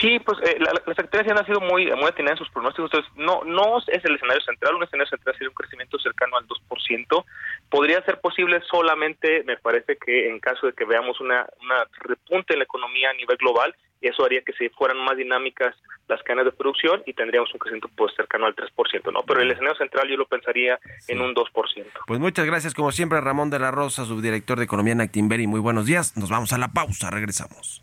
Sí, 0.00 0.18
pues 0.18 0.38
eh, 0.42 0.56
la, 0.58 0.72
la 0.72 0.94
Secretaría 0.94 1.22
de 1.22 1.32
Hacienda 1.32 1.42
ha 1.42 1.46
sido 1.46 1.60
muy, 1.60 1.86
muy 1.92 2.06
atinada 2.06 2.32
en 2.32 2.38
sus 2.38 2.50
pronósticos, 2.50 2.90
entonces 2.92 3.12
no, 3.16 3.42
no 3.44 3.78
es 3.78 4.04
el 4.04 4.14
escenario 4.14 4.42
central, 4.42 4.74
un 4.74 4.82
escenario 4.82 5.08
central 5.08 5.34
sería 5.34 5.48
un 5.48 5.54
crecimiento 5.54 5.98
cercano 5.98 6.36
al 6.36 6.46
2%. 6.46 7.24
Podría 7.68 8.02
ser 8.04 8.20
posible 8.20 8.60
solamente, 8.70 9.44
me 9.44 9.56
parece 9.56 9.96
que 9.96 10.28
en 10.28 10.40
caso 10.40 10.66
de 10.66 10.72
que 10.72 10.84
veamos 10.84 11.20
una, 11.20 11.46
una 11.62 11.86
repunte 12.00 12.54
en 12.54 12.60
la 12.60 12.64
economía 12.64 13.10
a 13.10 13.14
nivel 13.14 13.36
global, 13.36 13.74
eso 14.08 14.24
haría 14.24 14.42
que 14.42 14.52
se 14.52 14.70
fueran 14.70 14.98
más 14.98 15.16
dinámicas 15.16 15.74
las 16.08 16.22
cadenas 16.22 16.44
de 16.44 16.52
producción 16.52 17.02
y 17.06 17.14
tendríamos 17.14 17.52
un 17.54 17.58
crecimiento 17.58 17.88
pues 17.96 18.14
cercano 18.14 18.46
al 18.46 18.54
3%, 18.54 19.12
¿no? 19.12 19.22
Pero 19.22 19.40
el 19.40 19.50
escenario 19.50 19.76
central 19.76 20.08
yo 20.08 20.16
lo 20.16 20.26
pensaría 20.26 20.78
en 21.08 21.20
un 21.20 21.34
2%. 21.34 21.86
Pues 22.06 22.20
muchas 22.20 22.44
gracias 22.44 22.74
como 22.74 22.92
siempre 22.92 23.20
Ramón 23.20 23.50
de 23.50 23.58
la 23.58 23.70
Rosa, 23.70 24.04
subdirector 24.04 24.58
de 24.58 24.64
Economía 24.64 24.92
en 24.92 25.00
Actinver 25.00 25.40
y 25.40 25.46
muy 25.46 25.60
buenos 25.60 25.86
días. 25.86 26.16
Nos 26.16 26.28
vamos 26.28 26.52
a 26.52 26.58
la 26.58 26.68
pausa, 26.68 27.10
regresamos. 27.10 27.82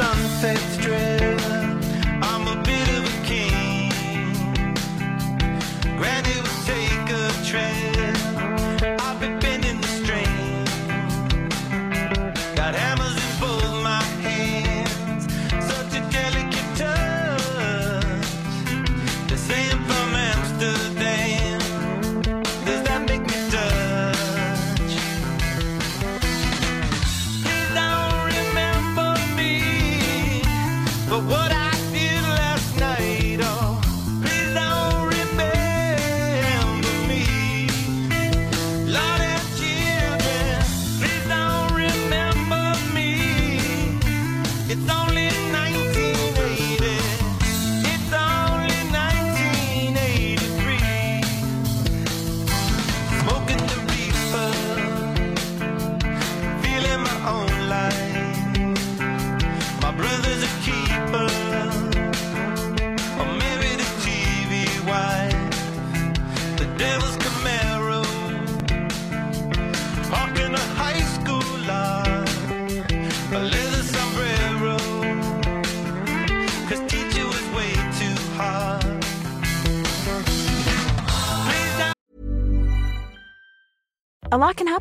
Sailing 0.00 0.80
the 0.80 1.19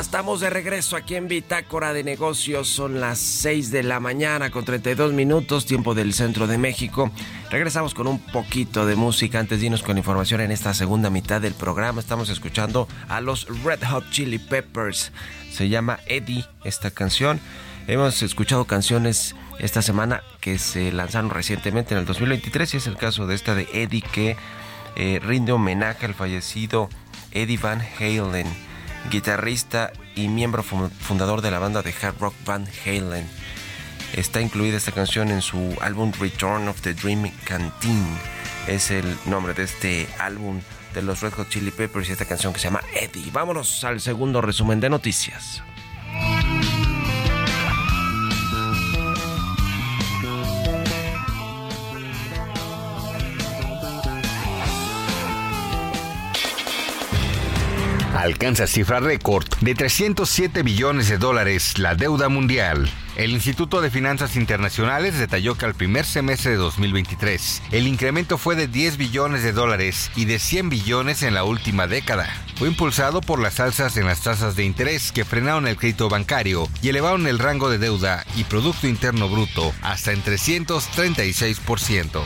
Estamos 0.00 0.40
de 0.40 0.50
regreso 0.50 0.94
aquí 0.94 1.14
en 1.14 1.26
Bitácora 1.26 1.94
de 1.94 2.04
Negocios. 2.04 2.68
Son 2.68 3.00
las 3.00 3.18
6 3.18 3.70
de 3.70 3.82
la 3.82 3.98
mañana 3.98 4.50
con 4.50 4.64
32 4.64 5.14
minutos, 5.14 5.64
tiempo 5.64 5.94
del 5.94 6.12
centro 6.12 6.46
de 6.46 6.58
México. 6.58 7.10
Regresamos 7.50 7.94
con 7.94 8.06
un 8.06 8.18
poquito 8.18 8.84
de 8.84 8.94
música 8.94 9.40
antes 9.40 9.58
de 9.58 9.66
irnos 9.66 9.82
con 9.82 9.96
información 9.96 10.42
en 10.42 10.50
esta 10.50 10.74
segunda 10.74 11.08
mitad 11.08 11.40
del 11.40 11.54
programa. 11.54 12.00
Estamos 12.00 12.28
escuchando 12.28 12.88
a 13.08 13.22
los 13.22 13.48
Red 13.64 13.84
Hot 13.90 14.10
Chili 14.10 14.38
Peppers. 14.38 15.12
Se 15.50 15.70
llama 15.70 15.98
Eddie 16.06 16.44
esta 16.64 16.90
canción. 16.90 17.40
Hemos 17.88 18.22
escuchado 18.22 18.66
canciones 18.66 19.34
esta 19.58 19.80
semana 19.80 20.22
que 20.40 20.58
se 20.58 20.92
lanzaron 20.92 21.30
recientemente 21.30 21.94
en 21.94 22.00
el 22.00 22.06
2023 22.06 22.74
y 22.74 22.76
es 22.76 22.86
el 22.86 22.98
caso 22.98 23.26
de 23.26 23.34
esta 23.34 23.54
de 23.54 23.66
Eddie 23.72 24.02
que 24.02 24.36
eh, 24.94 25.20
rinde 25.22 25.52
homenaje 25.52 26.04
al 26.04 26.14
fallecido 26.14 26.90
Eddie 27.32 27.56
Van 27.56 27.80
Halen 27.98 28.65
guitarrista 29.10 29.92
y 30.14 30.28
miembro 30.28 30.62
fundador 30.62 31.42
de 31.42 31.50
la 31.50 31.58
banda 31.58 31.82
de 31.82 31.94
hard 32.00 32.18
rock 32.18 32.34
Van 32.44 32.66
Halen. 32.84 33.26
Está 34.14 34.40
incluida 34.40 34.76
esta 34.76 34.92
canción 34.92 35.30
en 35.30 35.42
su 35.42 35.76
álbum 35.80 36.12
Return 36.18 36.68
of 36.68 36.80
the 36.80 36.94
Dream 36.94 37.30
Canteen. 37.44 38.06
Es 38.66 38.90
el 38.90 39.16
nombre 39.26 39.54
de 39.54 39.64
este 39.64 40.08
álbum 40.18 40.60
de 40.94 41.02
los 41.02 41.20
Red 41.20 41.34
Hot 41.34 41.48
Chili 41.48 41.70
Peppers 41.70 42.08
y 42.08 42.12
esta 42.12 42.24
canción 42.24 42.52
que 42.52 42.58
se 42.58 42.68
llama 42.68 42.80
Eddie. 42.94 43.30
Vámonos 43.32 43.84
al 43.84 44.00
segundo 44.00 44.40
resumen 44.40 44.80
de 44.80 44.90
noticias. 44.90 45.62
Alcanza 58.16 58.66
cifra 58.66 58.98
récord 58.98 59.46
de 59.60 59.74
307 59.74 60.62
billones 60.62 61.10
de 61.10 61.18
dólares 61.18 61.78
la 61.78 61.94
deuda 61.94 62.30
mundial. 62.30 62.90
El 63.14 63.32
Instituto 63.32 63.82
de 63.82 63.90
Finanzas 63.90 64.36
Internacionales 64.36 65.18
detalló 65.18 65.54
que 65.54 65.66
al 65.66 65.74
primer 65.74 66.06
semestre 66.06 66.52
de 66.52 66.56
2023 66.56 67.62
el 67.72 67.86
incremento 67.86 68.38
fue 68.38 68.56
de 68.56 68.68
10 68.68 68.96
billones 68.96 69.42
de 69.42 69.52
dólares 69.52 70.10
y 70.16 70.24
de 70.24 70.38
100 70.38 70.70
billones 70.70 71.22
en 71.22 71.34
la 71.34 71.44
última 71.44 71.86
década. 71.86 72.26
Fue 72.56 72.68
impulsado 72.68 73.20
por 73.20 73.38
las 73.38 73.60
alzas 73.60 73.98
en 73.98 74.06
las 74.06 74.22
tasas 74.22 74.56
de 74.56 74.64
interés 74.64 75.12
que 75.12 75.26
frenaron 75.26 75.68
el 75.68 75.76
crédito 75.76 76.08
bancario 76.08 76.70
y 76.80 76.88
elevaron 76.88 77.26
el 77.26 77.38
rango 77.38 77.68
de 77.68 77.76
deuda 77.76 78.24
y 78.34 78.44
Producto 78.44 78.88
Interno 78.88 79.28
Bruto 79.28 79.74
hasta 79.82 80.12
en 80.12 80.24
336%. 80.24 82.22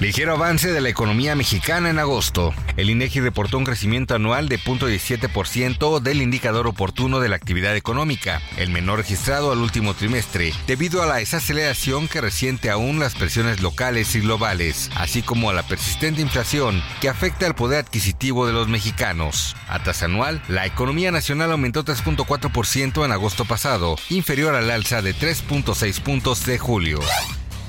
Ligero 0.00 0.32
avance 0.32 0.72
de 0.72 0.80
la 0.80 0.88
economía 0.88 1.36
mexicana 1.36 1.88
en 1.88 2.00
agosto. 2.00 2.52
El 2.76 2.90
INEGI 2.90 3.20
reportó 3.20 3.58
un 3.58 3.64
crecimiento 3.64 4.16
anual 4.16 4.48
de 4.48 4.58
0.17% 4.58 6.00
del 6.00 6.20
indicador 6.20 6.66
oportuno 6.66 7.20
de 7.20 7.28
la 7.28 7.36
actividad 7.36 7.76
económica, 7.76 8.42
el 8.56 8.70
menor 8.70 8.98
registrado 8.98 9.52
al 9.52 9.58
último 9.58 9.94
trimestre, 9.94 10.52
debido 10.66 11.00
a 11.00 11.06
la 11.06 11.16
desaceleración 11.16 12.08
que 12.08 12.20
resiente 12.20 12.70
aún 12.70 12.98
las 12.98 13.14
presiones 13.14 13.62
locales 13.62 14.16
y 14.16 14.20
globales, 14.20 14.90
así 14.96 15.22
como 15.22 15.48
a 15.48 15.54
la 15.54 15.62
persistente 15.62 16.20
inflación 16.20 16.82
que 17.00 17.08
afecta 17.08 17.46
al 17.46 17.54
poder 17.54 17.78
adquisitivo 17.78 18.48
de 18.48 18.52
los 18.52 18.66
mexicanos. 18.66 19.54
A 19.68 19.80
tasa 19.84 20.06
anual, 20.06 20.42
la 20.48 20.66
economía 20.66 21.12
nacional 21.12 21.52
aumentó 21.52 21.84
3.4% 21.84 23.04
en 23.04 23.12
agosto 23.12 23.44
pasado, 23.44 23.94
inferior 24.10 24.56
al 24.56 24.72
alza 24.72 25.02
de 25.02 25.14
3.6 25.14 26.00
puntos 26.00 26.44
de 26.46 26.58
julio. 26.58 26.98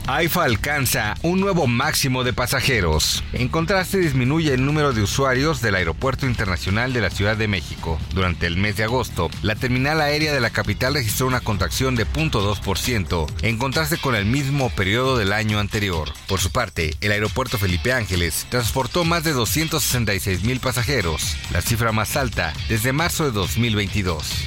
AIFA 0.07 0.43
alcanza 0.43 1.15
un 1.23 1.39
nuevo 1.39 1.65
máximo 1.65 2.23
de 2.23 2.31
pasajeros. 2.31 3.23
En 3.33 3.47
contraste, 3.47 3.97
disminuye 3.97 4.53
el 4.53 4.63
número 4.63 4.93
de 4.93 5.01
usuarios 5.01 5.61
del 5.61 5.73
Aeropuerto 5.73 6.27
Internacional 6.27 6.93
de 6.93 7.01
la 7.01 7.09
Ciudad 7.09 7.35
de 7.35 7.47
México. 7.47 7.99
Durante 8.13 8.45
el 8.45 8.55
mes 8.55 8.77
de 8.77 8.83
agosto, 8.83 9.31
la 9.41 9.55
terminal 9.55 10.01
aérea 10.01 10.31
de 10.31 10.41
la 10.41 10.51
capital 10.51 10.93
registró 10.93 11.25
una 11.25 11.39
contracción 11.39 11.95
de 11.95 12.05
0.2%, 12.05 13.25
en 13.41 13.57
contraste 13.57 13.97
con 13.97 14.13
el 14.13 14.25
mismo 14.25 14.69
periodo 14.69 15.17
del 15.17 15.33
año 15.33 15.57
anterior. 15.57 16.11
Por 16.27 16.39
su 16.39 16.51
parte, 16.51 16.95
el 17.01 17.11
Aeropuerto 17.11 17.57
Felipe 17.57 17.91
Ángeles 17.91 18.45
transportó 18.49 19.05
más 19.05 19.23
de 19.23 19.33
266 19.33 20.43
mil 20.43 20.59
pasajeros, 20.59 21.35
la 21.51 21.61
cifra 21.61 21.91
más 21.91 22.15
alta 22.15 22.53
desde 22.69 22.93
marzo 22.93 23.25
de 23.25 23.31
2022. 23.31 24.45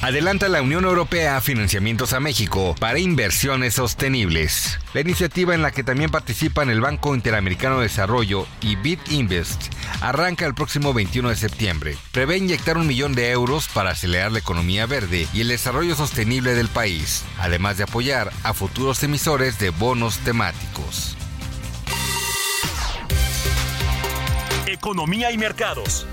Adelanta 0.00 0.48
la 0.48 0.62
Unión 0.62 0.84
Europea 0.84 1.40
financiamientos 1.40 2.12
a 2.12 2.20
México 2.20 2.76
para 2.78 3.00
inversiones 3.00 3.74
sostenibles. 3.74 4.78
La 4.94 5.00
iniciativa 5.00 5.56
en 5.56 5.62
la 5.62 5.72
que 5.72 5.82
también 5.82 6.10
participan 6.10 6.70
el 6.70 6.80
Banco 6.80 7.16
Interamericano 7.16 7.78
de 7.78 7.84
Desarrollo 7.84 8.46
y 8.60 8.76
BitInvest 8.76 9.74
arranca 10.00 10.46
el 10.46 10.54
próximo 10.54 10.94
21 10.94 11.30
de 11.30 11.36
septiembre. 11.36 11.96
Prevé 12.12 12.36
inyectar 12.36 12.78
un 12.78 12.86
millón 12.86 13.16
de 13.16 13.32
euros 13.32 13.66
para 13.74 13.90
acelerar 13.90 14.30
la 14.30 14.38
economía 14.38 14.86
verde 14.86 15.26
y 15.34 15.40
el 15.40 15.48
desarrollo 15.48 15.96
sostenible 15.96 16.54
del 16.54 16.68
país, 16.68 17.24
además 17.40 17.76
de 17.76 17.82
apoyar 17.82 18.32
a 18.44 18.54
futuros 18.54 19.02
emisores 19.02 19.58
de 19.58 19.70
bonos 19.70 20.18
temáticos. 20.18 21.16
Economía 24.66 25.32
y 25.32 25.38
mercados. 25.38 26.06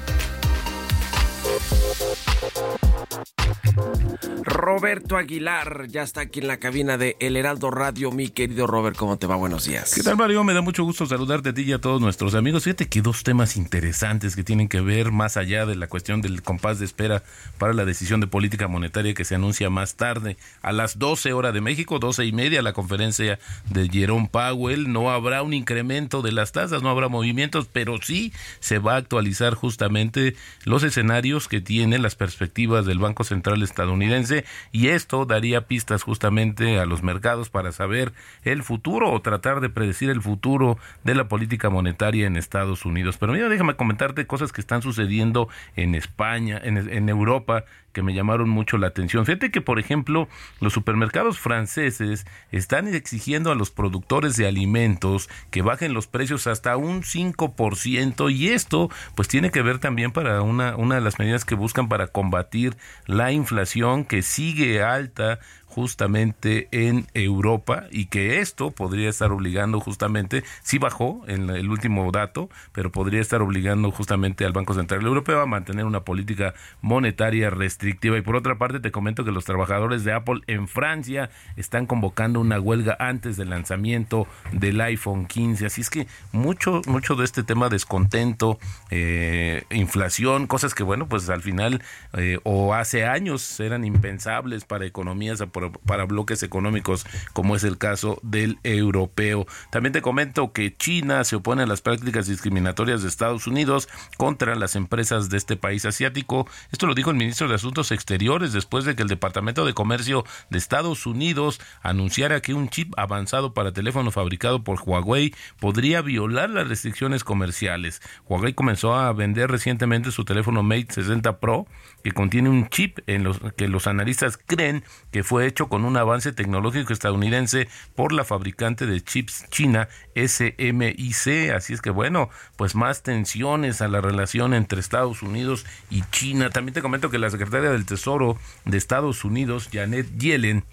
Roberto 4.44 5.18
Aguilar 5.18 5.88
ya 5.90 6.02
está 6.02 6.22
aquí 6.22 6.40
en 6.40 6.48
la 6.48 6.58
cabina 6.58 6.98
de 6.98 7.18
El 7.20 7.36
Heraldo 7.36 7.72
Radio. 7.72 8.12
Mi 8.12 8.30
querido 8.30 8.68
Robert, 8.68 8.96
¿cómo 8.96 9.18
te 9.18 9.28
va? 9.28 9.36
Buenos 9.36 9.66
días. 9.66 9.94
¿Qué 9.94 10.02
tal, 10.02 10.18
Mario? 10.18 10.44
Me 10.44 10.54
da 10.54 10.62
mucho 10.62 10.84
gusto 10.84 11.06
saludarte 11.06 11.50
a 11.50 11.54
ti 11.54 11.64
y 11.64 11.74
a 11.74 11.82
todos 11.82 12.00
nuestros 12.00 12.36
amigos. 12.36 12.64
Fíjate 12.64 12.88
que 12.88 13.02
dos 13.02 13.24
temas 13.24 13.58
interesantes 13.58 14.36
que 14.36 14.44
tienen 14.44 14.70
que 14.70 14.82
ver 14.82 15.12
más 15.12 15.36
allá 15.36 15.66
de 15.66 15.76
la 15.76 15.88
cuestión 15.88 16.22
del 16.22 16.42
compás 16.42 16.80
de 16.80 16.86
espera 16.86 17.24
para 17.58 17.74
la 17.74 17.86
decisión 17.86 18.22
de 18.22 18.28
política 18.28 18.68
monetaria 18.68 19.14
que 19.14 19.26
se 19.26 19.36
anuncia 19.36 19.70
más 19.70 19.96
tarde 19.96 20.38
a 20.62 20.72
las 20.72 21.00
12 21.00 21.34
horas 21.34 21.54
de 21.54 21.62
México, 21.62 22.00
12 22.00 22.26
y 22.26 22.32
media, 22.32 22.62
la 22.62 22.74
conferencia 22.74 23.40
de 23.70 23.90
Jerome 23.90 24.30
Powell. 24.32 24.92
No 24.92 25.12
habrá 25.12 25.44
un 25.44 25.54
incremento 25.54 26.22
de 26.22 26.32
las 26.32 26.54
tasas, 26.54 26.82
no 26.82 26.90
habrá 26.90 27.10
movimientos, 27.10 27.68
pero 27.72 28.02
sí 28.02 28.32
se 28.62 28.80
va 28.80 28.94
a 28.94 28.98
actualizar 28.98 29.54
justamente 29.54 30.36
los 30.64 30.84
escenarios 30.84 31.35
que 31.48 31.62
tienen 31.62 32.02
las 32.02 32.16
perspectivas 32.16 32.86
del 32.86 33.00
Banco 33.00 33.24
Central 33.24 33.62
estadounidense 33.62 34.46
y 34.72 34.88
esto 34.88 35.26
daría 35.26 35.68
pistas 35.68 36.04
justamente 36.04 36.80
a 36.80 36.86
los 36.86 37.04
mercados 37.04 37.50
para 37.50 37.72
saber 37.72 38.14
el 38.44 38.64
futuro 38.64 39.12
o 39.12 39.22
tratar 39.22 39.60
de 39.60 39.70
predecir 39.70 40.10
el 40.10 40.22
futuro 40.22 40.78
de 41.04 41.16
la 41.16 41.28
política 41.28 41.70
monetaria 41.70 42.26
en 42.26 42.38
Estados 42.38 42.86
Unidos. 42.86 43.18
Pero 43.18 43.34
mira, 43.34 43.50
déjame 43.50 43.76
comentarte 43.76 44.26
cosas 44.26 44.54
que 44.54 44.62
están 44.62 44.82
sucediendo 44.82 45.50
en 45.76 45.94
España, 45.94 46.60
en 46.64 47.10
Europa 47.10 47.66
que 47.96 48.04
me 48.04 48.14
llamaron 48.14 48.50
mucho 48.50 48.78
la 48.78 48.88
atención. 48.88 49.26
Fíjate 49.26 49.52
que, 49.52 49.62
por 49.62 49.80
ejemplo, 49.80 50.28
los 50.60 50.74
supermercados 50.74 51.40
franceses 51.40 52.28
están 52.52 52.94
exigiendo 52.94 53.54
a 53.54 53.56
los 53.56 53.72
productores 53.72 54.36
de 54.36 54.46
alimentos 54.46 55.30
que 55.50 55.62
bajen 55.62 55.94
los 55.94 56.06
precios 56.06 56.46
hasta 56.46 56.76
un 56.76 57.04
5% 57.04 58.32
y 58.34 58.50
esto 58.50 58.90
pues 59.16 59.30
tiene 59.30 59.50
que 59.50 59.62
ver 59.62 59.80
también 59.80 60.12
para 60.12 60.42
una, 60.42 60.76
una 60.76 60.96
de 60.96 61.02
las 61.02 61.20
medidas 61.20 61.46
que 61.46 61.56
buscan 61.56 61.88
para 61.88 62.08
combatir 62.08 62.76
la 63.06 63.32
inflación 63.32 64.04
que 64.04 64.22
sigue 64.22 64.84
alta 64.84 65.40
justamente 65.76 66.70
en 66.72 67.06
Europa 67.14 67.84
y 67.92 68.06
que 68.06 68.40
esto 68.40 68.72
podría 68.72 69.10
estar 69.10 69.34
obligando 69.34 69.82
justamente, 69.82 70.46
sí 70.64 70.78
bajó 70.78 71.26
en 71.28 71.50
el 71.50 71.70
último 71.70 72.10
dato, 72.14 72.50
pero 72.72 72.94
podría 72.94 73.20
estar 73.20 73.42
obligando 73.42 73.92
justamente 73.92 74.46
al 74.46 74.54
Banco 74.54 74.74
Central 74.74 75.02
Europeo 75.02 75.42
a 75.42 75.46
mantener 75.46 75.84
una 75.84 76.06
política 76.06 76.54
monetaria 76.82 77.50
restrictiva. 77.50 78.18
Y 78.18 78.22
por 78.22 78.38
otra 78.38 78.58
parte, 78.58 78.80
te 78.80 78.92
comento 78.92 79.26
que 79.26 79.34
los 79.34 79.44
trabajadores 79.44 80.06
de 80.06 80.14
Apple 80.14 80.40
en 80.48 80.70
Francia 80.70 81.30
están 81.58 81.88
convocando 81.88 82.40
una 82.40 82.58
huelga 82.58 82.96
antes 82.98 83.36
del 83.36 83.50
lanzamiento 83.50 84.28
del 84.54 84.80
iPhone 84.80 85.26
15. 85.26 85.66
Así 85.66 85.82
es 85.82 85.90
que 85.90 86.08
mucho, 86.32 86.84
mucho 86.88 87.16
de 87.16 87.26
este 87.26 87.44
tema 87.44 87.68
descontento, 87.68 88.60
eh, 88.92 89.64
inflación, 89.72 90.48
cosas 90.48 90.74
que 90.74 90.84
bueno, 90.84 91.10
pues 91.10 91.30
al 91.30 91.42
final 91.42 91.84
eh, 92.14 92.40
o 92.44 92.74
hace 92.74 93.06
años 93.06 93.60
eran 93.60 93.84
impensables 93.84 94.64
para 94.64 94.86
economías 94.86 95.42
para 95.72 96.06
bloques 96.06 96.44
económicos 96.44 97.06
como 97.34 97.56
es 97.56 97.64
el 97.64 97.78
caso 97.78 98.20
del 98.24 98.58
europeo. 98.64 99.46
También 99.70 99.94
te 99.94 100.02
comento 100.02 100.52
que 100.52 100.76
China 100.76 101.24
se 101.24 101.36
opone 101.36 101.64
a 101.64 101.68
las 101.68 101.82
prácticas 101.82 102.28
discriminatorias 102.28 103.02
de 103.02 103.08
Estados 103.08 103.48
Unidos 103.48 103.88
contra 104.18 104.56
las 104.56 104.76
empresas 104.76 105.30
de 105.30 105.38
este 105.38 105.56
país 105.56 105.86
asiático. 105.86 106.48
Esto 106.72 106.88
lo 106.88 106.96
dijo 106.96 107.12
el 107.12 107.18
ministro 107.18 107.48
de 107.48 107.56
Asuntos 107.56 107.92
Exteriores 107.92 108.54
después 108.54 108.86
de 108.86 108.96
que 108.96 109.04
el 109.04 109.08
Departamento 109.08 109.66
de 109.66 109.74
Comercio 109.74 110.26
de 110.50 110.58
Estados 110.58 111.06
Unidos 111.06 111.62
anunciara 111.82 112.42
que 112.42 112.54
un 112.54 112.70
chip 112.70 112.94
avanzado 112.98 113.54
para 113.54 113.72
teléfono 113.72 114.12
fabricado 114.12 114.64
por 114.64 114.82
Huawei 114.82 115.34
podría 115.60 116.02
violar 116.02 116.50
las 116.50 116.68
restricciones 116.68 117.24
comerciales. 117.24 118.02
Huawei 118.28 118.54
comenzó 118.54 118.96
a 118.96 119.14
vender 119.14 119.52
recientemente 119.52 120.12
su 120.12 120.26
teléfono 120.26 120.64
Mate 120.64 120.88
60 120.90 121.40
Pro 121.40 121.68
que 122.04 122.12
contiene 122.12 122.50
un 122.50 122.70
chip 122.70 123.00
en 123.08 123.24
los 123.24 123.40
que 123.58 123.68
los 123.68 123.88
analistas 123.88 124.38
creen 124.38 124.84
que 125.12 125.24
fue 125.24 125.36
fue 125.36 125.52
hecho 125.56 125.70
con 125.70 125.86
un 125.86 125.96
avance 125.96 126.34
tecnológico 126.34 126.92
estadounidense 126.92 127.70
por 127.96 128.12
la 128.12 128.26
fabricante 128.26 128.86
de 128.86 129.00
chips 129.00 129.46
china 129.52 129.88
SMIC. 130.14 131.54
Así 131.56 131.72
es 131.72 131.82
que 131.82 131.92
bueno, 131.92 132.30
pues 132.58 132.76
más 132.76 133.04
tensiones 133.04 133.82
a 133.82 133.88
la 133.88 134.02
relación 134.02 134.54
entre 134.54 134.82
Estados 134.82 135.22
Unidos 135.22 135.66
y 135.90 136.04
China. 136.12 136.50
También 136.50 136.74
te 136.74 136.82
comento 136.82 137.10
que 137.10 137.20
la 137.20 137.30
secretaria 137.30 137.70
del 137.72 137.86
Tesoro 137.86 138.38
de 138.66 138.78
Estados 138.78 139.24
Unidos, 139.24 139.70
Janet 139.72 140.18
Yellen, 140.18 140.66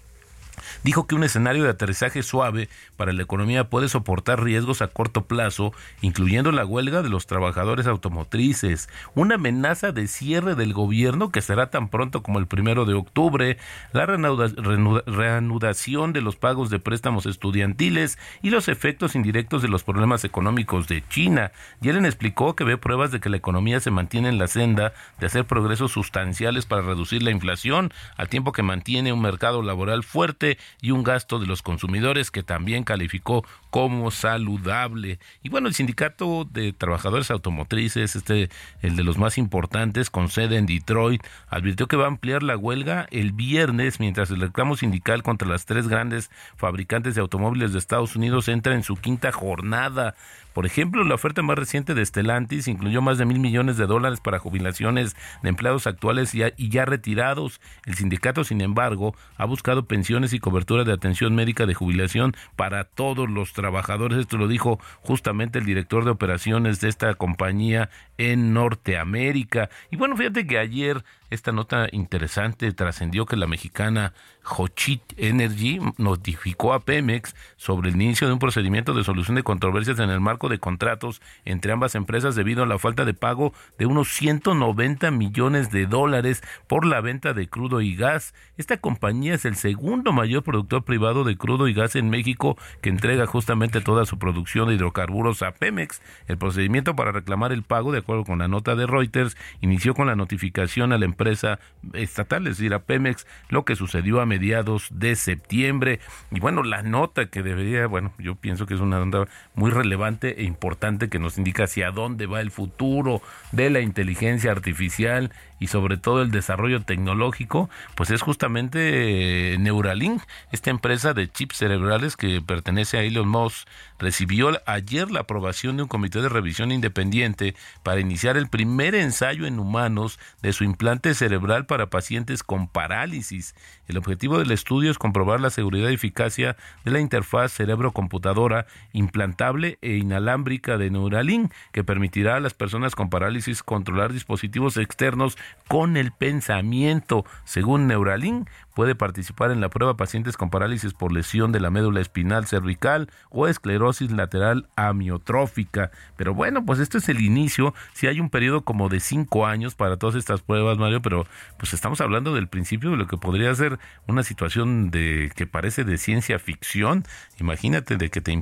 dijo 0.83 1.07
que 1.07 1.15
un 1.15 1.23
escenario 1.23 1.63
de 1.63 1.69
aterrizaje 1.69 2.23
suave 2.23 2.69
para 2.97 3.13
la 3.13 3.23
economía 3.23 3.69
puede 3.69 3.89
soportar 3.89 4.43
riesgos 4.43 4.81
a 4.81 4.87
corto 4.87 5.25
plazo, 5.25 5.73
incluyendo 6.01 6.51
la 6.51 6.65
huelga 6.65 7.01
de 7.01 7.09
los 7.09 7.27
trabajadores 7.27 7.87
automotrices, 7.87 8.89
una 9.15 9.35
amenaza 9.35 9.91
de 9.91 10.07
cierre 10.07 10.55
del 10.55 10.73
gobierno 10.73 11.31
que 11.31 11.41
será 11.41 11.69
tan 11.69 11.89
pronto 11.89 12.23
como 12.23 12.39
el 12.39 12.47
primero 12.47 12.85
de 12.85 12.93
octubre, 12.93 13.57
la 13.91 14.05
reanudación 14.05 16.13
de 16.13 16.21
los 16.21 16.35
pagos 16.35 16.69
de 16.69 16.79
préstamos 16.79 17.25
estudiantiles 17.25 18.17
y 18.41 18.49
los 18.49 18.67
efectos 18.67 19.15
indirectos 19.15 19.61
de 19.61 19.67
los 19.67 19.83
problemas 19.83 20.23
económicos 20.23 20.87
de 20.87 21.03
China. 21.07 21.51
Yellen 21.81 22.05
explicó 22.05 22.55
que 22.55 22.63
ve 22.63 22.77
pruebas 22.77 23.11
de 23.11 23.19
que 23.19 23.29
la 23.29 23.37
economía 23.37 23.79
se 23.79 23.91
mantiene 23.91 24.29
en 24.29 24.37
la 24.37 24.47
senda 24.47 24.93
de 25.19 25.25
hacer 25.25 25.45
progresos 25.45 25.91
sustanciales 25.91 26.65
para 26.65 26.81
reducir 26.81 27.23
la 27.23 27.31
inflación, 27.31 27.91
al 28.17 28.29
tiempo 28.29 28.51
que 28.51 28.63
mantiene 28.63 29.13
un 29.13 29.21
mercado 29.21 29.61
laboral 29.61 30.03
fuerte 30.03 30.42
y 30.81 30.91
un 30.91 31.03
gasto 31.03 31.39
de 31.39 31.47
los 31.47 31.61
consumidores 31.61 32.31
que 32.31 32.43
también 32.43 32.83
calificó 32.83 33.45
como 33.69 34.11
saludable. 34.11 35.19
Y 35.41 35.49
bueno, 35.49 35.67
el 35.67 35.73
sindicato 35.73 36.47
de 36.51 36.73
trabajadores 36.73 37.31
automotrices, 37.31 38.15
este, 38.15 38.49
el 38.81 38.95
de 38.95 39.03
los 39.03 39.17
más 39.17 39.37
importantes, 39.37 40.09
con 40.09 40.29
sede 40.29 40.57
en 40.57 40.65
Detroit, 40.65 41.23
advirtió 41.47 41.87
que 41.87 41.97
va 41.97 42.05
a 42.05 42.07
ampliar 42.07 42.43
la 42.43 42.57
huelga 42.57 43.07
el 43.11 43.31
viernes 43.31 43.99
mientras 43.99 44.29
el 44.29 44.41
reclamo 44.41 44.75
sindical 44.75 45.23
contra 45.23 45.47
las 45.47 45.65
tres 45.65 45.87
grandes 45.87 46.29
fabricantes 46.55 47.15
de 47.15 47.21
automóviles 47.21 47.73
de 47.73 47.79
Estados 47.79 48.15
Unidos 48.15 48.47
entra 48.47 48.75
en 48.75 48.83
su 48.83 48.95
quinta 48.95 49.31
jornada. 49.31 50.15
Por 50.53 50.65
ejemplo, 50.65 51.03
la 51.03 51.15
oferta 51.15 51.41
más 51.41 51.57
reciente 51.57 51.93
de 51.93 52.05
Stellantis 52.05 52.67
incluyó 52.67 53.01
más 53.01 53.17
de 53.17 53.25
mil 53.25 53.39
millones 53.39 53.77
de 53.77 53.87
dólares 53.87 54.19
para 54.21 54.39
jubilaciones 54.39 55.15
de 55.41 55.49
empleados 55.49 55.87
actuales 55.87 56.33
y 56.35 56.69
ya, 56.69 56.85
retirados. 56.85 57.59
El 57.85 57.95
sindicato, 57.95 58.43
sin 58.43 58.61
embargo, 58.61 59.15
ha 59.37 59.45
buscado 59.45 59.85
pensiones 59.85 60.33
y 60.33 60.39
cobertura 60.39 60.83
de 60.83 60.93
atención 60.93 61.35
médica 61.35 61.65
de 61.65 61.73
jubilación 61.73 62.33
para 62.55 62.83
todos 62.83 63.29
los 63.29 63.53
trabajadores. 63.53 64.19
Esto 64.19 64.37
lo 64.37 64.47
dijo 64.47 64.79
justamente 65.01 65.59
el 65.59 65.65
director 65.65 66.05
de 66.05 66.11
operaciones 66.11 66.79
de 66.81 66.89
esta 66.89 67.13
compañía 67.15 67.89
en 68.17 68.53
Norteamérica. 68.53 69.69
Y 69.91 69.95
bueno, 69.95 70.15
fíjate 70.15 70.45
que 70.45 70.59
ayer 70.59 71.03
esta 71.33 71.51
nota 71.51 71.87
interesante 71.91 72.71
trascendió 72.73 73.25
que 73.25 73.35
la 73.35 73.47
mexicana 73.47 74.13
Hochit 74.45 75.01
Energy 75.17 75.79
notificó 75.97 76.73
a 76.73 76.81
Pemex 76.81 77.35
sobre 77.55 77.89
el 77.89 77.95
inicio 77.95 78.27
de 78.27 78.33
un 78.33 78.39
procedimiento 78.39 78.93
de 78.93 79.03
solución 79.03 79.35
de 79.35 79.43
controversias 79.43 79.99
en 79.99 80.11
el 80.11 80.19
marco 80.19 80.47
de 80.47 80.59
contratos 80.59 81.21
entre 81.45 81.71
ambas 81.71 81.95
empresas 81.95 82.35
debido 82.35 82.61
a 82.61 82.67
la 82.67 82.77
falta 82.77 83.03
de 83.03 83.15
pago 83.15 83.53
de 83.79 83.87
unos 83.87 84.09
190 84.09 85.09
millones 85.09 85.71
de 85.71 85.87
dólares 85.87 86.43
por 86.67 86.85
la 86.85 87.01
venta 87.01 87.33
de 87.33 87.47
crudo 87.47 87.81
y 87.81 87.95
gas. 87.95 88.35
Esta 88.57 88.77
compañía 88.77 89.33
es 89.33 89.45
el 89.45 89.55
segundo 89.55 90.13
mayor 90.13 90.43
productor 90.43 90.83
privado 90.83 91.23
de 91.23 91.35
crudo 91.35 91.67
y 91.67 91.73
gas 91.73 91.95
en 91.95 92.11
México 92.11 92.57
que 92.81 92.89
entrega 92.89 93.25
justamente 93.25 93.81
toda 93.81 94.05
su 94.05 94.19
producción 94.19 94.67
de 94.67 94.75
hidrocarburos 94.75 95.41
a 95.41 95.51
Pemex. 95.51 96.01
El 96.27 96.37
procedimiento 96.37 96.95
para 96.95 97.11
reclamar 97.11 97.51
el 97.53 97.63
pago, 97.63 97.91
de 97.91 97.99
acuerdo 97.99 98.23
con 98.23 98.39
la 98.39 98.47
nota 98.47 98.75
de 98.75 98.85
Reuters, 98.85 99.35
inició 99.61 99.95
con 99.95 100.05
la 100.05 100.15
notificación 100.15 100.93
a 100.93 100.99
la 100.99 101.05
empresa 101.05 101.22
estatal, 101.27 102.47
es 102.47 102.57
decir, 102.57 102.73
a 102.73 102.79
Pemex, 102.79 103.25
lo 103.49 103.65
que 103.65 103.75
sucedió 103.75 104.21
a 104.21 104.25
mediados 104.25 104.87
de 104.91 105.15
septiembre. 105.15 105.99
Y 106.31 106.39
bueno, 106.39 106.63
la 106.63 106.81
nota 106.81 107.27
que 107.27 107.43
debería, 107.43 107.87
bueno, 107.87 108.13
yo 108.17 108.35
pienso 108.35 108.65
que 108.65 108.73
es 108.73 108.79
una 108.79 109.03
nota 109.03 109.29
muy 109.55 109.71
relevante 109.71 110.41
e 110.41 110.43
importante 110.43 111.09
que 111.09 111.19
nos 111.19 111.37
indica 111.37 111.65
hacia 111.65 111.91
dónde 111.91 112.25
va 112.25 112.41
el 112.41 112.51
futuro 112.51 113.21
de 113.51 113.69
la 113.69 113.81
inteligencia 113.81 114.51
artificial 114.51 115.31
y 115.59 115.67
sobre 115.67 115.97
todo 115.97 116.21
el 116.21 116.31
desarrollo 116.31 116.81
tecnológico, 116.81 117.69
pues 117.95 118.09
es 118.09 118.21
justamente 118.21 119.53
eh, 119.53 119.57
Neuralink, 119.57 120.21
esta 120.51 120.69
empresa 120.69 121.13
de 121.13 121.29
chips 121.29 121.57
cerebrales 121.57 122.17
que 122.17 122.41
pertenece 122.41 122.97
a 122.97 123.03
Elon 123.03 123.27
Musk, 123.27 123.67
recibió 123.99 124.51
ayer 124.65 125.09
la 125.09 125.21
aprobación 125.21 125.77
de 125.77 125.83
un 125.83 125.89
comité 125.89 126.21
de 126.21 126.29
revisión 126.29 126.71
independiente 126.71 127.55
para 127.83 128.01
iniciar 128.01 128.37
el 128.37 128.47
primer 128.47 128.95
ensayo 128.95 129.45
en 129.45 129.59
humanos 129.59 130.19
de 130.41 130.53
su 130.53 130.63
implante 130.63 131.13
cerebral 131.13 131.65
para 131.65 131.89
pacientes 131.89 132.43
con 132.43 132.67
parálisis. 132.67 133.55
El 133.87 133.97
objetivo 133.97 134.39
del 134.39 134.51
estudio 134.51 134.91
es 134.91 134.97
comprobar 134.97 135.39
la 135.39 135.49
seguridad 135.49 135.89
y 135.89 135.93
eficacia 135.93 136.57
de 136.83 136.91
la 136.91 136.99
interfaz 136.99 137.53
cerebro-computadora 137.53 138.65
implantable 138.91 139.77
e 139.81 139.95
inalámbrica 139.97 140.77
de 140.77 140.89
Neuralink, 140.89 141.53
que 141.71 141.83
permitirá 141.83 142.35
a 142.35 142.39
las 142.39 142.53
personas 142.53 142.95
con 142.95 143.09
parálisis 143.09 143.63
controlar 143.63 144.13
dispositivos 144.13 144.77
externos 144.77 145.37
con 145.67 145.97
el 145.97 146.11
pensamiento. 146.11 147.25
Según 147.45 147.87
Neuralink, 147.87 148.49
puede 148.73 148.95
participar 148.95 149.51
en 149.51 149.61
la 149.61 149.69
prueba 149.69 149.97
pacientes 149.97 150.37
con 150.37 150.49
parálisis 150.49 150.93
por 150.93 151.11
lesión 151.11 151.51
de 151.51 151.59
la 151.59 151.69
médula 151.69 152.01
espinal 152.01 152.45
cervical 152.47 153.09
o 153.29 153.47
esclerosis 153.47 154.11
lateral 154.11 154.67
amiotrófica. 154.75 155.91
Pero 156.17 156.33
bueno, 156.33 156.65
pues 156.65 156.79
esto 156.79 156.97
es 156.97 157.09
el 157.09 157.21
inicio. 157.21 157.73
Si 157.93 158.07
hay 158.07 158.19
un 158.19 158.29
periodo 158.29 158.61
como 158.61 158.89
de 158.89 158.99
cinco 158.99 159.45
años 159.45 159.75
para 159.75 159.97
todas 159.97 160.15
estas 160.15 160.41
pruebas, 160.41 160.77
Mario, 160.77 161.01
pero 161.01 161.25
pues 161.57 161.73
estamos 161.73 162.01
hablando 162.01 162.33
del 162.33 162.47
principio 162.47 162.91
de 162.91 162.97
lo 162.97 163.07
que 163.07 163.17
podría 163.17 163.53
ser 163.55 163.79
una 164.07 164.23
situación 164.23 164.91
de 164.91 165.31
que 165.35 165.47
parece 165.47 165.83
de 165.83 165.97
ciencia 165.97 166.39
ficción. 166.39 167.05
Imagínate 167.39 167.97
de 167.97 168.09
que 168.09 168.21
te, 168.21 168.37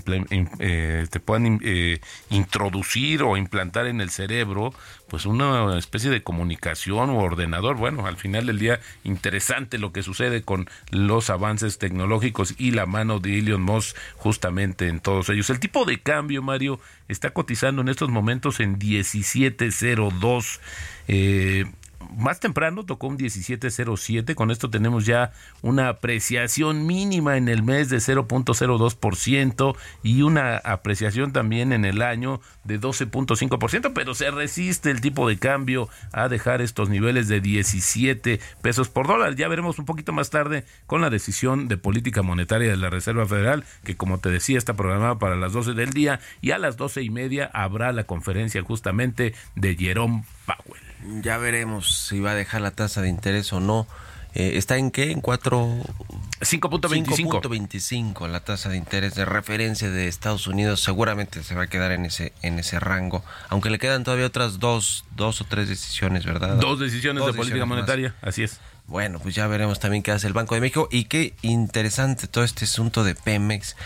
eh, 0.59 1.07
te 1.09 1.19
puedan 1.19 1.59
eh, 1.63 1.99
introducir 2.29 3.23
o 3.23 3.37
implantar 3.37 3.87
en 3.87 4.01
el 4.01 4.09
cerebro 4.09 4.73
pues 5.09 5.25
una 5.25 5.77
especie 5.77 6.09
de 6.09 6.23
comunicación 6.23 7.09
o 7.09 7.17
ordenador. 7.17 7.75
Bueno, 7.75 8.05
al 8.05 8.15
final 8.15 8.45
del 8.45 8.59
día 8.59 8.79
interesante 9.03 9.77
lo 9.77 9.91
que 9.91 10.03
sucede 10.03 10.20
con 10.43 10.69
los 10.91 11.29
avances 11.29 11.77
tecnológicos 11.77 12.53
y 12.57 12.71
la 12.71 12.85
mano 12.85 13.19
de 13.19 13.39
Elon 13.39 13.61
Musk 13.61 13.95
justamente 14.17 14.87
en 14.87 14.99
todos 14.99 15.29
ellos. 15.29 15.49
El 15.49 15.59
tipo 15.59 15.85
de 15.85 15.99
cambio, 15.99 16.41
Mario, 16.41 16.79
está 17.07 17.31
cotizando 17.31 17.81
en 17.81 17.89
estos 17.89 18.09
momentos 18.09 18.59
en 18.59 18.77
1702. 18.77 20.59
Eh, 21.07 21.65
más 22.17 22.39
temprano 22.39 22.85
tocó 22.85 23.07
un 23.07 23.17
17.07, 23.17 24.35
con 24.35 24.51
esto 24.51 24.69
tenemos 24.69 25.05
ya 25.05 25.31
una 25.61 25.89
apreciación 25.89 26.85
mínima 26.85 27.37
en 27.37 27.47
el 27.47 27.63
mes 27.63 27.89
de 27.89 27.97
0.02% 27.97 29.75
y 30.03 30.21
una 30.21 30.57
apreciación 30.57 31.33
también 31.33 31.73
en 31.73 31.85
el 31.85 32.01
año 32.01 32.41
de 32.63 32.79
12.5%, 32.79 33.91
pero 33.93 34.13
se 34.13 34.31
resiste 34.31 34.91
el 34.91 35.01
tipo 35.01 35.27
de 35.27 35.37
cambio 35.37 35.89
a 36.11 36.27
dejar 36.27 36.61
estos 36.61 36.89
niveles 36.89 37.27
de 37.27 37.41
17 37.41 38.39
pesos 38.61 38.89
por 38.89 39.07
dólar. 39.07 39.35
Ya 39.35 39.47
veremos 39.47 39.79
un 39.79 39.85
poquito 39.85 40.13
más 40.13 40.29
tarde 40.29 40.65
con 40.85 41.01
la 41.01 41.09
decisión 41.09 41.67
de 41.67 41.77
política 41.77 42.21
monetaria 42.21 42.69
de 42.69 42.77
la 42.77 42.89
Reserva 42.89 43.25
Federal, 43.25 43.63
que 43.83 43.97
como 43.97 44.19
te 44.19 44.29
decía 44.29 44.57
está 44.57 44.75
programada 44.75 45.19
para 45.19 45.35
las 45.35 45.53
12 45.53 45.73
del 45.73 45.91
día 45.91 46.19
y 46.41 46.51
a 46.51 46.57
las 46.57 46.77
12 46.77 47.01
y 47.01 47.09
media 47.09 47.49
habrá 47.53 47.91
la 47.91 48.03
conferencia 48.03 48.61
justamente 48.61 49.33
de 49.55 49.75
Jerome 49.75 50.23
Powell. 50.45 50.90
Ya 51.21 51.37
veremos 51.37 52.07
si 52.07 52.19
va 52.19 52.31
a 52.31 52.35
dejar 52.35 52.61
la 52.61 52.71
tasa 52.71 53.01
de 53.01 53.09
interés 53.09 53.51
o 53.53 53.59
no. 53.59 53.87
Eh, 54.33 54.53
¿Está 54.55 54.77
en 54.77 54.91
qué? 54.91 55.11
En 55.11 55.21
4... 55.21 55.67
5.25. 56.41 57.41
5.25 57.41 58.27
la 58.27 58.39
tasa 58.39 58.69
de 58.69 58.77
interés 58.77 59.13
de 59.13 59.25
referencia 59.25 59.91
de 59.91 60.07
Estados 60.07 60.47
Unidos 60.47 60.81
seguramente 60.81 61.43
se 61.43 61.53
va 61.53 61.63
a 61.63 61.67
quedar 61.67 61.91
en 61.91 62.05
ese 62.05 62.33
en 62.41 62.57
ese 62.57 62.79
rango, 62.79 63.23
aunque 63.49 63.69
le 63.69 63.77
quedan 63.77 64.03
todavía 64.03 64.25
otras 64.25 64.57
dos 64.57 65.05
dos 65.15 65.39
o 65.41 65.43
tres 65.43 65.69
decisiones, 65.69 66.25
¿verdad? 66.25 66.55
Dos 66.55 66.79
decisiones 66.79 67.23
Dos 67.23 67.33
de 67.33 67.37
política 67.37 67.65
monetaria, 67.65 68.15
así 68.23 68.41
es. 68.41 68.59
Bueno, 68.91 69.19
pues 69.19 69.33
ya 69.35 69.47
veremos 69.47 69.79
también 69.79 70.03
qué 70.03 70.11
hace 70.11 70.27
el 70.27 70.33
Banco 70.33 70.53
de 70.53 70.59
México. 70.59 70.89
Y 70.91 71.05
qué 71.05 71.33
interesante 71.43 72.27
todo 72.27 72.43
este 72.43 72.65
asunto 72.65 73.05
de 73.05 73.15
Pemex, 73.15 73.77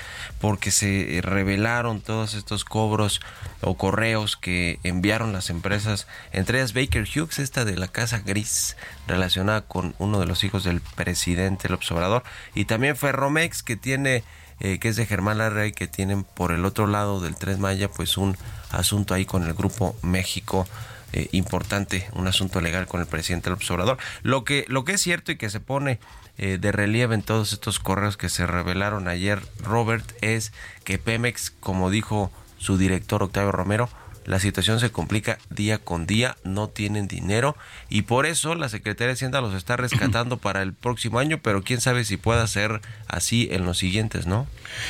porque 0.41 0.71
se 0.71 1.19
revelaron 1.21 2.01
todos 2.01 2.33
estos 2.33 2.65
cobros 2.65 3.21
o 3.61 3.77
correos 3.77 4.35
que 4.35 4.79
enviaron 4.81 5.31
las 5.31 5.51
empresas, 5.51 6.07
entre 6.31 6.57
ellas 6.57 6.73
Baker 6.73 7.03
Hughes, 7.03 7.37
esta 7.37 7.65
de 7.65 7.77
la 7.77 7.87
Casa 7.87 8.23
Gris, 8.25 8.77
relacionada 9.05 9.61
con 9.61 9.93
uno 9.99 10.19
de 10.19 10.25
los 10.25 10.43
hijos 10.43 10.63
del 10.63 10.81
presidente 10.81 11.69
López 11.69 11.91
Obrador, 11.91 12.23
y 12.55 12.65
también 12.65 12.95
Ferromex, 12.95 13.61
que 13.61 13.75
tiene, 13.75 14.23
eh, 14.59 14.79
que 14.79 14.87
es 14.87 14.95
de 14.95 15.05
Germán 15.05 15.37
Larrey, 15.37 15.71
que 15.71 15.85
tienen 15.85 16.23
por 16.23 16.51
el 16.51 16.65
otro 16.65 16.87
lado 16.87 17.21
del 17.21 17.35
Tres 17.35 17.59
Maya, 17.59 17.91
pues 17.91 18.17
un 18.17 18.35
asunto 18.71 19.13
ahí 19.13 19.25
con 19.27 19.43
el 19.43 19.53
Grupo 19.53 19.95
México 20.01 20.67
eh, 21.13 21.29
importante, 21.31 22.09
un 22.13 22.27
asunto 22.27 22.61
legal 22.61 22.87
con 22.87 23.01
el 23.01 23.07
presidente 23.07 23.49
López 23.49 23.69
Obrador. 23.71 23.97
Lo 24.23 24.43
que, 24.43 24.65
lo 24.67 24.83
que 24.83 24.93
es 24.93 25.01
cierto 25.01 25.31
y 25.31 25.37
que 25.37 25.49
se 25.49 25.59
pone 25.59 25.99
eh, 26.37 26.57
de 26.59 26.71
relieve 26.71 27.15
en 27.15 27.21
todos 27.21 27.53
estos 27.53 27.79
correos 27.79 28.17
que 28.17 28.29
se 28.29 28.45
revelaron 28.45 29.07
ayer, 29.07 29.41
Robert, 29.63 30.05
es 30.21 30.51
que 30.83 30.97
Pemex, 30.97 31.51
como 31.59 31.89
dijo 31.89 32.31
su 32.57 32.77
director 32.77 33.23
Octavio 33.23 33.51
Romero, 33.51 33.89
la 34.25 34.39
situación 34.39 34.79
se 34.79 34.91
complica 34.91 35.37
día 35.49 35.77
con 35.77 36.05
día, 36.05 36.35
no 36.43 36.67
tienen 36.67 37.07
dinero 37.07 37.55
y 37.89 38.03
por 38.03 38.25
eso 38.25 38.55
la 38.55 38.69
Secretaría 38.69 39.07
de 39.07 39.13
Hacienda 39.13 39.41
los 39.41 39.53
está 39.53 39.77
rescatando 39.77 40.37
para 40.37 40.61
el 40.61 40.73
próximo 40.73 41.19
año, 41.19 41.39
pero 41.41 41.63
quién 41.63 41.79
sabe 41.81 42.03
si 42.03 42.17
pueda 42.17 42.45
ser 42.47 42.81
así 43.07 43.47
en 43.51 43.65
los 43.65 43.77
siguientes, 43.77 44.25
¿no? 44.27 44.47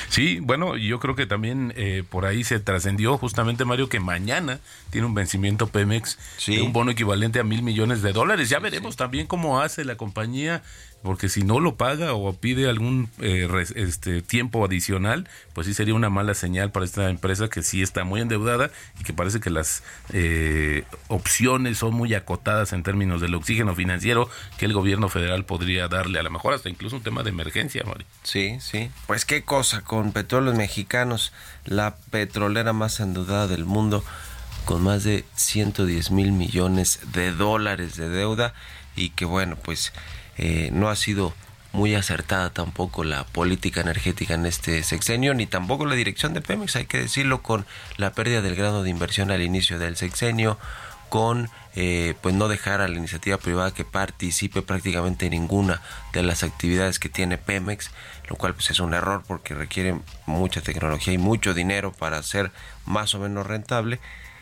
Sí, 0.09 0.39
bueno, 0.41 0.77
yo 0.77 0.99
creo 0.99 1.15
que 1.15 1.25
también 1.25 1.73
eh, 1.75 2.03
por 2.09 2.25
ahí 2.25 2.43
se 2.43 2.59
trascendió 2.59 3.17
justamente, 3.17 3.65
Mario, 3.65 3.89
que 3.89 3.99
mañana 3.99 4.59
tiene 4.89 5.07
un 5.07 5.13
vencimiento 5.13 5.67
Pemex 5.67 6.17
Sí. 6.37 6.55
de 6.55 6.61
un 6.61 6.73
bono 6.73 6.91
equivalente 6.91 7.39
a 7.39 7.43
mil 7.43 7.61
millones 7.61 8.01
de 8.01 8.13
dólares. 8.13 8.49
Ya 8.49 8.59
veremos 8.59 8.95
también 8.95 9.27
cómo 9.27 9.59
hace 9.61 9.83
la 9.85 9.95
compañía, 9.97 10.63
porque 11.05 11.29
si 11.29 11.43
no 11.43 11.59
lo 11.59 11.75
paga 11.75 12.13
o 12.13 12.33
pide 12.33 12.67
algún 12.67 13.09
eh, 13.19 13.47
este 13.75 14.23
tiempo 14.23 14.65
adicional, 14.65 15.29
pues 15.53 15.67
sí 15.67 15.75
sería 15.75 15.93
una 15.93 16.09
mala 16.09 16.33
señal 16.33 16.71
para 16.71 16.83
esta 16.83 17.11
empresa 17.11 17.47
que 17.47 17.61
sí 17.61 17.83
está 17.83 18.03
muy 18.03 18.21
endeudada 18.21 18.71
y 18.99 19.03
que 19.03 19.13
parece 19.13 19.39
que 19.39 19.51
las 19.51 19.83
eh, 20.13 20.83
opciones 21.07 21.77
son 21.77 21.93
muy 21.93 22.15
acotadas 22.15 22.73
en 22.73 22.81
términos 22.81 23.21
del 23.21 23.35
oxígeno 23.35 23.75
financiero 23.75 24.27
que 24.57 24.65
el 24.65 24.73
gobierno 24.73 25.07
federal 25.07 25.45
podría 25.45 25.87
darle, 25.87 26.17
a 26.17 26.23
lo 26.23 26.31
mejor 26.31 26.55
hasta 26.55 26.69
incluso 26.69 26.95
un 26.95 27.03
tema 27.03 27.21
de 27.21 27.29
emergencia, 27.29 27.83
Mario. 27.85 28.07
Sí, 28.23 28.57
sí. 28.59 28.89
Pues 29.05 29.25
qué 29.25 29.43
cosa 29.43 29.81
con 29.81 30.11
petróleos 30.11 30.57
mexicanos, 30.57 31.33
la 31.65 31.97
petrolera 32.09 32.73
más 32.73 32.99
endeudada 32.99 33.45
del 33.45 33.65
mundo, 33.65 34.03
con 34.65 34.81
más 34.81 35.03
de 35.03 35.23
110 35.35 36.09
mil 36.09 36.31
millones 36.31 36.99
de 37.13 37.31
dólares 37.31 37.95
de 37.95 38.09
deuda 38.09 38.55
y 38.95 39.09
que 39.09 39.25
bueno, 39.25 39.55
pues 39.55 39.93
eh, 40.37 40.69
no 40.71 40.89
ha 40.89 40.95
sido 40.95 41.33
muy 41.75 41.93
acertada 41.93 42.51
tampoco 42.51 43.03
la 43.03 43.25
política 43.25 43.81
energética 43.81 44.33
en 44.33 44.45
este 44.45 44.81
sexenio, 44.83 45.33
ni 45.33 45.45
tampoco 45.45 45.85
la 45.85 45.95
dirección 45.95 46.33
de 46.33 46.41
Pemex, 46.41 46.75
hay 46.77 46.85
que 46.85 46.99
decirlo, 46.99 47.43
con 47.43 47.65
la 47.97 48.13
pérdida 48.13 48.41
del 48.41 48.55
grado 48.55 48.81
de 48.81 48.89
inversión 48.89 49.29
al 49.29 49.41
inicio 49.41 49.77
del 49.77 49.97
sexenio, 49.97 50.57
con 51.09 51.49
eh, 51.75 52.15
pues 52.21 52.33
no 52.33 52.47
dejar 52.47 52.81
a 52.81 52.87
la 52.87 52.97
iniciativa 52.97 53.37
privada 53.37 53.73
que 53.73 53.85
participe 53.85 54.61
prácticamente 54.61 55.25
en 55.25 55.31
ninguna 55.31 55.81
de 56.13 56.23
las 56.23 56.43
actividades 56.43 56.99
que 56.99 57.09
tiene 57.09 57.37
Pemex, 57.37 57.91
lo 58.29 58.37
cual 58.37 58.53
pues 58.53 58.71
es 58.71 58.79
un 58.79 58.93
error 58.93 59.23
porque 59.27 59.53
requiere 59.53 59.99
mucha 60.25 60.61
tecnología 60.61 61.13
y 61.13 61.17
mucho 61.17 61.53
dinero 61.53 61.91
para 61.91 62.23
ser 62.23 62.51
más 62.85 63.13
o 63.13 63.19
menos 63.19 63.45
rentable. 63.45 63.99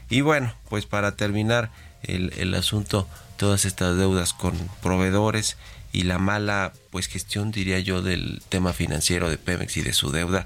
Y 0.09 0.21
bueno, 0.21 0.53
pues 0.69 0.85
para 0.85 1.15
terminar 1.15 1.71
el, 2.03 2.31
el 2.37 2.53
asunto, 2.53 3.07
todas 3.37 3.65
estas 3.65 3.97
deudas 3.97 4.33
con 4.33 4.53
proveedores 4.81 5.57
y 5.93 6.03
la 6.03 6.17
mala 6.17 6.73
pues 6.89 7.07
gestión 7.07 7.51
diría 7.51 7.79
yo 7.79 8.01
del 8.01 8.41
tema 8.49 8.73
financiero 8.73 9.29
de 9.29 9.37
Pemex 9.37 9.77
y 9.77 9.83
de 9.83 9.93
su 9.93 10.11
deuda 10.11 10.45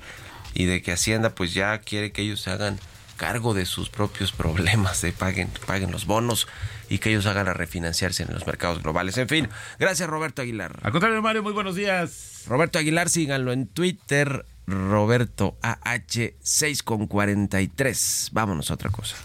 y 0.53 0.65
de 0.65 0.81
que 0.83 0.91
Hacienda 0.91 1.33
pues 1.33 1.53
ya 1.53 1.79
quiere 1.79 2.11
que 2.11 2.21
ellos 2.21 2.41
se 2.41 2.51
hagan 2.51 2.77
cargo 3.15 3.55
de 3.55 3.65
sus 3.65 3.89
propios 3.89 4.31
problemas, 4.33 5.01
de 5.01 5.11
paguen, 5.13 5.49
paguen 5.65 5.91
los 5.91 6.05
bonos 6.05 6.47
y 6.89 6.99
que 6.99 7.09
ellos 7.09 7.25
hagan 7.25 7.47
a 7.47 7.53
refinanciarse 7.53 8.23
en 8.23 8.33
los 8.33 8.45
mercados 8.45 8.83
globales. 8.83 9.17
En 9.17 9.27
fin, 9.27 9.49
gracias 9.79 10.07
Roberto 10.07 10.41
Aguilar. 10.41 10.79
Al 10.83 10.91
contrario, 10.91 11.21
Mario, 11.21 11.41
muy 11.41 11.53
buenos 11.53 11.75
días. 11.75 12.43
Roberto 12.47 12.77
Aguilar, 12.77 13.09
síganlo 13.09 13.51
en 13.51 13.67
Twitter, 13.67 14.45
Roberto 14.67 15.57
AH6 15.61 16.83
con 16.83 17.07
43. 17.07 18.29
Vámonos 18.33 18.69
a 18.69 18.73
otra 18.73 18.89
cosa. 18.89 19.15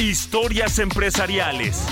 Historias 0.00 0.78
empresariales. 0.78 1.86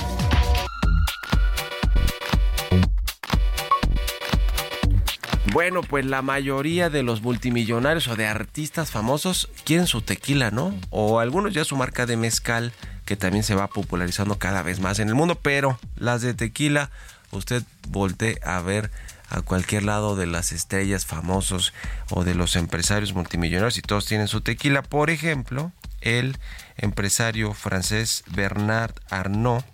Bueno, 5.53 5.83
pues 5.83 6.05
la 6.05 6.23
mayoría 6.23 6.91
de 6.91 7.03
los 7.03 7.23
multimillonarios 7.23 8.07
o 8.07 8.15
de 8.15 8.29
artistas 8.29 8.93
famosos 8.93 9.49
quieren 9.65 9.89
su 9.89 10.01
tequila, 10.01 10.53
¿no? 10.53 10.73
O 10.91 11.19
algunos 11.19 11.53
ya 11.53 11.65
su 11.65 11.77
marca 11.77 12.07
de 12.07 12.17
mezcal, 12.17 12.73
que 13.05 13.17
también 13.17 13.43
se 13.43 13.57
va 13.57 13.67
popularizando 13.67 14.39
cada 14.39 14.63
vez 14.63 14.79
más 14.79 15.01
en 15.01 15.09
el 15.09 15.17
mundo, 15.17 15.35
pero 15.35 15.77
las 15.97 16.23
de 16.23 16.35
tequila, 16.35 16.91
usted 17.33 17.65
voltee 17.89 18.39
a 18.45 18.61
ver 18.61 18.93
a 19.29 19.43
cualquier 19.43 19.83
lado 19.83 20.15
de 20.15 20.27
las 20.27 20.53
estrellas 20.53 21.05
famosos 21.05 21.73
o 22.11 22.23
de 22.23 22.37
los 22.37 22.55
empresarios 22.55 23.13
multimillonarios 23.13 23.77
y 23.77 23.83
todos 23.83 24.07
tienen 24.07 24.29
su 24.29 24.43
tequila. 24.43 24.83
Por 24.83 25.11
ejemplo, 25.11 25.73
el 26.01 26.39
empresario 26.77 27.55
francés 27.55 28.23
Bernard 28.29 28.95
Arnault, 29.11 29.65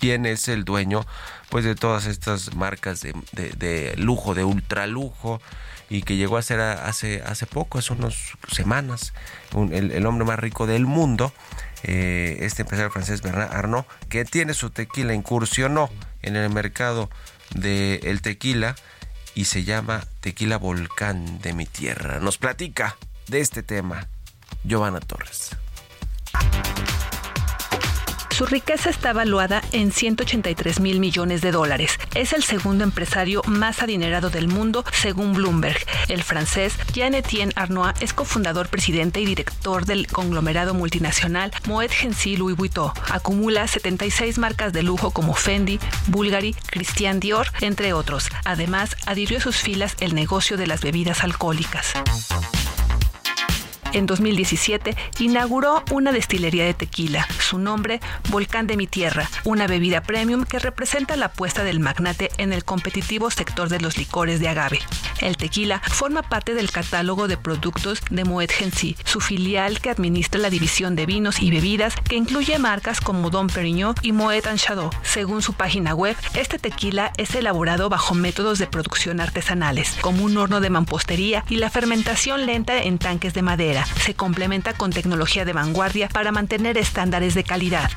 quien 0.00 0.26
es 0.26 0.48
el 0.48 0.64
dueño 0.64 1.04
pues 1.50 1.64
de 1.64 1.74
todas 1.74 2.06
estas 2.06 2.54
marcas 2.54 3.00
de, 3.00 3.14
de- 3.32 3.50
de 3.50 3.94
lujo, 3.96 4.34
de 4.34 4.44
ultralujo 4.44 5.40
y 5.90 6.02
que 6.02 6.16
llegó 6.16 6.36
a 6.36 6.42
ser 6.42 6.60
hace, 6.60 7.22
hace 7.22 7.46
poco, 7.46 7.78
hace 7.78 7.94
unas 7.94 8.14
semanas, 8.52 9.14
el, 9.72 10.04
hombre 10.04 10.26
más 10.26 10.38
rico 10.38 10.66
del 10.66 10.84
mundo, 10.84 11.32
eh, 11.82 12.36
este 12.40 12.60
empresario 12.62 12.90
francés 12.90 13.22
Bernard 13.22 13.54
Arnault, 13.54 13.86
que 14.10 14.26
tiene 14.26 14.52
su 14.52 14.68
tequila, 14.68 15.14
incursionó 15.14 15.88
en 16.20 16.36
el 16.36 16.50
mercado 16.50 17.08
del 17.54 18.20
tequila 18.20 18.74
y 19.34 19.46
se 19.46 19.64
llama 19.64 20.04
Tequila 20.20 20.58
Volcán 20.58 21.38
de 21.40 21.54
mi 21.54 21.64
tierra. 21.64 22.18
Nos 22.20 22.36
platica 22.36 22.96
de 23.28 23.40
este 23.40 23.62
tema 23.62 24.08
Giovanna 24.64 25.00
Torres. 25.00 25.56
Su 28.38 28.46
riqueza 28.46 28.88
está 28.88 29.12
valuada 29.12 29.62
en 29.72 29.90
183 29.90 30.78
mil 30.78 31.00
millones 31.00 31.40
de 31.40 31.50
dólares. 31.50 31.98
Es 32.14 32.32
el 32.32 32.44
segundo 32.44 32.84
empresario 32.84 33.42
más 33.48 33.82
adinerado 33.82 34.30
del 34.30 34.46
mundo, 34.46 34.84
según 34.92 35.32
Bloomberg. 35.32 35.84
El 36.06 36.22
francés 36.22 36.74
Jean 36.92 37.14
Etienne 37.14 37.52
Arnois 37.56 37.94
es 38.00 38.12
cofundador, 38.12 38.68
presidente 38.68 39.20
y 39.20 39.26
director 39.26 39.86
del 39.86 40.06
conglomerado 40.06 40.72
multinacional 40.72 41.50
Moet 41.66 41.90
Hennessy 42.00 42.36
Louis 42.36 42.56
Vuitton. 42.56 42.92
Acumula 43.10 43.66
76 43.66 44.38
marcas 44.38 44.72
de 44.72 44.84
lujo 44.84 45.10
como 45.10 45.34
Fendi, 45.34 45.80
Bulgari, 46.06 46.54
Christian 46.70 47.18
Dior, 47.18 47.48
entre 47.60 47.92
otros. 47.92 48.28
Además, 48.44 48.96
adhirió 49.06 49.38
a 49.38 49.40
sus 49.40 49.56
filas 49.56 49.96
el 49.98 50.14
negocio 50.14 50.56
de 50.56 50.68
las 50.68 50.80
bebidas 50.80 51.24
alcohólicas. 51.24 51.92
En 53.94 54.06
2017 54.06 54.94
inauguró 55.18 55.82
una 55.90 56.12
destilería 56.12 56.64
de 56.64 56.74
tequila, 56.74 57.26
su 57.40 57.58
nombre 57.58 58.00
Volcán 58.28 58.66
de 58.66 58.76
mi 58.76 58.86
Tierra, 58.86 59.30
una 59.44 59.66
bebida 59.66 60.02
premium 60.02 60.44
que 60.44 60.58
representa 60.58 61.16
la 61.16 61.26
apuesta 61.26 61.64
del 61.64 61.80
magnate 61.80 62.30
en 62.36 62.52
el 62.52 62.64
competitivo 62.64 63.30
sector 63.30 63.68
de 63.70 63.80
los 63.80 63.96
licores 63.96 64.40
de 64.40 64.48
agave. 64.48 64.80
El 65.20 65.36
tequila 65.36 65.80
forma 65.80 66.22
parte 66.22 66.54
del 66.54 66.70
catálogo 66.70 67.28
de 67.28 67.36
productos 67.36 68.00
de 68.10 68.24
Moet 68.24 68.52
Hennessy, 68.60 68.96
su 69.04 69.20
filial 69.20 69.80
que 69.80 69.90
administra 69.90 70.38
la 70.38 70.50
división 70.50 70.94
de 70.94 71.06
vinos 71.06 71.40
y 71.40 71.50
bebidas 71.50 71.94
que 71.96 72.16
incluye 72.16 72.58
marcas 72.58 73.00
como 73.00 73.30
Dom 73.30 73.48
Perignon 73.48 73.94
y 74.02 74.12
Moet 74.12 74.46
Shadow. 74.56 74.90
Según 75.02 75.42
su 75.42 75.54
página 75.54 75.94
web, 75.94 76.16
este 76.34 76.58
tequila 76.58 77.12
es 77.16 77.34
elaborado 77.34 77.88
bajo 77.88 78.14
métodos 78.14 78.58
de 78.58 78.66
producción 78.66 79.20
artesanales, 79.20 79.96
como 80.00 80.24
un 80.24 80.36
horno 80.36 80.60
de 80.60 80.70
mampostería 80.70 81.44
y 81.48 81.56
la 81.56 81.70
fermentación 81.70 82.46
lenta 82.46 82.82
en 82.82 82.98
tanques 82.98 83.34
de 83.34 83.42
madera. 83.42 83.77
Se 83.86 84.14
complementa 84.14 84.72
con 84.72 84.90
tecnología 84.90 85.44
de 85.44 85.52
vanguardia 85.52 86.08
para 86.08 86.32
mantener 86.32 86.78
estándares 86.78 87.34
de 87.34 87.44
calidad. 87.44 87.90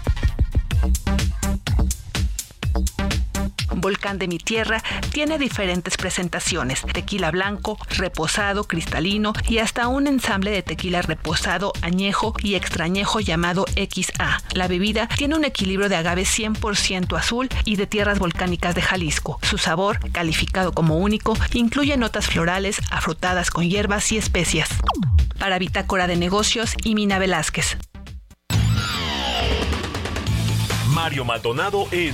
Volcán 3.82 4.20
de 4.20 4.28
mi 4.28 4.38
tierra 4.38 4.84
tiene 5.12 5.40
diferentes 5.40 5.98
presentaciones, 5.98 6.84
tequila 6.94 7.32
blanco, 7.32 7.78
reposado, 7.98 8.66
cristalino 8.66 9.34
y 9.50 9.58
hasta 9.58 9.88
un 9.88 10.08
ensamble 10.08 10.52
de 10.52 10.62
tequila 10.62 11.02
reposado, 11.02 11.74
añejo 11.82 12.34
y 12.44 12.56
extrañejo 12.56 13.20
llamado 13.20 13.66
XA. 13.76 14.42
La 14.54 14.68
bebida 14.68 15.08
tiene 15.08 15.36
un 15.36 15.46
equilibrio 15.46 15.90
de 15.90 15.96
agave 15.96 16.24
100% 16.24 17.18
azul 17.18 17.50
y 17.66 17.76
de 17.76 17.88
tierras 17.88 18.20
volcánicas 18.20 18.76
de 18.76 18.84
Jalisco. 18.84 19.40
Su 19.42 19.58
sabor, 19.58 20.00
calificado 20.12 20.72
como 20.74 20.98
único, 20.98 21.36
incluye 21.54 21.98
notas 21.98 22.28
florales 22.28 22.80
afrutadas 22.92 23.50
con 23.50 23.68
hierbas 23.68 24.12
y 24.12 24.18
especias. 24.18 24.70
Para 25.40 25.58
Bitácora 25.58 26.06
de 26.06 26.18
Negocios 26.18 26.76
y 26.84 26.94
Mina 26.94 27.18
Velázquez. 27.18 27.78
Mario 30.94 31.26
Maldonado 31.26 31.88
en 31.92 32.14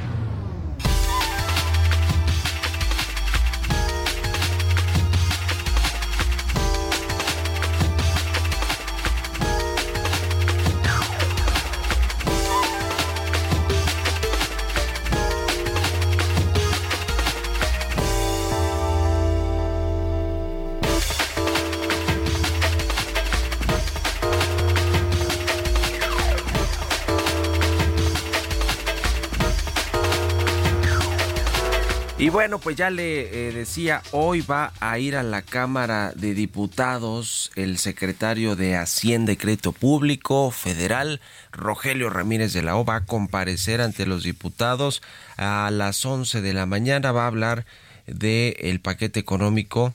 Bueno, 32.31 32.59
pues 32.59 32.77
ya 32.77 32.89
le 32.89 33.47
eh, 33.47 33.51
decía, 33.51 34.01
hoy 34.11 34.41
va 34.41 34.71
a 34.79 34.97
ir 34.99 35.17
a 35.17 35.23
la 35.23 35.41
Cámara 35.41 36.13
de 36.15 36.33
Diputados 36.33 37.51
el 37.55 37.77
secretario 37.77 38.55
de 38.55 38.77
Hacienda 38.77 39.33
y 39.33 39.37
Crédito 39.37 39.73
Público 39.73 40.49
Federal, 40.51 41.19
Rogelio 41.51 42.09
Ramírez 42.09 42.53
de 42.53 42.61
la 42.61 42.77
O, 42.77 42.85
va 42.85 42.97
a 42.97 43.05
comparecer 43.05 43.81
ante 43.81 44.05
los 44.05 44.23
diputados 44.23 45.01
a 45.35 45.69
las 45.71 46.05
11 46.05 46.41
de 46.41 46.53
la 46.53 46.65
mañana, 46.65 47.11
va 47.11 47.23
a 47.23 47.27
hablar 47.27 47.65
del 48.07 48.55
el 48.59 48.79
paquete 48.79 49.19
económico 49.19 49.93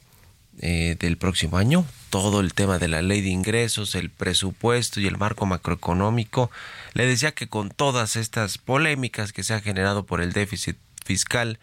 eh, 0.60 0.96
del 0.98 1.16
próximo 1.16 1.56
año, 1.56 1.86
todo 2.10 2.40
el 2.40 2.52
tema 2.52 2.78
de 2.78 2.88
la 2.88 3.00
ley 3.00 3.22
de 3.22 3.30
ingresos, 3.30 3.94
el 3.94 4.10
presupuesto 4.10 5.00
y 5.00 5.06
el 5.06 5.16
marco 5.16 5.46
macroeconómico. 5.46 6.50
Le 6.92 7.06
decía 7.06 7.32
que 7.32 7.48
con 7.48 7.70
todas 7.70 8.16
estas 8.16 8.58
polémicas 8.58 9.32
que 9.32 9.42
se 9.42 9.54
ha 9.54 9.60
generado 9.60 10.04
por 10.04 10.20
el 10.20 10.32
déficit 10.32 10.76
fiscal, 11.04 11.58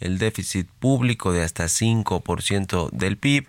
el 0.00 0.18
déficit 0.18 0.68
público 0.78 1.32
de 1.32 1.42
hasta 1.42 1.64
5% 1.64 2.90
del 2.90 3.16
PIB, 3.16 3.46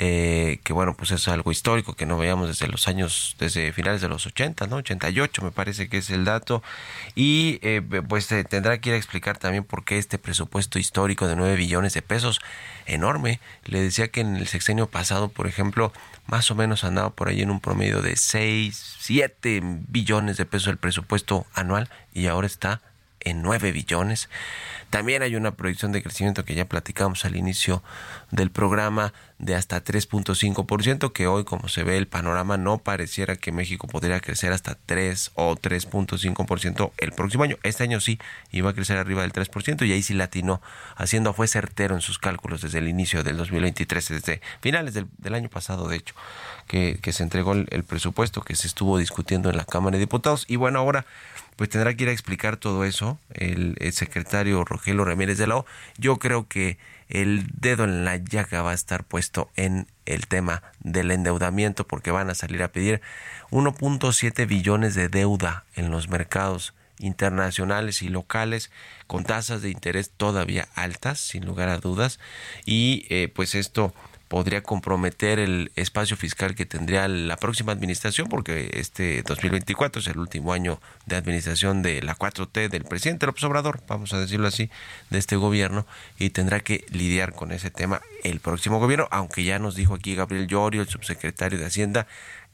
eh, 0.00 0.60
que 0.62 0.72
bueno, 0.72 0.96
pues 0.96 1.10
es 1.10 1.26
algo 1.26 1.50
histórico 1.50 1.94
que 1.94 2.06
no 2.06 2.16
veíamos 2.16 2.46
desde 2.46 2.68
los 2.68 2.86
años, 2.86 3.34
desde 3.40 3.72
finales 3.72 4.00
de 4.00 4.08
los 4.08 4.26
80, 4.26 4.68
¿no? 4.68 4.76
88 4.76 5.42
me 5.42 5.50
parece 5.50 5.88
que 5.88 5.98
es 5.98 6.10
el 6.10 6.24
dato, 6.24 6.62
y 7.16 7.58
eh, 7.62 7.82
pues 8.08 8.28
tendrá 8.48 8.80
que 8.80 8.90
ir 8.90 8.94
a 8.94 8.98
explicar 8.98 9.38
también 9.38 9.64
por 9.64 9.84
qué 9.84 9.98
este 9.98 10.16
presupuesto 10.16 10.78
histórico 10.78 11.26
de 11.26 11.34
9 11.34 11.56
billones 11.56 11.94
de 11.94 12.02
pesos, 12.02 12.40
enorme, 12.86 13.40
le 13.64 13.82
decía 13.82 14.06
que 14.06 14.20
en 14.20 14.36
el 14.36 14.46
sexenio 14.46 14.86
pasado, 14.86 15.30
por 15.30 15.48
ejemplo, 15.48 15.92
más 16.26 16.48
o 16.52 16.54
menos 16.54 16.84
andaba 16.84 17.10
por 17.10 17.28
ahí 17.28 17.42
en 17.42 17.50
un 17.50 17.58
promedio 17.58 18.00
de 18.00 18.14
6, 18.14 18.98
7 19.00 19.60
billones 19.88 20.36
de 20.36 20.46
pesos 20.46 20.68
el 20.68 20.76
presupuesto 20.76 21.44
anual, 21.54 21.90
y 22.14 22.28
ahora 22.28 22.46
está 22.46 22.82
en 23.20 23.42
9 23.42 23.72
billones. 23.72 24.28
También 24.90 25.22
hay 25.22 25.36
una 25.36 25.52
proyección 25.52 25.92
de 25.92 26.02
crecimiento 26.02 26.44
que 26.44 26.54
ya 26.54 26.64
platicamos 26.64 27.24
al 27.24 27.36
inicio 27.36 27.82
del 28.30 28.50
programa 28.50 29.12
de 29.38 29.54
hasta 29.54 29.84
3.5%, 29.84 31.12
que 31.12 31.26
hoy 31.26 31.44
como 31.44 31.68
se 31.68 31.84
ve 31.84 31.98
el 31.98 32.08
panorama 32.08 32.56
no 32.56 32.78
pareciera 32.78 33.36
que 33.36 33.52
México 33.52 33.86
podría 33.86 34.20
crecer 34.20 34.52
hasta 34.52 34.76
3 34.86 35.32
o 35.34 35.54
3.5% 35.56 36.92
el 36.96 37.12
próximo 37.12 37.44
año. 37.44 37.56
Este 37.62 37.84
año 37.84 38.00
sí 38.00 38.18
iba 38.50 38.70
a 38.70 38.72
crecer 38.72 38.96
arriba 38.96 39.22
del 39.22 39.32
3% 39.32 39.86
y 39.86 39.92
ahí 39.92 40.02
sí 40.02 40.14
latino. 40.14 40.62
Haciendo 40.96 41.34
fue 41.34 41.48
certero 41.48 41.94
en 41.94 42.00
sus 42.00 42.18
cálculos 42.18 42.62
desde 42.62 42.78
el 42.78 42.88
inicio 42.88 43.22
del 43.22 43.36
2023, 43.36 44.08
desde 44.08 44.40
finales 44.60 44.94
del, 44.94 45.34
año 45.34 45.50
pasado 45.50 45.86
de 45.88 45.96
hecho, 45.96 46.14
que, 46.66 46.98
se 47.12 47.22
entregó 47.22 47.52
el 47.52 47.84
presupuesto 47.84 48.40
que 48.42 48.56
se 48.56 48.66
estuvo 48.66 48.98
discutiendo 48.98 49.50
en 49.50 49.56
la 49.56 49.64
Cámara 49.64 49.96
de 49.96 50.00
Diputados. 50.00 50.46
Y 50.48 50.56
bueno, 50.56 50.78
ahora 50.78 51.04
pues 51.58 51.70
tendrá 51.70 51.92
que 51.92 52.04
ir 52.04 52.08
a 52.08 52.12
explicar 52.12 52.56
todo 52.56 52.84
eso 52.84 53.18
el, 53.34 53.76
secretario 53.92 54.64
Rogelio 54.64 55.04
Ramírez 55.04 55.38
de 55.38 55.48
la 55.48 55.56
O. 55.56 55.66
Yo 55.96 56.20
creo 56.20 56.46
que 56.46 56.78
el 57.08 57.48
dedo 57.52 57.82
en 57.82 58.04
la 58.04 58.16
llaga 58.16 58.62
va 58.62 58.70
a 58.70 58.74
estar 58.74 59.02
puesto 59.02 59.50
en 59.56 59.88
el 60.06 60.28
tema 60.28 60.62
del 60.78 61.10
endeudamiento 61.10 61.84
porque 61.84 62.12
van 62.12 62.30
a 62.30 62.36
salir 62.36 62.62
a 62.62 62.70
pedir 62.70 63.00
1.7 63.50 64.46
billones 64.46 64.94
de 64.94 65.08
deuda 65.08 65.64
en 65.74 65.90
los 65.90 66.08
mercados 66.08 66.74
internacionales 67.00 68.02
y 68.02 68.08
locales 68.08 68.70
con 69.08 69.24
tasas 69.24 69.60
de 69.60 69.70
interés 69.70 70.12
todavía 70.16 70.68
altas 70.76 71.18
sin 71.18 71.44
lugar 71.44 71.70
a 71.70 71.78
dudas 71.78 72.20
y 72.66 73.04
eh, 73.10 73.32
pues 73.34 73.56
esto 73.56 73.92
podría 74.28 74.62
comprometer 74.62 75.38
el 75.38 75.72
espacio 75.74 76.16
fiscal 76.16 76.54
que 76.54 76.66
tendría 76.66 77.08
la 77.08 77.36
próxima 77.36 77.72
administración, 77.72 78.28
porque 78.28 78.70
este 78.74 79.22
2024 79.22 80.00
es 80.00 80.06
el 80.06 80.18
último 80.18 80.52
año 80.52 80.80
de 81.06 81.16
administración 81.16 81.82
de 81.82 82.02
la 82.02 82.14
4T 82.16 82.68
del 82.68 82.84
presidente 82.84 83.26
López 83.26 83.44
Obrador, 83.44 83.82
vamos 83.88 84.12
a 84.12 84.20
decirlo 84.20 84.46
así, 84.46 84.70
de 85.10 85.18
este 85.18 85.36
gobierno, 85.36 85.86
y 86.18 86.30
tendrá 86.30 86.60
que 86.60 86.84
lidiar 86.90 87.32
con 87.32 87.52
ese 87.52 87.70
tema 87.70 88.02
el 88.22 88.40
próximo 88.40 88.78
gobierno, 88.78 89.08
aunque 89.10 89.44
ya 89.44 89.58
nos 89.58 89.74
dijo 89.74 89.94
aquí 89.94 90.14
Gabriel 90.14 90.46
Llorio, 90.46 90.82
el 90.82 90.88
subsecretario 90.88 91.58
de 91.58 91.66
Hacienda, 91.66 92.06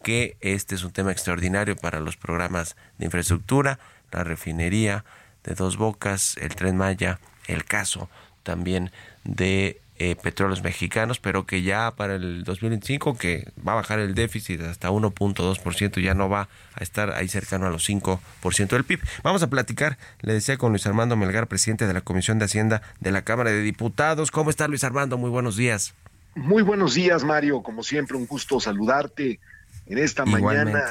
que 0.03 0.37
este 0.41 0.77
es 0.77 0.85
un 0.85 0.93
tema 0.93 1.11
extraordinario 1.11 1.77
para 1.77 1.99
los 1.99 2.16
programas 2.16 2.77
de 2.99 3.07
infraestructura, 3.07 3.81
la 4.12 4.22
refinería 4.22 5.05
de 5.43 5.55
Dos 5.55 5.77
Bocas, 5.77 6.37
el 6.41 6.55
tren 6.55 6.77
Maya, 6.77 7.18
el 7.49 7.64
caso 7.64 8.09
también 8.45 8.93
de 9.25 9.81
eh, 9.99 10.16
petróleos 10.16 10.62
mexicanos, 10.62 11.20
pero 11.20 11.47
que 11.47 11.62
ya 11.62 11.92
para 11.92 12.16
el 12.16 12.42
2025 12.45 13.16
que 13.16 13.53
va 13.66 13.72
a 13.72 13.76
bajar 13.76 14.01
el 14.01 14.14
déficit 14.14 14.61
hasta 14.62 14.90
1.2%, 14.90 16.03
ya 16.03 16.14
no 16.14 16.28
va 16.28 16.49
a 16.74 16.82
estar 16.82 17.12
ahí 17.12 17.28
cercano 17.28 17.66
a 17.66 17.70
los 17.70 17.88
5% 17.88 18.68
del 18.68 18.84
PIB. 18.84 19.01
Vamos 19.22 19.42
a 19.42 19.51
platicar, 19.51 19.97
le 20.20 20.32
decía 20.32 20.57
con 20.57 20.72
Luis 20.72 20.86
Armando 20.86 21.16
Melgar, 21.16 21.47
presidente 21.47 21.86
de 21.86 21.95
la 21.95 22.01
Comisión 22.01 22.38
de 22.38 22.47
Hacienda 22.47 22.82
de 23.01 23.12
la 23.12 23.22
Cámara 23.22 23.51
de 23.51 23.62
Diputados. 23.62 24.30
¿Cómo 24.30 24.51
está 24.51 24.66
Luis 24.66 24.84
Armando? 24.84 25.16
Muy 25.16 25.30
buenos 25.30 25.57
días. 25.57 25.95
Muy 26.34 26.62
buenos 26.62 26.95
días, 26.95 27.22
Mario. 27.22 27.62
Como 27.62 27.84
siempre, 27.84 28.16
un 28.16 28.26
gusto 28.26 28.59
saludarte 28.59 29.38
en 29.86 29.99
esta 29.99 30.24
mañana 30.24 30.84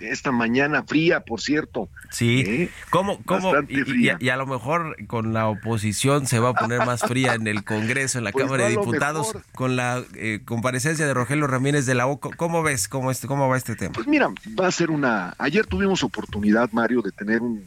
esta 0.00 0.32
mañana 0.32 0.82
fría, 0.82 1.20
por 1.20 1.40
cierto. 1.40 1.88
Sí, 2.10 2.40
¿Eh? 2.46 2.70
¿cómo? 2.90 3.20
cómo 3.24 3.52
y, 3.68 4.28
a, 4.28 4.36
lo 4.36 4.46
mejor 4.46 4.96
con 5.06 5.32
la 5.32 5.48
oposición 5.48 6.26
se 6.26 6.38
va 6.38 6.50
a 6.50 6.54
poner 6.54 6.84
más 6.84 7.02
fría 7.02 7.34
en 7.34 7.46
el 7.46 7.64
Congreso, 7.64 8.18
en 8.18 8.24
la 8.24 8.32
pues 8.32 8.44
Cámara 8.44 8.64
de 8.64 8.70
Diputados, 8.70 9.36
con 9.54 9.76
la 9.76 10.02
eh, 10.14 10.40
comparecencia 10.44 11.06
de 11.06 11.14
Rogelio 11.14 11.46
Ramírez 11.46 11.86
de 11.86 11.94
la 11.94 12.06
OCO. 12.06 12.30
¿Cómo 12.36 12.62
ves 12.62 12.88
cómo, 12.88 13.10
este, 13.10 13.26
cómo 13.26 13.48
va 13.48 13.56
este 13.56 13.76
tema? 13.76 13.92
Pues 13.92 14.06
mira, 14.06 14.28
va 14.58 14.66
a 14.66 14.72
ser 14.72 14.90
una... 14.90 15.34
Ayer 15.38 15.66
tuvimos 15.66 16.02
oportunidad, 16.02 16.70
Mario, 16.72 17.02
de 17.02 17.12
tener 17.12 17.42
un, 17.42 17.64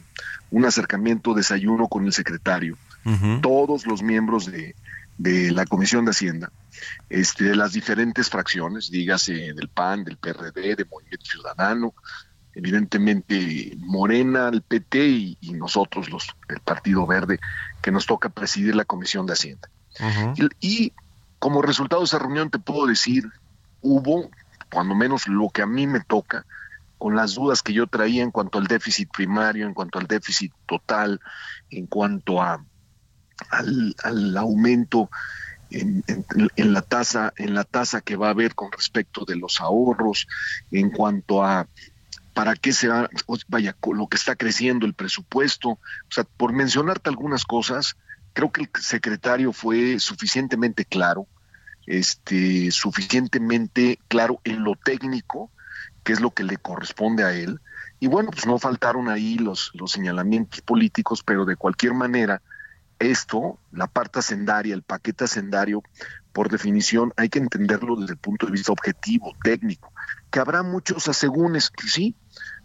un 0.50 0.64
acercamiento, 0.64 1.34
desayuno 1.34 1.88
con 1.88 2.04
el 2.06 2.12
secretario. 2.12 2.76
Todos 3.42 3.86
los 3.86 4.02
miembros 4.02 4.46
de, 4.46 4.74
de 5.18 5.52
la 5.52 5.66
Comisión 5.66 6.04
de 6.04 6.12
Hacienda, 6.12 6.50
este, 7.08 7.44
de 7.44 7.56
las 7.56 7.72
diferentes 7.72 8.28
fracciones, 8.28 8.90
dígase 8.90 9.52
del 9.52 9.68
PAN, 9.68 10.04
del 10.04 10.16
PRD, 10.16 10.76
de 10.76 10.84
Movimiento 10.84 11.24
Ciudadano, 11.24 11.94
evidentemente 12.54 13.76
Morena, 13.78 14.48
el 14.48 14.62
PT 14.62 15.06
y, 15.40 15.52
nosotros, 15.52 16.10
los, 16.10 16.34
el 16.48 16.60
Partido 16.60 17.06
Verde, 17.06 17.40
que 17.82 17.90
nos 17.90 18.06
toca 18.06 18.28
presidir 18.28 18.74
la 18.74 18.84
Comisión 18.84 19.26
de 19.26 19.32
Hacienda. 19.32 19.68
y, 20.60 20.92
como 21.38 21.60
resultado 21.60 22.00
de 22.00 22.06
esa 22.06 22.18
reunión 22.18 22.50
te 22.50 22.58
puedo 22.58 22.86
decir, 22.86 23.24
hubo, 23.82 24.30
cuando 24.72 24.94
menos 24.94 25.28
lo 25.28 25.50
que 25.50 25.62
a 25.62 25.66
mí 25.66 25.86
me 25.86 26.00
toca, 26.00 26.46
con 26.96 27.16
las 27.16 27.34
dudas 27.34 27.62
que 27.62 27.74
yo 27.74 27.86
traía 27.86 28.22
en 28.22 28.30
cuanto 28.30 28.58
al 28.58 28.66
déficit 28.66 29.10
primario, 29.12 29.66
en 29.66 29.74
cuanto 29.74 29.98
al 29.98 30.06
déficit 30.06 30.52
total, 30.66 31.20
en 31.68 31.86
cuanto 31.86 32.40
a 32.40 32.64
al, 33.50 34.36
aumento 34.36 35.10
en, 35.70 36.04
la 36.56 36.82
tasa 36.82 37.32
en 37.36 37.54
la 37.54 37.64
tasa 37.64 38.00
que 38.00 38.16
va 38.16 38.28
a 38.28 38.30
haber 38.30 38.54
con 38.54 38.70
respecto 38.70 39.24
de 39.24 39.36
los 39.36 39.60
ahorros 39.60 40.28
en 40.70 40.90
cuanto 40.90 41.44
a 41.44 41.66
para 42.34 42.56
qué 42.56 42.72
se 42.72 42.88
va, 42.88 43.08
vaya 43.48 43.76
lo 43.92 44.08
que 44.08 44.16
está 44.16 44.36
creciendo 44.36 44.86
el 44.86 44.94
presupuesto. 44.94 45.70
O 45.70 45.80
sea 46.10 46.24
por 46.24 46.52
mencionarte 46.52 47.08
algunas 47.08 47.44
cosas 47.44 47.96
creo 48.32 48.52
que 48.52 48.62
el 48.62 48.70
secretario 48.80 49.52
fue 49.52 49.98
suficientemente 50.00 50.84
claro 50.84 51.26
este 51.86 52.70
suficientemente 52.70 53.98
claro 54.08 54.40
en 54.44 54.64
lo 54.64 54.74
técnico 54.74 55.50
que 56.02 56.12
es 56.12 56.20
lo 56.20 56.32
que 56.32 56.44
le 56.44 56.56
corresponde 56.56 57.24
a 57.24 57.32
él. 57.32 57.60
Y 58.00 58.08
bueno 58.08 58.30
pues 58.30 58.46
no 58.46 58.58
faltaron 58.58 59.08
ahí 59.08 59.38
los 59.38 59.70
los 59.74 59.92
señalamientos 59.92 60.60
políticos 60.60 61.22
pero 61.24 61.44
de 61.44 61.56
cualquier 61.56 61.94
manera 61.94 62.42
esto, 62.98 63.58
la 63.72 63.86
parte 63.86 64.20
hacendaria, 64.20 64.74
el 64.74 64.82
paquete 64.82 65.24
hacendario, 65.24 65.82
por 66.32 66.50
definición, 66.50 67.12
hay 67.16 67.28
que 67.28 67.38
entenderlo 67.38 67.96
desde 67.96 68.14
el 68.14 68.18
punto 68.18 68.46
de 68.46 68.52
vista 68.52 68.72
objetivo, 68.72 69.32
técnico. 69.42 69.92
Que 70.30 70.40
habrá 70.40 70.62
muchos 70.62 71.08
asegúnes, 71.08 71.70
sí, 71.86 72.16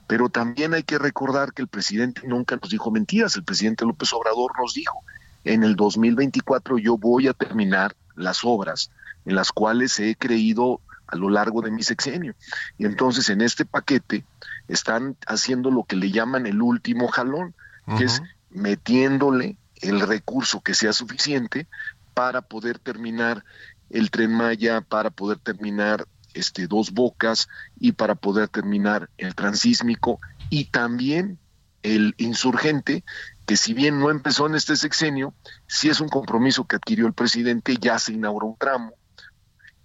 pero 0.09 0.27
también 0.27 0.73
hay 0.73 0.81
que 0.81 0.97
recordar 0.97 1.53
que 1.53 1.61
el 1.61 1.67
presidente 1.67 2.27
nunca 2.27 2.55
nos 2.55 2.71
dijo 2.71 2.89
mentiras. 2.89 3.35
El 3.35 3.43
presidente 3.43 3.85
López 3.85 4.11
Obrador 4.11 4.53
nos 4.59 4.73
dijo, 4.73 5.03
en 5.43 5.63
el 5.63 5.75
2024 5.75 6.79
yo 6.79 6.97
voy 6.97 7.27
a 7.27 7.33
terminar 7.33 7.95
las 8.15 8.39
obras 8.43 8.89
en 9.25 9.35
las 9.35 9.51
cuales 9.51 9.99
he 9.99 10.15
creído 10.15 10.81
a 11.05 11.15
lo 11.15 11.29
largo 11.29 11.61
de 11.61 11.69
mi 11.69 11.83
sexenio. 11.83 12.33
Y 12.79 12.85
entonces 12.85 13.29
en 13.29 13.41
este 13.41 13.65
paquete 13.65 14.25
están 14.67 15.15
haciendo 15.27 15.69
lo 15.69 15.83
que 15.83 15.95
le 15.95 16.09
llaman 16.09 16.47
el 16.47 16.59
último 16.59 17.07
jalón, 17.09 17.53
que 17.95 18.05
es 18.05 18.23
metiéndole 18.49 19.57
el 19.75 19.99
recurso 19.99 20.61
que 20.61 20.73
sea 20.73 20.91
suficiente 20.91 21.67
para 22.15 22.41
poder 22.41 22.79
terminar 22.79 23.45
el 23.91 24.09
tren 24.09 24.33
Maya, 24.33 24.81
para 24.81 25.11
poder 25.11 25.37
terminar 25.37 26.07
este 26.33 26.67
dos 26.67 26.91
bocas 26.91 27.47
y 27.79 27.93
para 27.93 28.15
poder 28.15 28.49
terminar 28.49 29.09
el 29.17 29.35
transísmico 29.35 30.19
y 30.49 30.65
también 30.65 31.39
el 31.83 32.13
insurgente 32.17 33.03
que 33.45 33.57
si 33.57 33.73
bien 33.73 33.99
no 33.99 34.11
empezó 34.11 34.45
en 34.45 34.55
este 34.55 34.75
sexenio, 34.75 35.33
sí 35.67 35.89
es 35.89 36.01
un 36.01 36.09
compromiso 36.09 36.65
que 36.65 36.75
adquirió 36.75 37.07
el 37.07 37.13
presidente, 37.13 37.77
ya 37.79 37.97
se 37.97 38.13
inauguró 38.13 38.47
un 38.47 38.57
tramo 38.57 38.93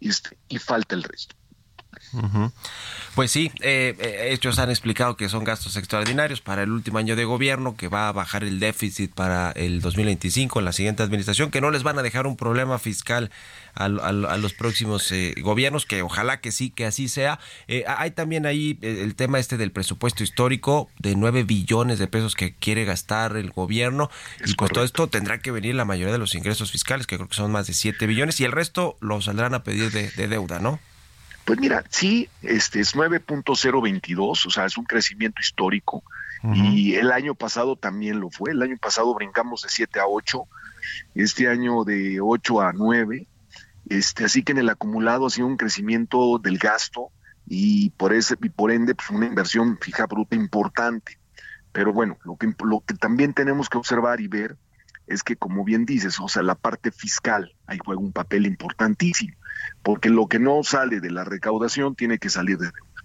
este, 0.01 0.37
y 0.49 0.59
falta 0.59 0.95
el 0.95 1.03
resto. 1.03 1.35
Pues 3.15 3.31
sí, 3.31 3.53
eh, 3.61 3.95
eh, 3.99 4.31
ellos 4.33 4.59
han 4.59 4.71
explicado 4.71 5.17
que 5.17 5.29
son 5.29 5.45
gastos 5.45 5.77
extraordinarios 5.77 6.41
para 6.41 6.65
el 6.65 6.71
último 6.71 6.99
año 6.99 7.15
de 7.15 7.25
gobierno, 7.25 7.77
que 7.77 7.87
va 7.87 8.09
a 8.09 8.13
bajar 8.13 8.43
el 8.43 8.59
déficit 8.59 9.13
para 9.15 9.53
el 9.53 9.81
2025 9.81 10.59
en 10.59 10.65
la 10.65 10.73
siguiente 10.73 11.05
administración, 11.05 11.51
que 11.51 11.61
no 11.61 11.71
les 11.71 11.85
van 11.85 11.99
a 11.99 12.03
dejar 12.03 12.27
un 12.27 12.37
problema 12.37 12.79
fiscal 12.79 13.31
a, 13.75 13.89
los 13.89 14.55
próximos 14.55 15.11
eh, 15.13 15.35
gobiernos, 15.41 15.87
que 15.87 16.03
ojalá 16.03 16.41
que 16.41 16.51
sí, 16.51 16.71
que 16.71 16.87
así 16.87 17.09
sea. 17.09 17.39
hay 17.87 18.11
también 18.13 18.47
ahí 18.47 18.79
el 18.83 19.15
tema 19.15 19.39
este 19.39 19.57
del 19.57 19.73
presupuesto 19.73 20.23
histórico 20.23 20.89
de 20.99 21.17
9 21.17 21.45
billones 21.45 21.99
de 21.99 22.07
pesos 22.07 22.35
que 22.35 22.55
quiere 22.55 22.85
gastar 22.85 23.37
el 23.37 23.51
gobierno 23.51 24.11
y 24.45 24.55
pues 24.55 24.73
todo 24.73 24.85
esto 24.85 25.09
tendrá 25.09 25.39
que 25.39 25.51
venir 25.51 25.75
la 25.75 25.85
mayoría 25.85 26.13
de 26.13 26.19
los 26.19 26.35
ingresos 26.35 26.71
fiscales, 26.71 27.07
que 27.07 27.17
creo 27.17 27.29
que 27.29 27.35
son 27.35 27.53
más 27.53 27.67
de 27.67 27.75
7 27.75 28.07
billones, 28.07 28.41
y 28.41 28.45
el 28.45 28.53
resto 28.53 28.97
lo 29.01 29.21
saldrán 29.21 29.55
a 29.55 29.63
pedir 29.63 29.91
de, 29.91 30.11
de 30.11 30.29
deuda, 30.29 30.59
¿no? 30.59 30.81
Pues 31.45 31.61
mira, 31.61 31.85
sí, 31.91 32.29
este 32.43 32.81
es 32.81 32.97
9.022, 32.97 34.47
o 34.47 34.51
sea, 34.51 34.65
es 34.65 34.79
un 34.79 34.85
crecimiento 34.85 35.41
histórico. 35.41 36.03
Y 36.53 36.97
el 36.97 37.11
año 37.11 37.35
pasado 37.35 37.75
también 37.75 38.21
lo 38.21 38.29
fue. 38.29 38.51
El 38.51 38.61
año 38.61 38.77
pasado 38.79 39.15
brincamos 39.15 39.63
de 39.63 39.71
7 39.71 39.99
a 39.99 40.07
8, 40.07 40.47
este 41.15 41.49
año 41.49 41.85
de 41.85 42.21
8 42.21 42.61
a 42.61 42.73
9. 42.75 43.27
Este, 43.89 44.27
así 44.27 44.43
que 44.43 44.53
en 44.53 44.59
el 44.59 44.69
acumulado 44.69 45.27
ha 45.27 45.31
sido 45.31 45.47
un 45.47 45.57
crecimiento 45.57 46.39
del 46.39 46.59
gasto 46.59 47.09
y 47.47 47.91
por 47.91 48.13
ese 48.13 48.37
y 48.43 48.51
por 48.51 48.73
ende 48.73 48.95
pues 48.95 49.09
una 49.09 49.25
inversión 49.25 49.79
fija 49.81 50.05
bruta 50.05 50.37
importante. 50.37 51.19
Pero 51.73 51.95
bueno, 51.95 52.19
lo 52.25 52.37
que 52.37 52.55
lo 52.63 52.81
que 52.81 52.93
también 52.93 53.33
tenemos 53.33 53.71
que 53.71 53.79
observar 53.79 54.21
y 54.21 54.29
ver 54.29 54.59
es 55.07 55.23
que 55.23 55.37
como 55.37 55.65
bien 55.65 55.87
dices, 55.87 56.21
o 56.21 56.29
sea, 56.29 56.43
la 56.43 56.57
parte 56.57 56.91
fiscal 56.91 57.55
ahí 57.67 57.79
juega 57.83 58.03
un 58.03 58.13
papel 58.13 58.45
importantísimo 58.45 59.35
porque 59.85 60.09
lo 60.09 60.27
que 60.27 60.41
no 60.41 60.65
sale 60.65 61.01
de 61.01 61.11
la 61.11 61.25
recaudación 61.25 61.95
tiene 61.95 62.19
que 62.19 62.31
salir 62.31 62.59
de 62.59 62.73
deuda. 62.73 63.05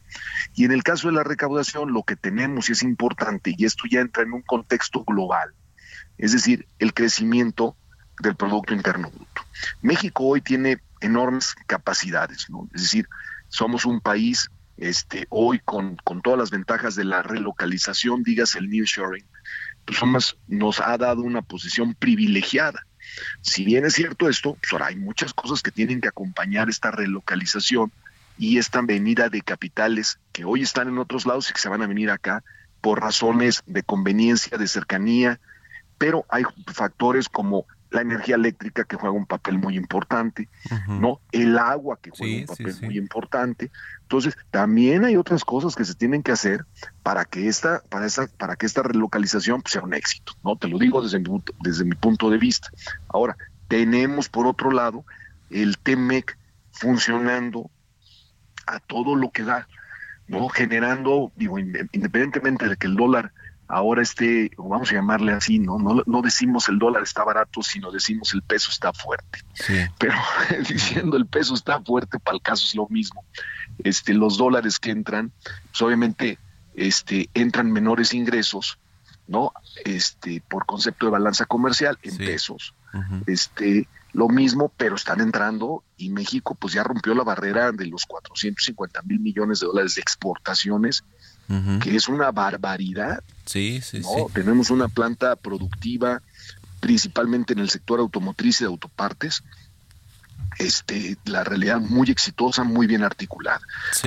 Y 0.56 0.66
en 0.66 0.72
el 0.72 0.82
caso 0.82 1.10
de 1.10 1.14
la 1.14 1.24
recaudación, 1.24 1.94
lo 1.94 2.04
que 2.04 2.16
tenemos 2.16 2.70
y 2.70 2.72
es 2.72 2.82
importante, 2.82 3.54
y 3.56 3.66
esto 3.66 3.84
ya 3.88 4.00
entra 4.00 4.24
en 4.24 4.34
un 4.34 4.42
contexto 4.42 5.04
global, 5.04 5.54
es 6.18 6.32
decir, 6.32 6.68
el 6.80 6.94
crecimiento 6.94 7.76
del 8.22 8.36
Producto 8.36 8.74
Interno 8.74 9.12
Bruto. 9.12 9.44
México 9.82 10.24
hoy 10.24 10.42
tiene 10.42 10.80
enormes 11.02 11.54
capacidades. 11.68 12.48
Es 12.74 12.82
decir, 12.82 13.08
somos 13.50 13.86
un 13.86 14.02
país 14.02 14.50
este, 14.78 15.28
hoy 15.30 15.60
con, 15.60 15.98
con 15.98 16.22
todas 16.22 16.40
las 16.40 16.50
ventajas 16.50 16.96
de 16.96 17.04
la 17.04 17.22
relocalización, 17.22 18.24
digas 18.24 18.56
el 18.56 18.70
nearshoring, 18.70 19.26
pues 19.86 20.36
nos 20.48 20.80
ha 20.80 20.98
dado 20.98 21.22
una 21.22 21.42
posición 21.42 21.94
privilegiada. 21.94 22.86
Si 23.42 23.64
bien 23.64 23.86
es 23.86 23.94
cierto 23.94 24.30
esto, 24.30 24.58
pues 24.60 24.72
ahora 24.74 24.88
hay 24.88 24.96
muchas 24.96 25.34
cosas 25.34 25.62
que 25.62 25.72
tienen 25.72 26.02
que 26.02 26.08
acompañar 26.08 26.70
esta 26.70 26.92
relocalización 26.92 27.92
y 28.38 28.58
esta 28.58 28.82
venida 28.82 29.30
de 29.30 29.42
capitales 29.42 30.20
que 30.32 30.46
hoy 30.46 30.62
están 30.62 30.88
en 30.88 30.98
otros 30.98 31.26
lados 31.26 31.50
y 31.50 31.54
que 31.54 31.60
se 31.60 31.70
van 31.70 31.82
a 31.82 31.88
venir 31.88 32.10
acá 32.10 32.44
por 32.82 33.02
razones 33.02 33.62
de 33.66 33.84
conveniencia, 33.84 34.58
de 34.58 34.68
cercanía, 34.68 35.40
pero 35.98 36.26
hay 36.30 36.44
factores 36.68 37.28
como 37.28 37.66
la 37.92 38.02
energía 38.02 38.36
eléctrica 38.36 38.84
que 38.84 38.96
juega 38.96 39.16
un 39.16 39.26
papel 39.26 39.58
muy 39.58 39.76
importante, 39.76 40.48
¿no? 40.88 41.20
El 41.32 41.58
agua 41.58 41.98
que 42.02 42.12
juega 42.12 42.42
un 42.42 42.46
papel 42.46 42.76
muy 42.84 42.98
importante. 42.98 43.72
Entonces, 44.04 44.38
también 44.52 45.06
hay 45.06 45.16
otras 45.16 45.44
cosas 45.44 45.76
que 45.76 45.86
se 45.86 45.96
tienen 45.96 46.22
que 46.22 46.32
hacer 46.32 46.66
para 47.02 47.26
que 47.26 47.48
esta, 47.48 47.82
para 47.90 48.06
esa, 48.06 48.28
para 48.28 48.56
que 48.56 48.66
esta 48.66 48.84
relocalización 48.84 49.62
pues, 49.62 49.74
sea 49.74 49.82
un 49.82 49.94
éxito, 49.94 50.34
¿no? 50.44 50.56
Te 50.56 50.68
lo 50.68 50.78
digo 50.78 51.02
desde 51.02 51.20
mi, 51.20 51.44
desde 51.62 51.84
mi 51.84 51.96
punto 51.96 52.30
de 52.30 52.38
vista. 52.38 52.70
Ahora, 53.08 53.36
tenemos 53.68 54.30
por 54.30 54.46
otro 54.46 54.72
lado 54.72 55.04
el 55.50 55.78
TEMEC 55.78 56.38
funcionando 56.72 57.72
a 58.68 58.80
todo 58.80 59.16
lo 59.16 59.32
que 59.32 59.44
da, 59.44 59.68
¿no? 60.28 60.48
Generando, 60.50 61.32
digo, 61.36 61.58
independientemente 61.58 62.68
de 62.68 62.78
que 62.78 62.86
el 62.86 62.96
dólar 62.96 63.32
ahora 63.70 64.02
este, 64.02 64.52
vamos 64.58 64.92
a 64.92 64.96
llamarle 64.96 65.32
así, 65.32 65.60
¿no? 65.60 65.78
No, 65.78 66.02
no 66.06 66.22
decimos 66.22 66.68
el 66.70 66.80
dólar 66.80 67.04
está 67.04 67.24
barato, 67.24 67.62
sino 67.62 67.92
decimos 67.92 68.34
el 68.34 68.42
peso 68.42 68.72
está 68.72 68.92
fuerte. 68.92 69.40
Pero 70.00 70.16
diciendo 70.68 71.16
el 71.16 71.28
peso 71.28 71.54
está 71.54 71.80
fuerte, 71.80 72.20
para 72.20 72.36
el 72.36 72.42
caso 72.42 72.66
es 72.66 72.76
lo 72.76 72.88
mismo. 72.90 73.24
Este, 73.84 74.16
los 74.16 74.38
dólares 74.38 74.80
que 74.80 74.90
entran, 74.90 75.32
pues 75.70 75.82
obviamente 75.84 76.40
este, 76.74 77.30
entran 77.36 77.72
menores 77.72 78.14
ingresos, 78.16 78.80
¿no? 79.28 79.54
Este, 79.86 80.42
por 80.50 80.66
concepto 80.66 81.06
de 81.06 81.12
balanza 81.12 81.46
comercial 81.46 82.00
en 82.02 82.18
pesos. 82.18 82.74
Este, 83.28 83.88
lo 84.14 84.28
mismo, 84.30 84.74
pero 84.76 84.96
están 84.96 85.22
entrando 85.22 85.84
y 85.96 86.10
México 86.10 86.56
pues 86.56 86.74
ya 86.74 86.84
rompió 86.84 87.14
la 87.14 87.24
barrera 87.24 87.72
de 87.72 87.86
los 87.86 88.08
450 88.08 89.04
mil 89.04 89.20
millones 89.20 89.60
de 89.60 89.68
dólares 89.68 89.94
de 89.94 90.02
exportaciones 90.02 91.04
que 91.82 91.96
es 91.96 92.08
una 92.08 92.32
barbaridad. 92.32 93.24
Sí, 93.46 93.82
sí, 93.82 94.04
sí. 94.04 94.10
Tenemos 94.34 94.70
una 94.70 94.88
planta 94.88 95.36
productiva, 95.36 96.22
principalmente 96.80 97.54
en 97.54 97.60
el 97.60 97.70
sector 97.70 98.00
automotriz 98.00 98.62
y 98.62 98.66
de 98.66 98.68
autopartes, 98.68 99.44
este, 100.60 101.18
la 101.26 101.44
realidad 101.44 101.80
muy 101.80 102.10
exitosa, 102.12 102.64
muy 102.64 102.86
bien 102.86 103.04
articulada. 103.04 103.62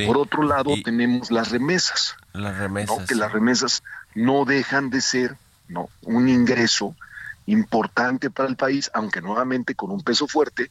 Por 0.07 0.18
otro 0.18 0.43
lado, 0.43 0.70
tenemos 0.84 1.30
las 1.30 1.51
remesas. 1.51 2.16
Las 2.32 2.57
remesas. 2.57 3.07
Que 3.07 3.14
las 3.14 3.32
remesas 3.32 3.82
no 4.14 4.45
dejan 4.45 4.90
de 4.90 5.01
ser 5.01 5.36
no 5.68 5.88
un 6.03 6.28
ingreso 6.28 6.95
importante 7.47 8.30
para 8.30 8.49
el 8.49 8.57
país, 8.57 8.90
aunque 8.95 9.20
nuevamente 9.20 9.74
con 9.74 9.90
un 9.90 10.03
peso 10.03 10.28
fuerte, 10.28 10.70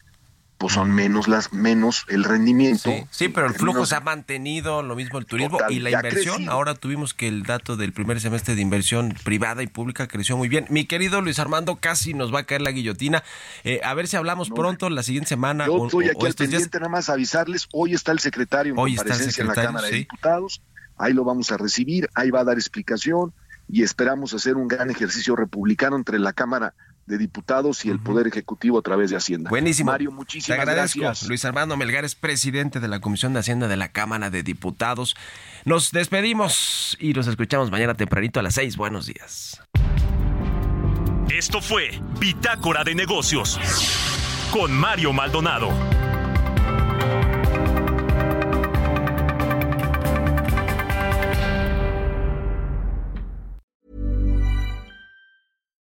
pues 0.62 0.74
son 0.74 0.91
menos 0.91 1.28
las 1.28 1.51
menos 1.53 2.05
el 2.07 2.24
rendimiento. 2.24 2.91
Sí, 3.09 3.30
pero 3.30 3.47
el 3.47 3.55
flujo 3.55 3.88
se 3.88 3.95
ha 3.95 3.99
mantenido, 3.99 4.84
lo 4.84 4.95
mismo 4.95 5.18
el 5.18 5.26
turismo 5.26 5.57
y 5.70 5.80
la 5.80 5.89
inversión. 5.89 6.49
Ahora 6.49 6.76
tuvimos 6.76 7.16
que 7.16 7.28
el 7.28 7.41
dato 7.41 7.78
del 7.78 7.93
primer 7.93 8.22
semestre 8.22 8.53
de 8.53 8.62
inversión 8.62 9.16
privada 9.24 9.64
y 9.64 9.68
pública 9.68 10.07
creció 10.07 10.38
muy 10.38 10.49
bien. 10.49 10.68
Mi 10.70 10.86
querido 10.86 11.20
Luis 11.20 11.39
Armando, 11.39 11.78
casi 11.78 12.14
nos 12.14 12.32
va 12.32 12.41
a 12.41 12.43
caer 12.43 12.62
la 12.62 12.70
guillotina. 12.70 13.24
Eh, 13.64 13.82
a 13.84 13.95
ver 13.95 14.07
si 14.07 14.18
hablamos 14.18 14.51
pronto 14.51 14.88
la 14.91 15.01
siguiente 15.01 15.30
semana. 15.30 15.66
Yo 15.66 15.84
estoy 15.84 16.09
aquí 16.09 16.28
al 16.28 16.36
pendiente, 16.36 16.78
nada 16.78 16.91
más 16.91 17.09
avisarles. 17.09 17.68
Hoy 17.74 17.95
está 17.95 18.12
el 18.12 18.20
secretario 18.20 18.74
en 18.74 18.80
hoy 18.80 18.95
comparecencia 18.95 19.41
en 19.41 19.47
la 19.47 19.55
Cámara 19.55 19.88
de 19.88 19.93
Diputados. 19.93 20.62
Ahí 20.95 21.14
lo 21.14 21.24
vamos 21.24 21.51
a 21.51 21.57
recibir, 21.57 22.07
ahí 22.14 22.30
va 22.30 22.41
a 22.41 22.43
dar 22.43 22.57
explicación 22.57 23.34
y 23.68 23.82
esperamos 23.82 24.36
hacer 24.36 24.57
un 24.57 24.68
gran 24.68 24.91
ejercicio 24.91 25.36
republicano 25.36 25.95
entre 25.95 26.20
la 26.20 26.34
Cámara 26.34 26.76
de 27.06 27.18
Diputados 27.18 27.84
y 27.86 27.89
el 27.89 27.99
Poder 27.99 28.28
Ejecutivo 28.28 28.80
a 28.80 28.82
través 28.82 29.10
de 29.10 29.18
Hacienda. 29.18 29.49
Buenísimo. 29.49 29.91
Mario, 29.91 30.12
muchísimas 30.12 30.66
gracias. 30.66 31.28
Luis 31.28 31.43
Armando 31.45 31.76
Melgar 31.78 32.06
es 32.06 32.16
presidente 32.16 32.80
de 32.80 32.88
la 32.88 32.99
Comisión 32.99 33.34
de 33.34 33.39
Hacienda 33.39 33.68
de 33.68 33.78
la 33.78 33.89
Cámara 33.89 34.30
de 34.30 34.43
Diputados. 34.43 35.16
Nos 35.66 35.91
despedimos 35.91 36.97
y 36.99 37.14
nos 37.14 37.28
escuchamos 37.28 37.72
mañana 37.72 37.93
tempranito 37.95 38.39
a 38.39 38.43
las 38.43 38.56
seis. 38.56 38.78
Buenos 38.78 39.08
días. 39.08 39.62
Esto 41.30 41.62
fue 41.62 41.91
Bitácora 42.20 42.84
de 42.84 42.93
Negocios 42.93 43.60
con 44.52 44.72
Mario 44.72 45.14
Maldonado. 45.14 45.70